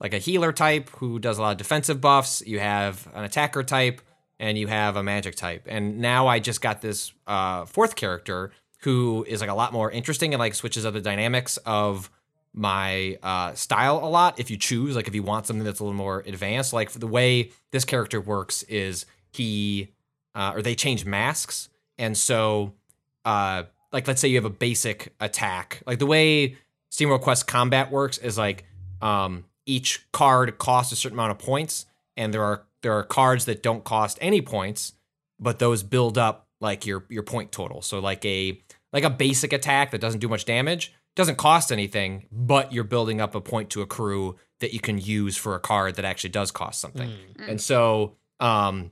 [0.00, 3.62] like a healer type who does a lot of defensive buffs, you have an attacker
[3.62, 4.00] type,
[4.38, 5.66] and you have a magic type.
[5.66, 9.90] And now I just got this uh fourth character who is like a lot more
[9.90, 12.10] interesting and like switches up the dynamics of
[12.52, 14.94] my uh style a lot if you choose.
[14.94, 18.20] Like if you want something that's a little more advanced like the way this character
[18.20, 19.92] works is he
[20.34, 21.68] uh or they change masks.
[21.98, 22.74] And so
[23.24, 25.82] uh like let's say you have a basic attack.
[25.86, 26.56] Like the way
[26.92, 28.64] steamworld quest combat works is like
[29.00, 31.86] um each card costs a certain amount of points
[32.16, 34.92] and there are there are cards that don't cost any points
[35.40, 37.82] but those build up like your your point total.
[37.82, 38.60] So like a
[38.92, 43.20] like a basic attack that doesn't do much damage doesn't cost anything but you're building
[43.20, 46.50] up a point to accrue that you can use for a card that actually does
[46.50, 47.10] cost something.
[47.50, 48.90] And so um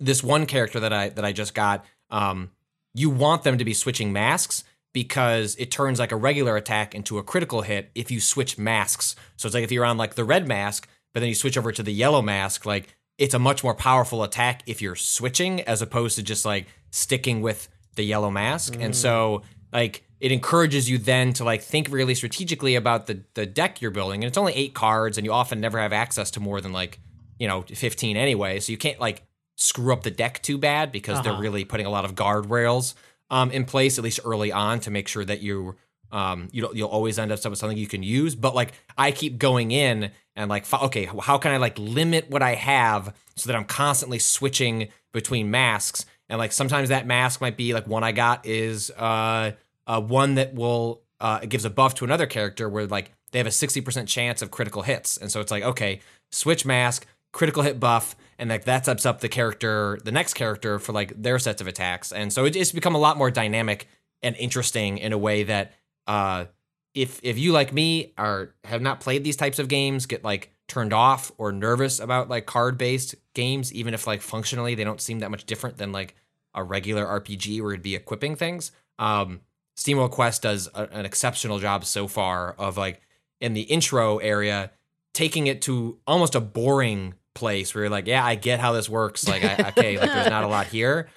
[0.00, 2.50] this one character that I that I just got, um,
[2.94, 7.18] you want them to be switching masks because it turns like a regular attack into
[7.18, 9.14] a critical hit if you switch masks.
[9.36, 11.70] So it's like if you're on like the red mask, but then you switch over
[11.70, 15.82] to the yellow mask, like it's a much more powerful attack if you're switching as
[15.82, 18.76] opposed to just like sticking with the yellow mask.
[18.80, 23.46] And so like it encourages you then to like think really strategically about the the
[23.46, 24.22] deck you're building.
[24.22, 26.98] And it's only eight cards, and you often never have access to more than like
[27.38, 28.60] you know 15 anyway.
[28.60, 29.22] So you can't like
[29.60, 32.94] screw up the deck too bad because they're really putting a lot of guardrails
[33.30, 35.76] um, in place at least early on to make sure that you
[36.12, 38.34] um you don't, you'll always end up with something you can use.
[38.34, 42.42] But like i keep going in and like okay how can i like limit what
[42.42, 46.06] i have so that i'm constantly switching between masks?
[46.28, 49.52] And like sometimes that mask might be like one i got is uh,
[49.86, 53.38] uh one that will uh it gives a buff to another character where like they
[53.38, 55.16] have a 60% chance of critical hits.
[55.16, 56.00] And so it's like okay
[56.32, 60.78] switch mask critical hit buff and like that sets up the character the next character
[60.78, 62.10] for like their sets of attacks.
[62.10, 63.86] And so it, it's become a lot more dynamic
[64.22, 65.74] and interesting in a way that
[66.06, 66.46] uh
[66.94, 70.52] if if you like me are have not played these types of games get like
[70.66, 75.00] turned off or nervous about like card based games even if like functionally they don't
[75.00, 76.14] seem that much different than like
[76.54, 79.40] a regular rpg where it'd be equipping things um
[79.76, 83.00] steamworld quest does a, an exceptional job so far of like
[83.40, 84.70] in the intro area
[85.12, 88.88] taking it to almost a boring place where you're like, yeah, I get how this
[88.88, 89.28] works.
[89.28, 91.08] Like, I, okay, like there's not a lot here,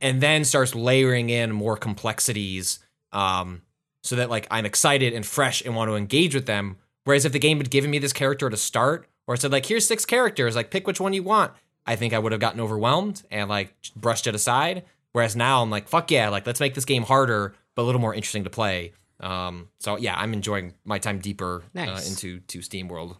[0.00, 2.78] and then starts layering in more complexities,
[3.12, 3.62] um,
[4.02, 6.76] so that like I'm excited and fresh and want to engage with them.
[7.04, 9.86] Whereas if the game had given me this character to start, or said like, here's
[9.86, 11.52] six characters, like pick which one you want,
[11.86, 14.84] I think I would have gotten overwhelmed and like brushed it aside.
[15.12, 18.00] Whereas now I'm like, fuck yeah, like let's make this game harder but a little
[18.00, 18.92] more interesting to play.
[19.20, 23.18] Um, so yeah, I'm enjoying my time deeper uh, into to Steam World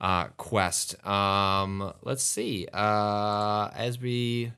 [0.00, 1.04] uh, Quest.
[1.06, 2.68] Um, let's see.
[2.72, 4.52] Uh, as we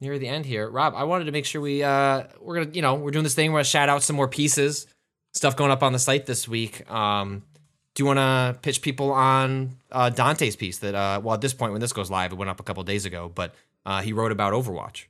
[0.00, 2.82] near the end here, Rob, I wanted to make sure we uh, we're gonna you
[2.82, 3.52] know we're doing this thing.
[3.52, 4.86] We're gonna shout out some more pieces,
[5.32, 6.88] stuff going up on the site this week.
[6.90, 7.42] Um,
[7.94, 11.54] do you want to pitch people on uh, Dante's piece that uh, well at this
[11.54, 13.54] point when this goes live, it went up a couple days ago, but
[13.86, 15.04] uh, he wrote about Overwatch.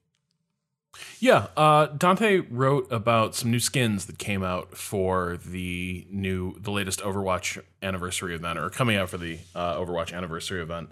[1.21, 6.71] Yeah, uh, Dante wrote about some new skins that came out for the new, the
[6.71, 10.91] latest Overwatch anniversary event, or coming out for the uh, Overwatch anniversary event.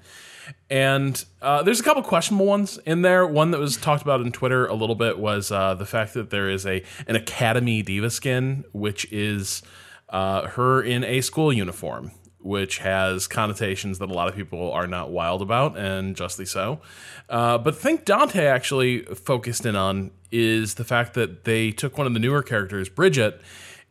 [0.71, 3.27] And uh, there's a couple questionable ones in there.
[3.27, 6.31] One that was talked about in Twitter a little bit was uh, the fact that
[6.31, 9.63] there is a an Academy D.Va skin, which is
[10.09, 12.11] uh, her in a school uniform,
[12.43, 16.81] which has connotations that a lot of people are not wild about, and justly so.
[17.29, 21.97] Uh, but the thing Dante actually focused in on is the fact that they took
[21.97, 23.41] one of the newer characters, Brigitte,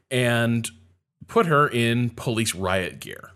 [0.09, 0.69] and
[1.27, 3.31] put her in police riot gear.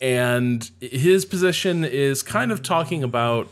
[0.00, 3.48] And his position is kind of talking about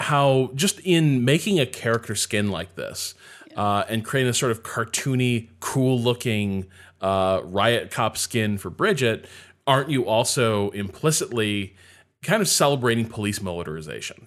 [0.00, 3.14] how just in making a character skin like this
[3.56, 6.66] uh, and creating a sort of cartoony, cool looking
[7.00, 9.26] uh, riot cop skin for Brigitte,
[9.68, 11.76] aren't you also implicitly
[12.22, 14.26] kind of celebrating police militarization?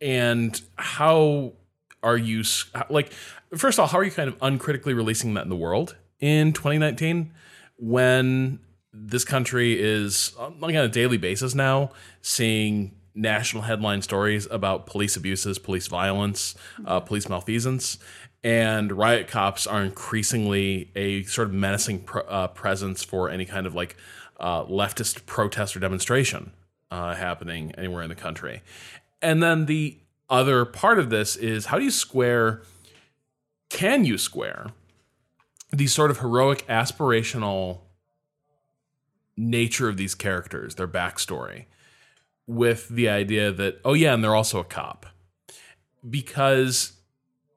[0.00, 1.54] And how
[2.02, 2.44] are you
[2.90, 3.12] like,
[3.56, 6.52] first of all, how are you kind of uncritically releasing that in the world in
[6.52, 7.32] 2019
[7.78, 8.60] when
[8.92, 11.90] this country is uh, like on a daily basis now
[12.20, 16.54] seeing national headline stories about police abuses, police violence,
[16.86, 17.98] uh, police malfeasance,
[18.44, 23.66] and riot cops are increasingly a sort of menacing pr- uh, presence for any kind
[23.66, 23.96] of like
[24.42, 26.52] uh, leftist protest or demonstration
[26.90, 28.62] uh, happening anywhere in the country.
[29.22, 29.98] And then the
[30.28, 32.62] other part of this is how do you square?
[33.70, 34.72] Can you square
[35.72, 37.80] these sort of heroic, aspirational
[39.36, 41.64] nature of these characters, their backstory,
[42.46, 45.06] with the idea that, oh, yeah, and they're also a cop.
[46.08, 46.92] Because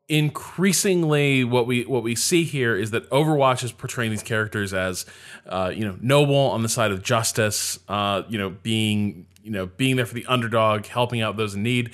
[0.07, 5.06] increasingly what we what we see here is that Overwatch is portraying these characters as
[5.48, 9.65] uh, you know noble on the side of justice, uh, you know being you know
[9.65, 11.91] being there for the underdog, helping out those in need.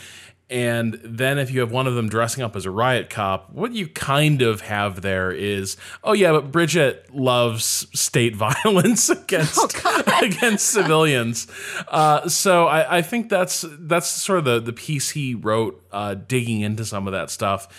[0.51, 3.71] And then if you have one of them dressing up as a riot cop, what
[3.71, 8.35] you kind of have there is, oh yeah, but Brigitte loves state
[8.65, 9.81] violence against
[10.21, 11.47] against civilians.
[11.87, 16.15] Uh, so I, I think that's that's sort of the the piece he wrote, uh,
[16.15, 17.69] digging into some of that stuff.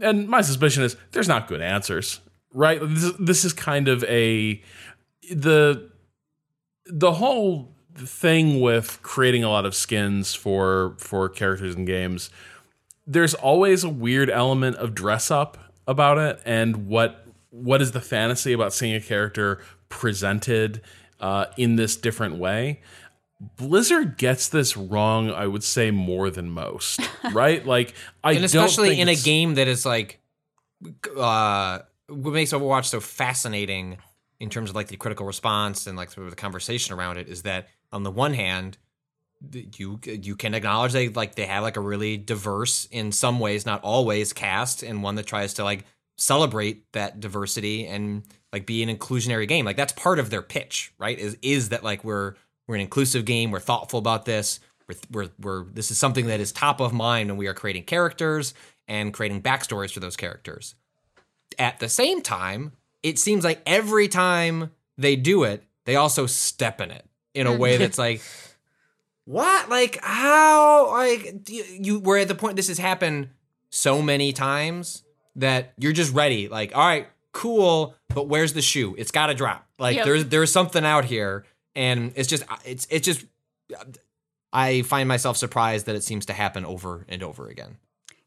[0.00, 2.20] And my suspicion is there's not good answers,
[2.52, 2.80] right?
[2.82, 4.62] This, this is kind of a
[5.30, 5.90] the
[6.86, 12.30] the whole thing with creating a lot of skins for for characters in games
[13.06, 18.00] there's always a weird element of dress up about it and what what is the
[18.00, 20.80] fantasy about seeing a character presented
[21.20, 22.80] uh, in this different way
[23.56, 27.00] blizzard gets this wrong i would say more than most
[27.32, 27.64] right?
[27.66, 30.20] Like i and don't especially think in a game that is like
[31.16, 33.98] uh what makes overwatch so fascinating
[34.40, 37.28] in terms of like the critical response and like sort of the conversation around it
[37.28, 38.78] is that on the one hand
[39.76, 43.66] you you can acknowledge they like they have like a really diverse in some ways
[43.66, 45.84] not always cast and one that tries to like
[46.16, 48.22] celebrate that diversity and
[48.52, 49.64] like be an inclusionary game.
[49.64, 51.18] Like that's part of their pitch right?
[51.18, 52.34] Is is that like we're
[52.66, 53.50] we're an inclusive game.
[53.50, 54.60] We're thoughtful about this.
[54.88, 57.84] We're, we're, we're this is something that is top of mind when we are creating
[57.84, 58.54] characters
[58.86, 60.74] and creating backstories for those characters.
[61.58, 62.72] At the same time
[63.02, 67.04] it seems like every time they do it they also step in it
[67.34, 67.58] in a mm.
[67.58, 68.22] way that's like
[69.26, 69.68] what?
[69.68, 70.92] Like how?
[70.92, 73.28] Like you, you we're at the point this has happened
[73.70, 75.02] so many times
[75.36, 78.94] that you're just ready like all right cool but where's the shoe?
[78.96, 79.66] It's got to drop.
[79.78, 80.04] Like Yep.
[80.04, 81.44] there's there's something out here
[81.76, 83.24] and it's just it's it's just
[84.52, 87.76] i find myself surprised that it seems to happen over and over again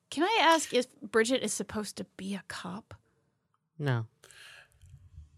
[0.09, 2.93] Can I ask if Brigitte is supposed to be a cop?
[3.77, 4.05] No.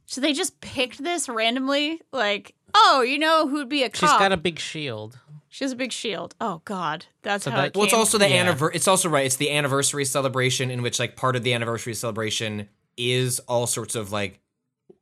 [0.06, 2.02] So they just picked this randomly?
[2.12, 4.00] Like, oh, you know who'd be a cop?
[4.00, 5.20] She's got a big shield.
[5.50, 6.36] She has a big shield.
[6.40, 7.58] Oh God, that's So how.
[7.58, 8.42] that- it Well, it's also the Yeah.
[8.42, 8.76] anniversary.
[8.76, 9.26] It's also right.
[9.26, 13.96] It's the anniversary celebration in which like part of the anniversary celebration is all sorts
[13.96, 14.40] of like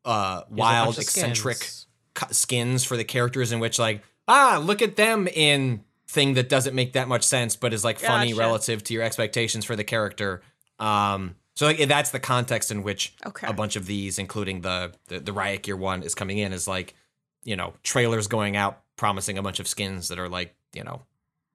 [0.06, 1.87] uh wild, eccentric skins.
[2.18, 3.52] Cu- skins for the characters.
[3.54, 7.56] In which like ah, look at them in thing that doesn't make that much sense,
[7.56, 8.40] but is like funny Gotcha.
[8.40, 10.42] relative to your expectations for the character.
[10.80, 13.48] Um, so like that's the context in which Okay.
[13.48, 16.54] a bunch of these, including the, the the riot gear one, is coming in.
[16.54, 16.96] Is like
[17.44, 21.02] you know trailers going out promising a bunch of skins that are like you know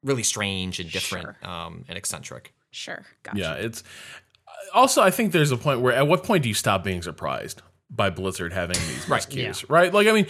[0.03, 2.53] really strange and different um, and eccentric.
[2.71, 3.05] Sure.
[3.23, 3.39] Gotcha.
[3.39, 3.85] Yeah, it's
[4.75, 7.63] also I think there's a point where at what point do you stop being surprised
[7.95, 9.93] by Blizzard having these Right, miscues, right?
[9.93, 10.25] Like I mean,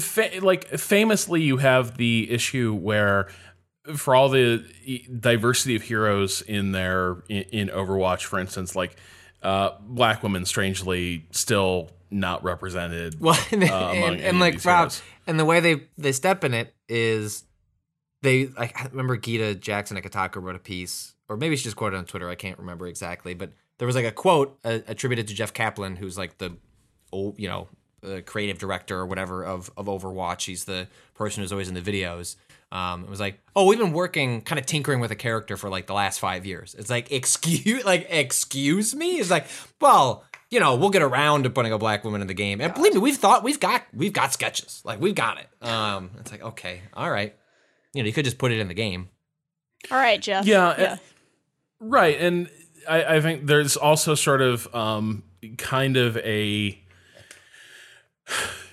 [0.00, 3.28] fa- like famously you have the issue where
[3.96, 4.64] for all the
[5.18, 8.96] diversity of heroes in there in, in Overwatch, for instance, like
[9.42, 13.20] uh, black women strangely still not represented.
[13.20, 15.02] Well, and, uh, among and, and like Rob, heroes.
[15.26, 17.44] and the way they they step in it is
[18.22, 21.76] they like I remember Gita Jackson at Kotaku wrote a piece, or maybe she just
[21.76, 22.28] quoted on Twitter.
[22.28, 25.96] I can't remember exactly, but there was like a quote uh, attributed to Jeff Kaplan,
[25.96, 26.56] who's like the
[27.12, 27.68] oh you know
[28.04, 30.44] uh, creative director or whatever of of Overwatch.
[30.46, 32.36] He's the person who's always in the videos.
[32.70, 35.70] Um, it was like, oh, we've been working, kind of tinkering with a character for
[35.70, 36.74] like the last five years.
[36.78, 39.12] It's like, excuse, like, excuse me.
[39.18, 39.46] It's like,
[39.80, 42.60] well, you know, we'll get around to putting a black woman in the game.
[42.60, 45.66] And believe me, we've thought, we've got, we've got sketches, like, we've got it.
[45.66, 47.34] Um, it's like, okay, all right,
[47.94, 49.08] you know, you could just put it in the game.
[49.90, 50.44] All right, Jeff.
[50.46, 50.98] Yeah, it-
[51.80, 52.50] Right, and
[52.86, 55.22] I, I think there's also sort of um,
[55.56, 56.78] kind of a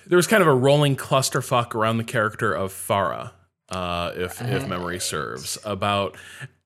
[0.06, 3.32] there was kind of a rolling clusterfuck around the character of Pharah,
[3.70, 6.16] uh, if if memory serves, about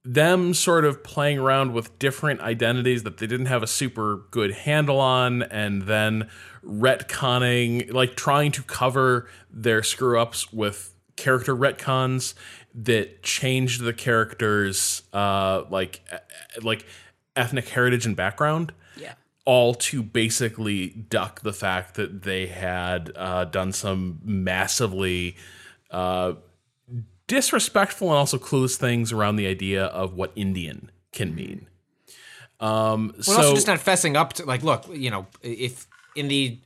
[0.05, 4.53] them sort of playing around with different identities that they didn't have a super good
[4.53, 6.29] handle on, and then
[6.65, 12.35] retconning, like trying to cover their screw ups with character retcons
[12.75, 16.01] that changed the character's uh, like
[16.63, 16.87] like
[17.37, 18.73] ethnic heritage and background.
[19.51, 25.37] All to basically duck the fact that they had uh, done some massively
[25.91, 26.35] uh,
[27.27, 31.67] disrespectful and also clueless things around the idea of what Indian can mean.
[32.61, 36.29] Um, Well, so also just not fessing up to like, look, you know, if in
[36.29, 36.61] the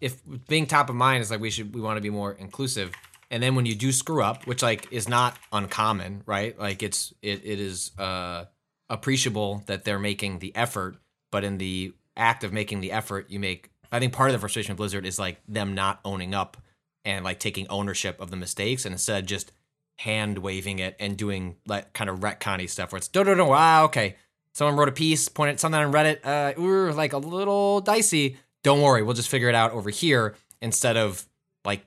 [0.00, 2.92] if being top of mind is like we should we want to be more inclusive,
[3.32, 6.56] and then when you do screw up, which like is not uncommon, right?
[6.56, 8.44] Like it's it it is uh
[8.88, 10.98] appreciable that they're making the effort,
[11.32, 13.70] but in the act of making the effort, you make.
[13.90, 16.58] I think part of the frustration of Blizzard is like them not owning up
[17.04, 19.52] and like taking ownership of the mistakes, and instead just
[19.98, 23.52] hand waving it and doing like kind of retconny stuff where it's no no no
[23.52, 24.16] ah okay.
[24.52, 28.36] Someone wrote a piece pointed something on reddit uh ooh, like a little dicey.
[28.62, 31.26] Don't worry we'll just figure it out over here instead of
[31.64, 31.84] like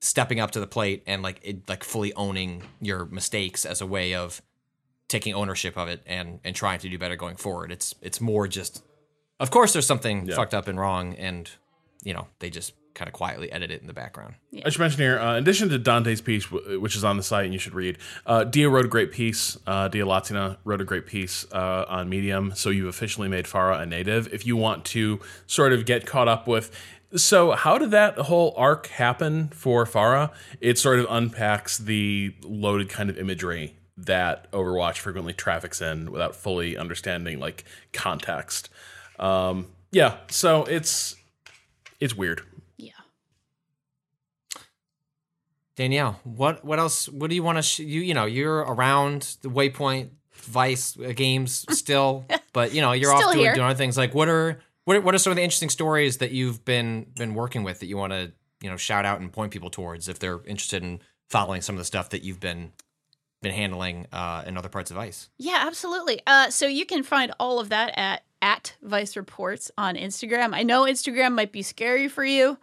[0.00, 3.86] stepping up to the plate and like it, like fully owning your mistakes as a
[3.86, 4.40] way of
[5.08, 7.70] taking ownership of it and and trying to do better going forward.
[7.70, 8.82] It's it's more just
[9.42, 10.36] of course there's something Yeah.
[10.36, 11.50] fucked up and wrong and
[12.02, 15.00] you know they just kind of quietly edit it in the background I should mention
[15.00, 17.58] here, uh, in addition to Dante's piece, w- which is on the site and you
[17.58, 17.96] should read,
[18.26, 19.56] uh, Dia wrote a great piece.
[19.66, 22.52] Uh, Dia Lacina wrote a great piece uh, on Medium.
[22.54, 24.28] So you've officially made Pharah a native.
[24.32, 26.70] If you want to sort of get caught up with,
[27.16, 30.30] so how did that whole arc happen for Pharah?
[30.60, 36.36] It sort of unpacks the loaded kind of imagery that Overwatch frequently traffics in without
[36.36, 37.64] fully understanding like
[37.94, 38.68] context.
[39.22, 41.14] Um, yeah, so it's
[42.00, 42.42] it's weird.
[42.76, 42.90] Yeah.
[45.76, 47.08] Danielle, what what else?
[47.08, 47.62] What do you want to?
[47.62, 52.92] Sh- you you know you're around the Waypoint Vice uh, games still, but you know
[52.92, 53.96] you're Still off doing, doing other things.
[53.96, 57.06] Like what are what are, what are some of the interesting stories that you've been
[57.14, 60.08] been working with that you want to you know shout out and point people towards
[60.08, 61.00] if they're interested in
[61.30, 62.72] following some of the stuff that you've been
[63.40, 65.28] been handling uh, in other parts of Vice.
[65.38, 66.20] Yeah, absolutely.
[66.26, 70.52] Uh, so you can find all of that at at Vice Reports on Instagram.
[70.52, 72.58] I know Instagram might be scary for you.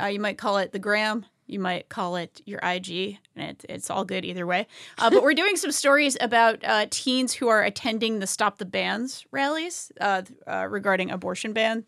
[0.00, 1.24] Uh, you might call it the gram.
[1.46, 4.66] You might call it your IG, and it, it's all good either way.
[4.98, 8.64] Uh, but we're doing some stories about uh, teens who are attending the Stop the
[8.64, 11.84] Bans rallies uh, uh, regarding abortion ban.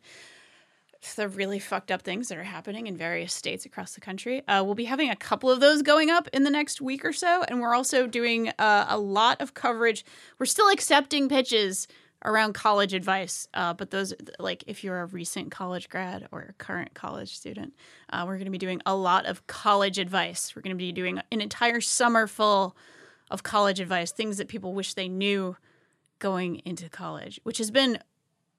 [1.16, 4.46] The really fucked up things that are happening in various states across the country.
[4.46, 7.12] Uh, we'll be having a couple of those going up in the next week or
[7.12, 10.04] so, and we're also doing a lot of coverage.
[10.38, 11.88] We're still accepting pitches
[12.24, 16.52] around college advice, uh, but those like if you're a recent college grad or a
[16.54, 17.74] current college student,
[18.10, 20.54] uh, we're going to be doing a lot of college advice.
[20.54, 22.76] We're going to be doing an entire summer full
[23.30, 25.56] of college advice, things that people wish they knew
[26.18, 27.98] going into college, which has been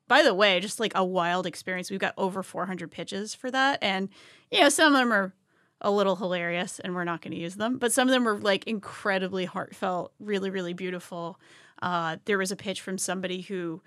[0.07, 1.90] by the way, just like a wild experience.
[1.90, 3.80] We've got over 400 pitches for that.
[3.81, 4.10] And,
[4.52, 5.34] you know, some of them are
[5.81, 8.38] a little hilarious and we're not going to use them, but some of them are
[8.38, 11.40] like incredibly heartfelt, really, really beautiful.
[11.84, 13.81] Uh, there was a pitch from somebody who,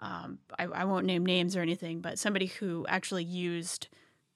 [0.00, 3.88] um, I, I won't name names or anything, but somebody who actually used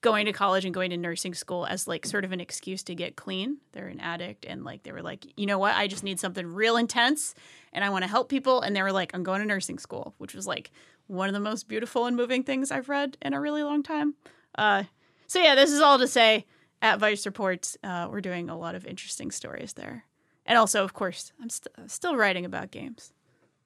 [0.03, 2.95] going to college and going to nursing school as like sort of an excuse to
[2.95, 3.57] get clean.
[3.73, 5.75] They're an addict and like they were like, you know what?
[5.75, 7.35] I just need something real intense
[7.73, 8.61] and I want to help people.
[8.61, 10.71] And they were like, I'm going to nursing school, which was like
[11.07, 14.15] one of the most beautiful and moving things I've read in a really long time.
[14.57, 14.85] Uh,
[15.27, 16.45] so yeah, this is all to say
[16.83, 20.05] at Vice Reports, uh, we're doing a lot of interesting stories there.
[20.47, 23.13] And also, of course, I'm st- still writing about games.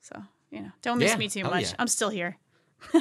[0.01, 1.17] So, you know, don't miss Yeah.
[1.19, 1.65] me too Oh, much.
[1.71, 1.75] yeah.
[1.79, 2.37] I'm still here.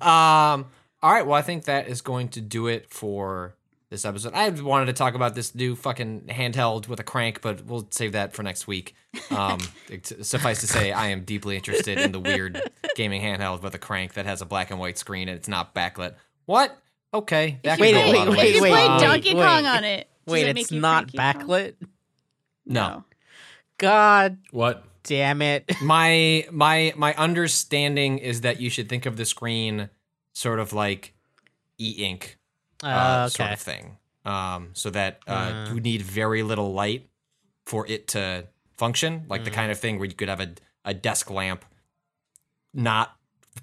[0.00, 0.66] Um,
[1.02, 1.26] all right.
[1.26, 3.54] Well, I think that is going to do it for
[3.90, 4.34] this episode.
[4.34, 8.12] I wanted to talk about this new fucking handheld with a crank, but we'll save
[8.12, 8.94] that for next week.
[9.30, 9.58] Um,
[10.22, 12.60] suffice to say, I am deeply interested in the weird
[12.96, 15.74] gaming handheld with a crank that has a black and white screen and it's not
[15.74, 16.14] backlit.
[16.46, 16.76] What?
[17.14, 17.60] Okay.
[17.62, 18.62] That Wait, could go a wait, lot if wait, you ways.
[18.62, 19.42] wait, play wait, Donkey wait.
[19.44, 21.74] Kong on it, does Wait, it it's not cranky, backlit.
[22.66, 23.04] No.
[23.78, 24.84] God What?
[25.04, 25.70] damn it!
[25.82, 29.88] my my my understanding is that you should think of the screen
[30.32, 31.14] sort of like
[31.78, 32.38] e-ink
[32.82, 35.30] uh, Uh, sort of thing um, so that uh,
[35.68, 35.74] Uh.
[35.74, 37.08] you need very little light
[37.66, 38.46] for it to
[38.76, 40.52] function like the kind of thing where you could have a,
[40.84, 41.64] a desk lamp
[42.74, 43.16] not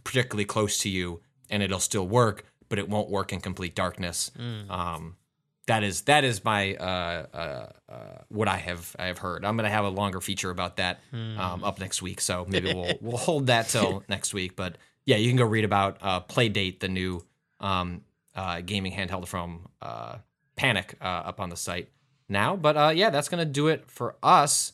[0.03, 4.31] particularly close to you and it'll still work but it won't work in complete darkness
[4.69, 5.15] um,
[5.67, 7.95] that is that is my uh, uh, uh,
[8.29, 9.45] what I have I have heard.
[9.45, 12.93] I'm gonna have a longer feature about that um, up next week, so maybe we'll
[13.01, 14.55] we'll hold that till next week.
[14.55, 17.23] But yeah, you can go read about uh, Playdate, the new
[17.59, 18.01] um,
[18.35, 20.17] uh, gaming handheld from uh,
[20.55, 21.89] Panic, uh, up on the site
[22.27, 22.55] now.
[22.55, 24.73] But uh, yeah, that's gonna do it for us.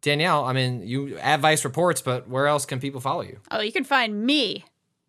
[0.00, 3.38] Danielle, I mean, you at Vice Reports, but where else can people follow you?
[3.50, 4.64] Oh, you can find me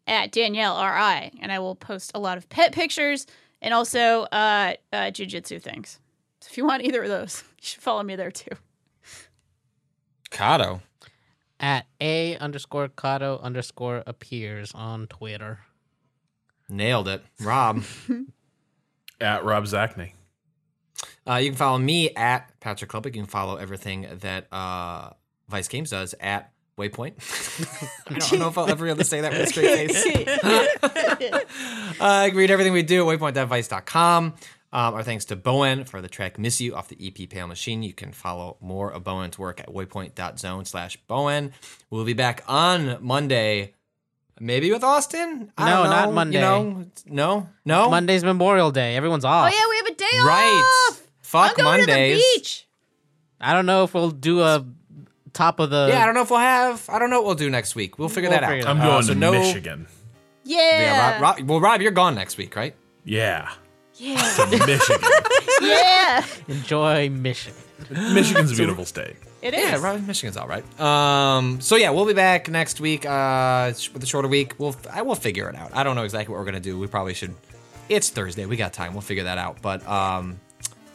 [0.05, 3.25] at Danielle RI, and I will post a lot of pet pictures
[3.63, 5.99] and also uh, uh, jujitsu things.
[6.41, 8.51] So if you want either of those, you should follow me there too.
[10.29, 10.81] Cado.
[11.59, 15.61] At a underscore Cado underscore appears on Twitter.
[16.69, 17.23] Nailed it.
[17.39, 17.83] Rob.
[19.21, 20.13] At Rob Zacny.
[21.25, 23.15] Uh, you can follow me at Patrick Klepek.
[23.15, 25.11] You can follow everything that uh,
[25.47, 27.13] Vice Games does at Waypoint.
[28.09, 30.39] I don't know if I'll ever be able to say that with a straight face.
[31.99, 34.25] uh, can read everything we do at waypoint.vice.com.
[34.25, 37.83] Um, our thanks to Bowen for the track Miss You off the EP Pale Machine.
[37.83, 41.51] You can follow more of Bowen's work at waypoint.zone slash Bowen.
[41.91, 43.75] We'll be back on Monday.
[44.39, 45.51] Maybe with Austin?
[45.59, 46.13] I No, don't not.
[46.13, 46.37] Monday.
[46.37, 46.85] You know?
[47.05, 47.49] No?
[47.65, 47.89] No?
[47.91, 48.95] Monday's Memorial Day.
[48.95, 49.51] Everyone's off.
[49.53, 50.87] Oh yeah, we have a day Right.
[50.89, 51.03] off.
[51.21, 52.17] Fuck I'm going Mondays.
[52.17, 52.67] to the beach.
[53.39, 54.65] I don't know if we'll do a
[55.33, 55.87] top of the.
[55.91, 56.87] Yeah, I don't know if we'll have.
[56.89, 57.97] I don't know what we'll do next week.
[57.99, 58.75] We'll figure We'll that figure out.
[58.75, 59.87] it I'm Uh, going so to no- Michigan.
[60.45, 60.57] Yeah.
[60.59, 62.75] Yeah, Rob, Rob, well, Rob, you're gone next week, right?
[63.05, 63.49] Yeah.
[63.95, 64.15] Yeah.
[64.17, 65.09] To Michigan.
[65.61, 66.25] yeah.
[66.47, 67.59] enjoy Michigan.
[67.89, 69.15] Michigan's a beautiful state.
[69.41, 69.59] It is.
[69.59, 70.63] Yeah, Rob, Michigan's all right.
[70.79, 74.53] Um, so yeah, we'll be back next week uh, sh- with a shorter week.
[74.57, 75.71] We'll I will figure it out.
[75.75, 76.79] I don't know exactly what we're gonna do.
[76.79, 77.35] We probably should.
[77.89, 78.45] It's Thursday.
[78.45, 78.93] We got time.
[78.93, 79.61] We'll figure that out.
[79.61, 80.39] But um,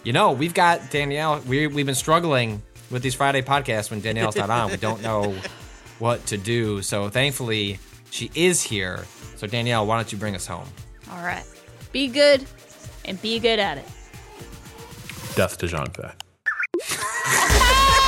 [0.03, 1.41] you know, we've got Danielle.
[1.47, 4.71] We we've been struggling with these Friday podcasts when Danielle's not on.
[4.71, 5.35] We don't know
[5.99, 6.83] what to do.
[6.83, 7.79] So thankfully,
[8.11, 9.05] she is here.
[9.37, 10.67] So Danielle, why don't you bring us home?
[11.11, 11.45] All right.
[11.93, 12.45] Be good
[13.05, 13.85] and be good at it.
[15.35, 16.13] Death to Zhangfei.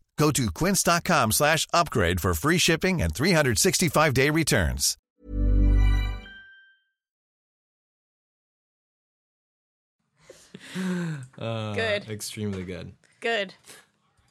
[0.21, 4.95] Go to quince.com slash upgrade for free shipping and 365-day returns.
[11.39, 12.07] Uh, good.
[12.07, 12.91] Extremely good.
[13.19, 13.55] Good.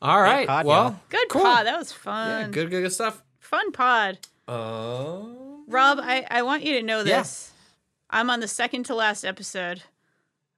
[0.01, 0.47] All right.
[0.47, 1.01] pod, well, y'all.
[1.09, 1.43] Good Cool.
[1.43, 1.67] pod.
[1.67, 2.51] That was yeah, fun.
[2.53, 3.21] good, good, good stuff.
[3.41, 4.19] Fun pod.
[4.47, 5.65] Oh.
[5.67, 7.19] Rob, I, I want you to know Yeah.
[7.19, 7.51] this.
[8.11, 9.83] I'm on the second to last episode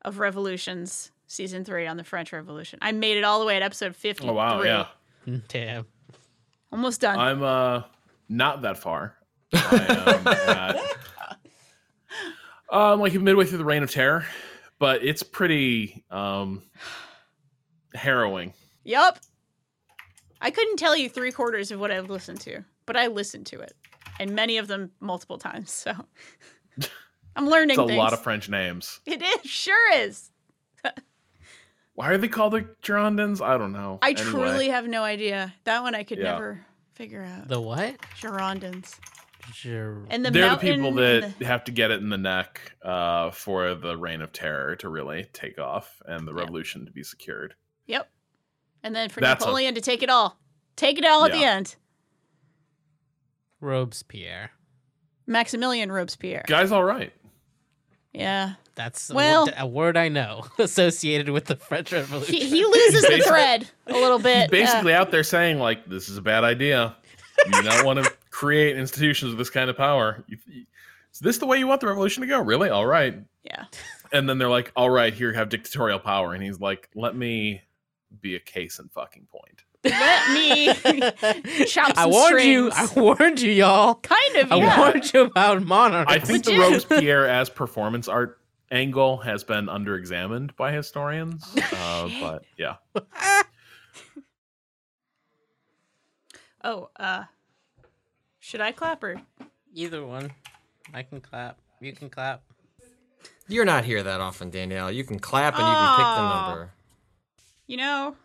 [0.03, 2.79] of Revolutions season three on the French Revolution.
[2.83, 4.29] I made it all the way at episode 53.
[4.29, 4.87] Oh wow, yeah.
[5.49, 5.87] Damn.
[6.73, 7.19] Almost done.
[7.19, 7.83] I'm uh
[8.29, 9.17] not that far.
[9.55, 10.77] I am at,
[12.71, 14.25] um like midway through the Reign of Terror,
[14.79, 16.63] but it's pretty um
[17.95, 18.55] harrowing.
[18.85, 19.19] Yep.
[20.41, 23.61] I couldn't tell you three quarters of what I've listened to, but I listened to
[23.61, 23.75] it,
[24.19, 25.71] and many of them multiple times.
[25.71, 25.93] So
[27.37, 27.99] I'm learning It's a things.
[27.99, 29.01] lot of French names.
[29.07, 30.31] It is sure is.
[31.95, 33.41] Why are they called the Girondins?
[33.45, 33.99] I don't know.
[34.03, 35.53] I Anyway, truly have no idea.
[35.65, 36.33] That one I could Yeah.
[36.33, 36.65] never
[36.95, 37.49] figure out.
[37.49, 37.99] The what?
[38.21, 38.99] Girondins.
[39.53, 40.07] Sure.
[40.09, 43.31] And the They're the people that the- have to get it in the neck uh,
[43.33, 47.55] for the reign of terror to really take off and the revolution to be secured.
[47.87, 48.09] Yep.
[48.83, 50.39] And then for That's a- Napoleon to take it all.
[50.77, 51.51] Take it all at the Yeah.
[51.57, 51.77] end.
[53.61, 54.53] Robespierre.
[55.29, 56.45] Maximilien Robespierre.
[56.47, 57.13] Guy's all right.
[58.13, 58.55] Yeah.
[58.75, 62.35] That's a, Well- word, a word I know associated with the French Revolution.
[62.35, 64.51] He, he loses the Basically- thread a little bit.
[64.51, 66.97] He's Uh, basically out there saying like, "This is a bad idea.
[67.53, 70.25] You don't want to create institutions with this kind of power.
[70.27, 70.67] You- you-
[71.13, 72.41] Is this the way you want the revolution to go?
[72.41, 72.71] Really?
[72.71, 73.65] All right." yeah.
[74.13, 77.63] And then they're like, "All right, here, have dictatorial power." And he's like, "Let me
[78.21, 80.67] be a case in fucking point." Let me
[81.67, 82.71] chop I some warned you.
[82.73, 83.97] I warned you, y'all.
[83.97, 84.79] Kind of, I yeah.
[84.79, 86.13] warned you about monarchs.
[86.13, 86.89] I think the Legit.
[86.91, 88.39] Robespierre as performance art
[88.73, 91.45] angle has been under-examined by historians,
[91.75, 92.77] uh, but yeah,
[96.65, 97.25] Oh, uh,
[98.39, 99.21] should I clap or?
[99.75, 100.33] Either one.
[100.95, 101.59] I can clap.
[101.81, 102.43] You can clap.
[103.49, 104.91] You're not here that often, Danielle.
[104.93, 106.47] You can clap and you can pick the Aw.
[106.49, 106.71] number.
[107.67, 108.17] You know,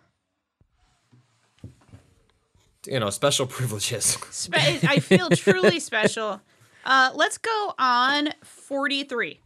[2.85, 4.17] You know, special privileges.
[4.31, 4.53] spe-
[4.83, 6.39] I feel truly special.
[6.85, 9.41] Uh, let's go on 43.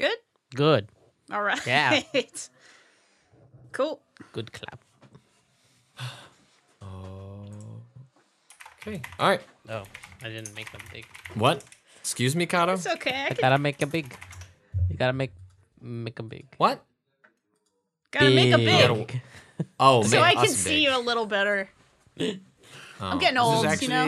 [0.00, 0.16] Good?
[0.54, 0.88] Good.
[1.32, 1.60] All right.
[1.66, 2.00] Yeah.
[3.72, 4.00] cool.
[4.32, 4.80] Good clap.
[8.82, 9.02] Okay.
[9.18, 9.40] All right.
[9.68, 9.82] Oh,
[10.22, 11.06] I didn't make them big.
[11.34, 11.62] What?
[12.00, 12.74] Excuse me, Cado?
[12.74, 13.10] It's okay.
[13.14, 14.14] I I can, gotta make them big.
[14.88, 15.32] You gotta make
[15.80, 16.46] make them big.
[16.56, 16.82] What?
[18.10, 19.22] gotta make a Gotta- big.
[19.78, 20.82] Oh, So I can us see big.
[20.84, 21.68] you a little better.
[23.02, 24.06] Oh, I'm getting old, is you know?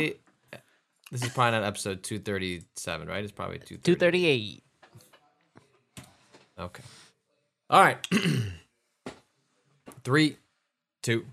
[1.10, 3.24] This is probably not episode 237, right?
[3.24, 4.62] It's probably 230.
[6.58, 6.82] Okay.
[7.70, 8.06] All right.
[10.04, 10.36] Three,
[11.02, 11.24] two,